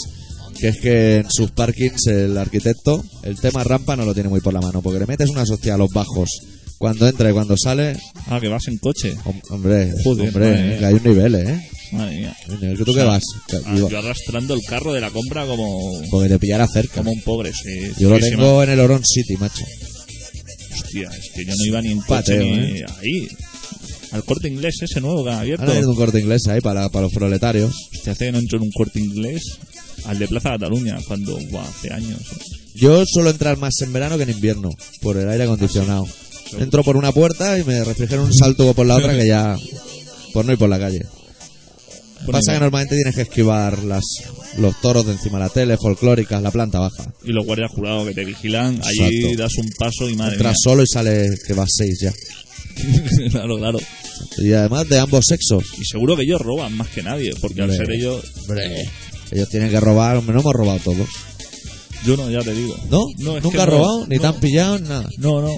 Que 0.58 0.68
es 0.68 0.80
que 0.80 1.16
en 1.18 1.30
sus 1.30 1.50
parkings 1.52 2.06
el 2.08 2.36
arquitecto, 2.36 3.02
el 3.22 3.40
tema 3.40 3.64
rampa 3.64 3.96
no 3.96 4.04
lo 4.04 4.12
tiene 4.12 4.28
muy 4.28 4.40
por 4.40 4.52
la 4.52 4.60
mano, 4.60 4.82
porque 4.82 4.98
le 4.98 5.06
metes 5.06 5.30
una 5.30 5.42
hostia 5.42 5.74
a 5.74 5.78
los 5.78 5.90
bajos 5.90 6.28
cuando 6.80 7.06
entra 7.06 7.28
y 7.28 7.32
cuando 7.34 7.56
sale. 7.58 7.94
Ah, 8.28 8.40
que 8.40 8.48
vas 8.48 8.66
en 8.68 8.78
coche. 8.78 9.14
hom- 9.26 9.42
Hombre, 9.50 9.92
Joder, 10.02 10.28
hombre, 10.28 10.46
madre 10.50 10.66
mía. 10.68 10.78
que 10.78 10.86
hay 10.86 10.94
un 10.94 11.02
nivel, 11.04 11.34
¿eh? 11.34 11.68
Madre 11.92 12.16
mía. 12.20 12.36
Nivel 12.48 12.78
que 12.78 12.84
tú 12.86 12.94
que 12.94 13.02
vas, 13.04 13.22
que- 13.48 13.58
Ah, 13.66 13.76
yo 13.76 13.98
arrastrando 13.98 14.54
el 14.54 14.62
carro 14.62 14.94
de 14.94 15.02
la 15.02 15.10
compra 15.10 15.44
como, 15.46 16.00
porque 16.10 16.30
te 16.30 16.38
pillara 16.38 16.66
cerca. 16.66 16.94
como 16.96 17.12
un 17.12 17.20
pobre, 17.20 17.52
sí. 17.52 17.92
Yo 17.98 18.08
lo 18.08 18.16
Sí, 18.16 18.22
sí, 18.22 18.30
tengo 18.30 18.62
en 18.62 18.70
el 18.70 18.80
Oron 18.80 19.02
City, 19.04 19.36
macho. 19.36 19.62
Hostia, 20.72 21.10
es 21.10 21.30
que 21.34 21.44
yo 21.44 21.54
no 21.54 21.64
iba 21.66 21.82
ni 21.82 21.88
en 21.92 21.98
coche 21.98 22.08
Pateo, 22.08 22.42
ni 22.42 22.78
¿eh? 22.78 22.84
ahí. 22.98 23.28
Al 24.12 24.24
corte 24.24 24.48
inglés 24.48 24.76
ese 24.80 25.00
nuevo 25.02 25.22
que 25.22 25.30
han 25.30 25.38
abierto. 25.40 25.62
Ahora 25.66 25.78
hay 25.78 25.84
un 25.84 25.94
corte 25.94 26.18
inglés 26.18 26.46
ahí 26.48 26.60
para, 26.62 26.88
para 26.88 27.02
los 27.02 27.12
proletarios. 27.12 27.72
Hostia, 27.94 28.12
hace 28.12 28.24
que 28.26 28.32
no 28.32 28.38
entro 28.38 28.56
en 28.56 28.64
un 28.64 28.70
corte 28.72 28.98
inglés 28.98 29.42
al 30.06 30.18
de 30.18 30.26
Plaza 30.28 30.50
Cataluña, 30.52 30.98
cuando, 31.06 31.38
buah, 31.50 31.62
hace 31.68 31.92
años. 31.92 32.18
Yo 32.74 33.04
suelo 33.04 33.28
entrar 33.30 33.58
más 33.58 33.74
en 33.82 33.92
verano 33.92 34.16
que 34.16 34.22
en 34.22 34.30
invierno, 34.30 34.70
por 35.02 35.16
el 35.18 35.28
aire 35.28 35.44
acondicionado. 35.44 36.08
Entro 36.58 36.82
por 36.84 36.96
una 36.96 37.12
puerta 37.12 37.58
y 37.58 37.64
me 37.64 37.82
refrigero 37.84 38.24
un 38.24 38.34
salto 38.34 38.72
por 38.74 38.86
la 38.86 38.96
otra 38.96 39.16
que 39.16 39.26
ya... 39.26 39.56
por 40.32 40.44
no 40.44 40.52
ir 40.52 40.58
por 40.58 40.68
la 40.68 40.78
calle. 40.78 41.02
Pasa 42.30 42.52
que 42.52 42.60
normalmente 42.60 42.96
tienes 42.96 43.14
que 43.14 43.22
esquivar 43.22 43.78
las, 43.82 44.04
los 44.58 44.78
toros 44.80 45.06
de 45.06 45.12
encima 45.12 45.38
de 45.38 45.44
la 45.44 45.48
tele, 45.48 45.76
folclóricas, 45.78 46.42
la 46.42 46.50
planta 46.50 46.78
baja. 46.78 47.12
Y 47.24 47.32
los 47.32 47.46
guardias 47.46 47.70
jurados 47.70 48.06
que 48.08 48.14
te 48.14 48.24
vigilan, 48.24 48.78
allí 48.84 49.24
Exacto. 49.24 49.42
das 49.42 49.54
un 49.56 49.68
paso 49.78 50.08
y 50.08 50.16
madre 50.16 50.34
Entras 50.34 50.56
solo 50.62 50.82
y 50.82 50.86
sale 50.86 51.30
que 51.46 51.54
vas 51.54 51.70
seis 51.74 51.98
ya. 52.02 52.12
claro, 53.30 53.56
claro. 53.56 53.78
Y 54.38 54.52
además 54.52 54.86
de 54.88 54.98
ambos 54.98 55.24
sexos. 55.26 55.64
Y 55.78 55.84
seguro 55.84 56.14
que 56.16 56.24
ellos 56.24 56.40
roban 56.42 56.76
más 56.76 56.88
que 56.88 57.02
nadie, 57.02 57.32
porque 57.40 57.62
al 57.62 57.70
Hombre. 57.70 57.86
ser 57.86 57.94
ellos, 57.94 58.22
Ellos 59.30 59.48
tienen 59.48 59.70
que 59.70 59.80
robar, 59.80 60.16
hombre, 60.18 60.34
no 60.34 60.40
hemos 60.40 60.52
robado 60.52 60.78
todos. 60.84 61.08
Yo 62.04 62.16
no, 62.16 62.30
ya 62.30 62.42
te 62.42 62.54
digo. 62.54 62.74
¿No? 62.90 63.04
No, 63.18 63.36
es 63.36 63.44
¿Nunca 63.44 63.62
has 63.62 63.68
no, 63.68 63.76
robado? 63.76 64.06
¿Ni 64.06 64.16
te 64.16 64.22
no. 64.22 64.28
han 64.28 64.40
pillado? 64.40 64.78
Nada. 64.78 65.08
No, 65.18 65.40
no. 65.42 65.50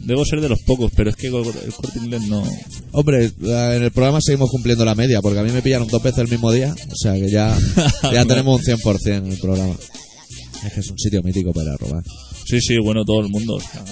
Debo 0.00 0.24
ser 0.24 0.40
de 0.40 0.48
los 0.48 0.60
pocos, 0.62 0.92
pero 0.94 1.10
es 1.10 1.16
que 1.16 1.28
el 1.28 1.32
corte 1.32 1.98
inglés 1.98 2.22
no. 2.22 2.42
Hombre, 2.92 3.30
en 3.40 3.82
el 3.82 3.90
programa 3.90 4.20
seguimos 4.20 4.50
cumpliendo 4.50 4.84
la 4.84 4.94
media, 4.94 5.20
porque 5.22 5.38
a 5.38 5.42
mí 5.42 5.50
me 5.50 5.62
pillaron 5.62 5.88
dos 5.88 6.02
veces 6.02 6.18
el 6.20 6.28
mismo 6.28 6.52
día, 6.52 6.74
o 6.90 6.96
sea 6.96 7.14
que 7.14 7.30
ya, 7.30 7.56
ya 8.12 8.24
tenemos 8.24 8.60
un 8.60 8.76
100% 8.76 9.16
en 9.16 9.32
el 9.32 9.38
programa. 9.38 9.74
Es 10.66 10.72
que 10.72 10.80
es 10.80 10.90
un 10.90 10.98
sitio 10.98 11.22
mítico 11.22 11.52
para 11.52 11.76
robar. 11.76 12.02
Sí, 12.46 12.60
sí, 12.60 12.78
bueno, 12.78 13.04
todo 13.04 13.20
el 13.20 13.28
mundo. 13.28 13.54
o 13.54 13.60
sea, 13.60 13.84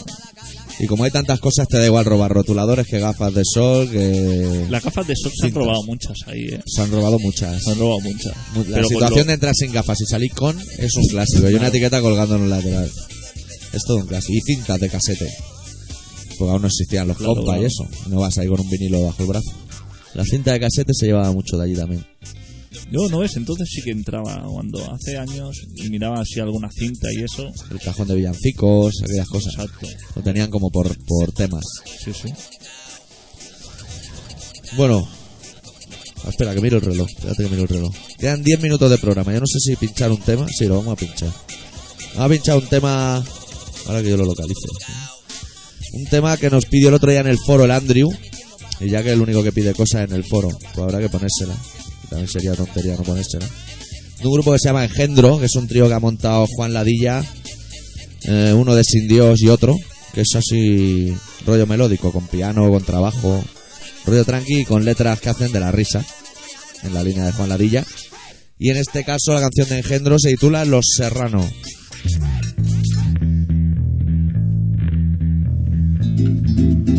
Y 0.80 0.86
como 0.86 1.04
hay 1.04 1.10
tantas 1.10 1.38
cosas, 1.38 1.68
te 1.68 1.76
da 1.78 1.86
igual 1.86 2.04
robar 2.04 2.32
rotuladores 2.32 2.86
que 2.86 2.98
gafas 2.98 3.32
de 3.34 3.42
sol, 3.44 3.88
que 3.90 4.66
las 4.68 4.82
gafas 4.82 5.06
de 5.06 5.14
sol 5.14 5.30
se 5.34 5.46
han 5.46 5.50
Cintas. 5.52 5.62
robado 5.66 5.82
muchas 5.84 6.16
ahí, 6.26 6.40
eh. 6.50 6.60
se 6.66 6.82
han 6.82 6.90
robado 6.90 7.18
muchas. 7.20 7.62
Se 7.62 7.70
han 7.70 7.78
robado 7.78 8.00
muchas. 8.00 8.32
La 8.68 8.76
Pero 8.76 8.88
situación 8.88 9.20
lo- 9.20 9.24
de 9.26 9.32
entrar 9.34 9.54
sin 9.54 9.72
gafas 9.72 10.00
y 10.00 10.06
salir 10.06 10.32
con 10.32 10.58
es 10.78 10.96
un 10.96 11.06
clásico. 11.08 11.48
Y 11.50 11.54
una 11.54 11.68
etiqueta 11.68 12.00
colgando 12.00 12.36
en 12.36 12.42
un 12.42 12.50
lateral. 12.50 12.90
Es 13.72 13.82
todo 13.86 13.98
un 13.98 14.06
clásico. 14.06 14.32
Y 14.34 14.40
cintas 14.40 14.80
de 14.80 14.88
casete. 14.88 15.28
Porque 16.38 16.50
aún 16.52 16.62
no 16.62 16.68
existían 16.68 17.06
los 17.06 17.16
Claro, 17.18 17.34
compas 17.36 17.56
y 17.56 17.58
claro. 17.60 17.66
eso. 17.66 18.08
No 18.08 18.20
vas 18.20 18.38
ahí 18.38 18.48
con 18.48 18.60
un 18.60 18.68
vinilo 18.70 19.02
bajo 19.04 19.22
el 19.22 19.28
brazo. 19.28 19.52
La 20.14 20.24
cinta 20.24 20.52
de 20.52 20.60
casete 20.60 20.92
se 20.94 21.06
llevaba 21.06 21.30
mucho 21.32 21.56
de 21.58 21.64
allí 21.64 21.74
también. 21.74 22.04
Yo 22.90 23.08
no 23.08 23.18
ves, 23.20 23.36
entonces 23.36 23.68
sí 23.70 23.82
que 23.82 23.90
entraba 23.90 24.44
cuando 24.46 24.78
hace 24.92 25.16
años 25.16 25.56
y 25.76 25.88
miraba 25.88 26.20
así 26.20 26.40
alguna 26.40 26.70
cinta 26.70 27.08
y 27.12 27.22
eso. 27.22 27.50
El 27.70 27.80
cajón 27.80 28.08
de 28.08 28.16
villancicos, 28.16 29.02
aquellas 29.02 29.28
cosas. 29.28 29.54
Exacto. 29.54 29.88
Lo 30.16 30.22
tenían 30.22 30.50
como 30.50 30.70
por, 30.70 30.94
por 31.04 31.32
temas. 31.32 31.64
Sí, 32.04 32.12
sí. 32.12 32.32
Bueno. 34.76 35.06
ah, 36.24 36.28
Espera, 36.28 36.54
que 36.54 36.60
miro 36.60 36.78
el 36.78 36.82
reloj. 36.82 37.08
Espérate 37.08 37.44
que 37.44 37.50
miro 37.50 37.62
el 37.62 37.68
reloj. 37.68 37.94
Quedan 38.18 38.42
10 38.42 38.60
minutos 38.60 38.90
de 38.90 38.98
programa. 38.98 39.32
Yo 39.32 39.40
no 39.40 39.46
sé 39.46 39.58
si 39.58 39.76
pinchar 39.76 40.10
un 40.10 40.20
tema. 40.20 40.46
Sí, 40.48 40.66
lo 40.66 40.76
vamos 40.76 40.92
a 40.94 40.96
pinchar. 40.96 41.30
Vamos 42.14 42.26
a 42.26 42.28
pinchar 42.28 42.56
un 42.58 42.66
tema. 42.68 43.24
Ahora 43.86 44.02
que 44.02 44.10
yo 44.10 44.16
lo 44.16 44.24
localice. 44.24 44.68
Un 45.94 46.04
tema 46.06 46.36
que 46.36 46.48
nos 46.50 46.66
pidió 46.66 46.88
el 46.88 46.94
otro 46.94 47.10
día 47.10 47.20
en 47.20 47.26
el 47.26 47.38
foro 47.38 47.64
el 47.64 47.70
Andrew. 47.70 48.10
Y 48.80 48.88
ya 48.88 49.02
que 49.02 49.10
es 49.10 49.14
el 49.14 49.20
único 49.20 49.42
que 49.42 49.52
pide 49.52 49.74
cosas 49.74 50.08
en 50.08 50.16
el 50.16 50.24
foro, 50.24 50.48
pues 50.48 50.78
habrá 50.78 50.98
que 50.98 51.08
ponérsela. 51.08 51.54
También 52.12 52.28
sería 52.28 52.52
tontería 52.52 52.94
no 52.94 53.04
ponérsela. 53.04 53.46
De 54.20 54.26
un 54.28 54.34
grupo 54.34 54.52
que 54.52 54.58
se 54.58 54.68
llama 54.68 54.84
Engendro, 54.84 55.40
que 55.40 55.46
es 55.46 55.54
un 55.56 55.66
trío 55.66 55.88
que 55.88 55.94
ha 55.94 55.98
montado 55.98 56.46
Juan 56.46 56.74
Ladilla, 56.74 57.24
eh, 58.24 58.52
uno 58.54 58.74
de 58.74 58.84
Sin 58.84 59.08
Dios 59.08 59.40
y 59.40 59.48
otro, 59.48 59.74
que 60.12 60.20
es 60.20 60.36
así 60.36 61.16
rollo 61.46 61.66
melódico, 61.66 62.12
con 62.12 62.26
piano, 62.26 62.70
con 62.70 62.84
trabajo, 62.84 63.42
rollo 64.04 64.26
tranqui 64.26 64.60
y 64.60 64.64
con 64.66 64.84
letras 64.84 65.20
que 65.20 65.30
hacen 65.30 65.52
de 65.52 65.60
la 65.60 65.72
risa, 65.72 66.04
en 66.82 66.92
la 66.92 67.02
línea 67.02 67.24
de 67.24 67.32
Juan 67.32 67.48
Ladilla. 67.48 67.82
Y 68.58 68.68
en 68.68 68.76
este 68.76 69.04
caso 69.04 69.32
la 69.32 69.40
canción 69.40 69.70
de 69.70 69.78
Engendro 69.78 70.18
se 70.18 70.28
titula 70.32 70.66
Los 70.66 70.84
Serrano. 70.94 71.48
Que 76.84 76.91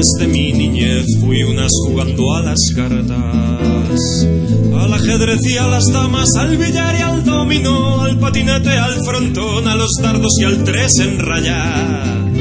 desde 0.00 0.28
mi 0.28 0.50
niñez 0.54 1.04
fui 1.20 1.42
unas 1.42 1.70
jugando 1.84 2.34
a 2.34 2.40
las 2.40 2.58
cartas, 2.74 4.26
al 4.74 4.94
ajedrez 4.94 5.44
y 5.44 5.58
a 5.58 5.66
las 5.66 5.92
damas, 5.92 6.36
al 6.36 6.56
billar 6.56 6.94
y 6.98 7.02
al 7.02 7.22
dominó, 7.22 8.00
al 8.00 8.18
patinete, 8.18 8.70
al 8.70 9.04
frontón, 9.04 9.68
a 9.68 9.74
los 9.74 9.90
dardos 10.00 10.32
y 10.40 10.44
al 10.44 10.64
tres 10.64 11.00
en 11.00 11.18
raya. 11.18 12.32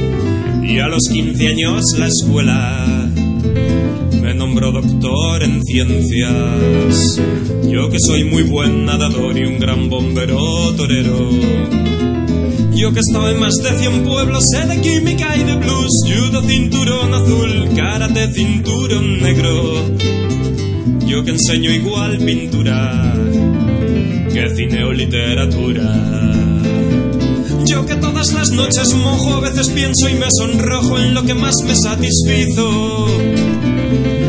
Y 0.64 0.80
a 0.80 0.88
los 0.88 1.04
15 1.12 1.48
años 1.50 1.84
la 1.98 2.08
escuela 2.08 3.10
me 4.22 4.34
nombró 4.34 4.72
doctor 4.72 5.44
en 5.44 5.62
ciencias. 5.62 7.20
Yo 7.68 7.90
que 7.90 8.00
soy 8.00 8.24
muy 8.24 8.44
buen 8.44 8.86
nadador 8.86 9.38
y 9.38 9.44
un 9.44 9.60
gran 9.60 9.90
bombero 9.90 10.74
torero. 10.78 11.89
Yo 12.80 12.94
que 12.94 13.00
he 13.00 13.02
estado 13.02 13.30
en 13.30 13.42
más 13.42 13.56
de 13.56 13.78
100 13.78 14.04
pueblos, 14.06 14.46
sé 14.52 14.66
de 14.66 14.80
química 14.80 15.36
y 15.36 15.44
de 15.44 15.56
blues. 15.56 15.92
Judo, 16.08 16.42
cinturón 16.42 17.14
azul, 17.14 17.70
karate, 17.76 18.32
cinturón 18.32 19.22
negro. 19.22 19.84
Yo 21.06 21.22
que 21.26 21.32
enseño 21.32 21.72
igual 21.72 22.18
pintura 22.20 23.14
que 24.32 24.56
cine 24.56 24.86
o 24.86 24.94
literatura. 24.94 25.94
Yo 27.66 27.86
que 27.86 27.96
todas 27.96 28.32
las 28.32 28.52
noches 28.52 28.94
mojo, 28.94 29.36
a 29.36 29.40
veces 29.42 29.68
pienso 29.72 30.08
y 30.08 30.14
me 30.14 30.32
sonrojo 30.32 31.00
en 31.00 31.14
lo 31.16 31.24
que 31.24 31.34
más 31.34 31.56
me 31.66 31.76
satisfizo. 31.76 33.08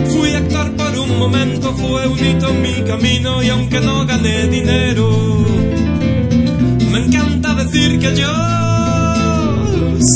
Fui 0.08 0.30
actor 0.30 0.72
por 0.72 0.98
un 0.98 1.18
momento, 1.20 1.72
fue 1.74 2.08
un 2.08 2.18
hito 2.18 2.48
en 2.48 2.62
mi 2.62 2.82
camino 2.82 3.44
y 3.44 3.48
aunque 3.48 3.80
no 3.80 4.04
gané 4.06 4.48
dinero, 4.48 5.49
decir 7.70 7.98
que 7.98 8.16
yo 8.16 8.32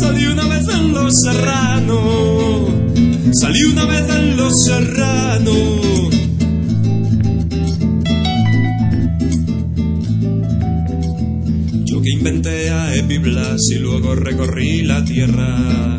salí 0.01 0.27
una 0.27 0.45
vez 0.47 0.69
en 0.69 0.93
Los 0.93 1.15
Serrano, 1.23 2.67
salí 3.33 3.63
una 3.65 3.85
vez 3.85 4.09
en 4.09 4.37
Los 4.37 4.65
Serrano. 4.65 5.53
Yo 11.85 12.03
que 12.03 12.11
inventé 12.11 12.71
a 12.71 12.97
Epiblas 12.97 13.61
y 13.71 13.77
luego 13.77 14.15
recorrí 14.15 14.83
la 14.83 15.05
tierra. 15.05 15.99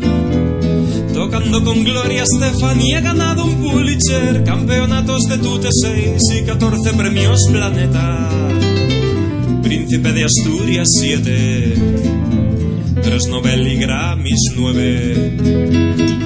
Tocando 1.14 1.64
con 1.64 1.84
Gloria 1.84 2.24
Estefan 2.24 2.80
y 2.80 2.92
he 2.92 3.00
ganado 3.00 3.46
un 3.46 3.54
Pulitzer, 3.62 4.44
campeonatos 4.44 5.22
de 5.28 5.38
Tute 5.38 5.68
6 5.72 6.22
y 6.38 6.44
14 6.44 6.92
premios 6.92 7.40
Planeta. 7.50 8.75
Príncipe 9.66 10.12
de 10.12 10.24
Asturias 10.24 10.88
7, 11.00 11.74
tres 13.02 13.26
Nobel 13.26 13.66
y 13.66 13.76
Grammys 13.78 14.52
9. 14.54 15.36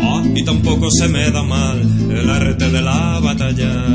Ah, 0.03 0.23
y 0.37 0.45
tampoco 0.45 0.91
se 0.91 1.09
me 1.09 1.31
da 1.31 1.43
mal 1.43 1.81
el 2.11 2.29
arte 2.29 2.71
de 2.71 2.83
la 2.83 3.19
batalla. 3.19 3.87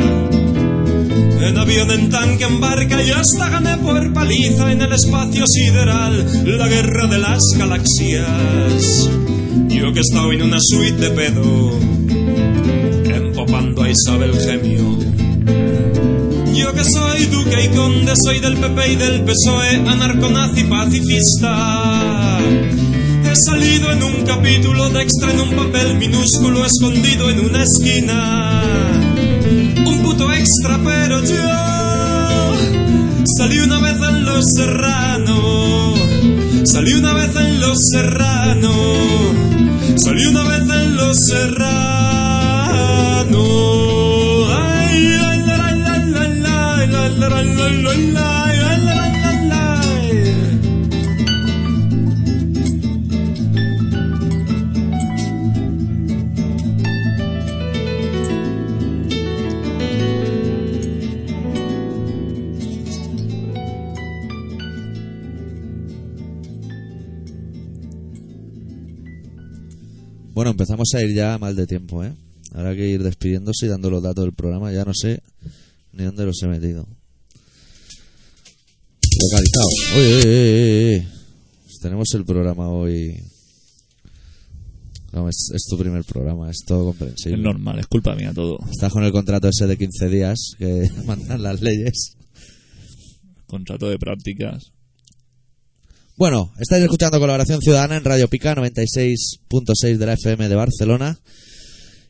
En 1.48 1.58
avión, 1.60 1.92
en 1.92 2.10
tanque, 2.10 2.46
en 2.46 2.60
barca 2.60 3.04
y 3.04 3.12
hasta 3.12 3.50
gané 3.50 3.78
por 3.78 4.12
paliza 4.14 4.72
en 4.72 4.82
el 4.82 4.92
espacio 4.92 5.46
sideral 5.46 6.26
la 6.44 6.68
guerra 6.68 7.06
de 7.06 7.20
las 7.20 7.44
galaxias. 7.56 9.12
Yo 9.68 9.94
que 9.94 10.00
he 10.00 10.02
estado 10.02 10.34
en 10.34 10.42
una 10.42 10.58
suite 10.60 11.08
de 11.08 11.12
pedo, 11.12 11.80
empopando 13.14 13.84
a 13.84 13.92
Isabel 13.92 14.34
Gemio. 14.40 14.85
Yo 16.66 16.74
que 16.74 16.84
soy 16.84 17.26
duque 17.26 17.64
y 17.64 17.68
conde, 17.76 18.14
soy 18.16 18.40
del 18.40 18.58
PP 18.58 18.94
y 18.94 18.96
del 18.96 19.24
PSOE, 19.24 19.88
anarconazi 19.88 20.64
pacifista. 20.64 22.40
He 23.24 23.36
salido 23.36 23.92
en 23.92 24.02
un 24.02 24.26
capítulo 24.26 24.90
de 24.90 25.04
extra 25.04 25.30
en 25.30 25.42
un 25.42 25.52
papel 25.52 25.96
minúsculo 26.00 26.66
escondido 26.66 27.30
en 27.30 27.40
una 27.42 27.62
esquina 27.62 28.64
un 29.86 30.02
puto 30.02 30.34
extra, 30.34 30.80
pero 30.84 31.24
yo 31.24 31.36
salí 33.38 33.60
una 33.60 33.80
vez 33.82 33.98
en 34.02 34.26
Los 34.26 34.46
Serrano, 34.56 35.94
salí 36.66 36.94
una 36.94 37.14
vez 37.14 37.36
en 37.36 37.60
Los 37.60 37.78
Serrano, 37.92 38.74
salí 39.98 40.26
una 40.26 40.44
vez 40.46 40.64
en 40.68 40.96
Los 40.96 41.20
Serrano. 41.28 41.76
Bueno, 70.36 70.52
empezamos 70.52 70.94
a 70.94 71.02
ir 71.02 71.16
ya 71.16 71.38
mal 71.38 71.56
de 71.56 71.66
tiempo, 71.66 72.04
¿eh? 72.04 72.14
Habrá 72.54 72.76
que 72.76 72.86
ir 72.88 73.02
despidiéndose 73.02 73.68
y 73.68 73.70
dando 73.70 73.90
los 73.90 74.04
datos 74.04 74.26
del 74.26 74.34
programa. 74.34 74.70
Ya 74.72 74.84
no 74.84 74.94
sé 74.94 75.24
ni 75.94 76.04
dónde 76.04 76.26
los 76.26 76.44
he 76.44 76.48
metido. 76.48 76.86
Localizado. 79.32 79.68
Oye, 79.98 80.16
oye. 80.16 81.08
Pues 81.64 81.80
tenemos 81.82 82.08
el 82.14 82.26
programa 82.26 82.70
hoy. 82.70 83.16
No, 85.14 85.30
es, 85.30 85.50
es 85.54 85.64
tu 85.70 85.78
primer 85.78 86.04
programa, 86.04 86.50
es 86.52 86.60
todo 86.68 86.92
Es 86.92 86.98
comprensible. 86.98 87.38
normal, 87.42 87.80
es 87.80 87.88
culpa 87.88 88.16
mía 88.16 88.34
todo. 88.34 88.58
Estás 88.70 88.92
con 88.92 89.04
el 89.06 89.12
contrato 89.14 89.48
ese 89.48 89.66
de 89.66 89.78
15 89.78 90.10
días 90.10 90.52
que 90.58 90.90
mandan 91.06 91.42
las 91.42 91.62
leyes. 91.62 92.18
Contrato 93.48 93.90
de 93.90 93.98
prácticas. 93.98 94.72
Bueno, 96.18 96.52
estáis 96.60 96.84
escuchando 96.84 97.20
Colaboración 97.20 97.62
Ciudadana 97.62 97.98
en 97.98 98.04
Radio 98.04 98.28
Pica 98.30 98.56
96.6 98.56 99.98
de 99.98 100.06
la 100.06 100.14
FM 100.14 100.48
de 100.50 100.56
Barcelona. 100.56 101.20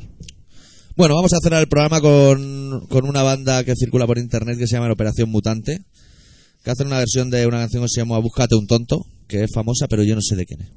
Bueno, 0.98 1.16
vamos 1.16 1.32
a 1.34 1.38
cerrar 1.42 1.62
el 1.62 1.70
programa 1.70 2.02
con, 2.02 2.86
con 2.90 3.06
una 3.08 3.24
banda 3.24 3.64
que 3.64 3.74
circula 3.76 4.06
por 4.06 4.18
internet 4.18 4.58
que 4.58 4.68
se 4.68 4.74
llama 4.76 4.88
La 4.88 4.94
Operación 4.94 5.30
Mutante, 5.30 5.80
que 6.64 6.72
hacen 6.72 6.88
una 6.88 6.98
versión 7.00 7.30
de 7.30 7.48
una 7.48 7.60
canción 7.60 7.84
que 7.84 7.90
se 7.90 8.02
llama 8.02 8.20
Búscate 8.20 8.56
un 8.56 8.68
tonto, 8.68 9.06
que 9.28 9.44
es 9.44 9.50
famosa, 9.54 9.88
pero 9.88 10.04
yo 10.04 10.14
no 10.16 10.22
sé 10.22 10.36
de 10.36 10.46
quién 10.46 10.62
es. 10.62 10.70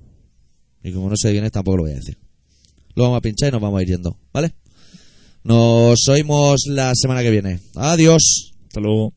Y 0.84 0.92
como 0.92 1.10
no 1.10 1.16
sé 1.16 1.28
de 1.28 1.34
quién 1.34 1.44
es, 1.44 1.50
tampoco 1.52 1.78
lo 1.78 1.82
voy 1.84 1.92
a 1.92 1.96
decir. 1.96 2.16
Lo 2.94 3.02
vamos 3.02 3.18
a 3.18 3.20
pinchar 3.20 3.48
y 3.48 3.52
nos 3.52 3.60
vamos 3.60 3.80
a 3.80 3.82
ir 3.82 3.88
yendo, 3.88 4.16
¿vale? 4.32 4.54
Nos 5.42 6.08
oímos 6.08 6.62
la 6.68 6.92
semana 6.94 7.22
que 7.22 7.30
viene. 7.30 7.58
Adiós. 7.74 8.52
Hasta 8.68 8.80
luego. 8.80 9.12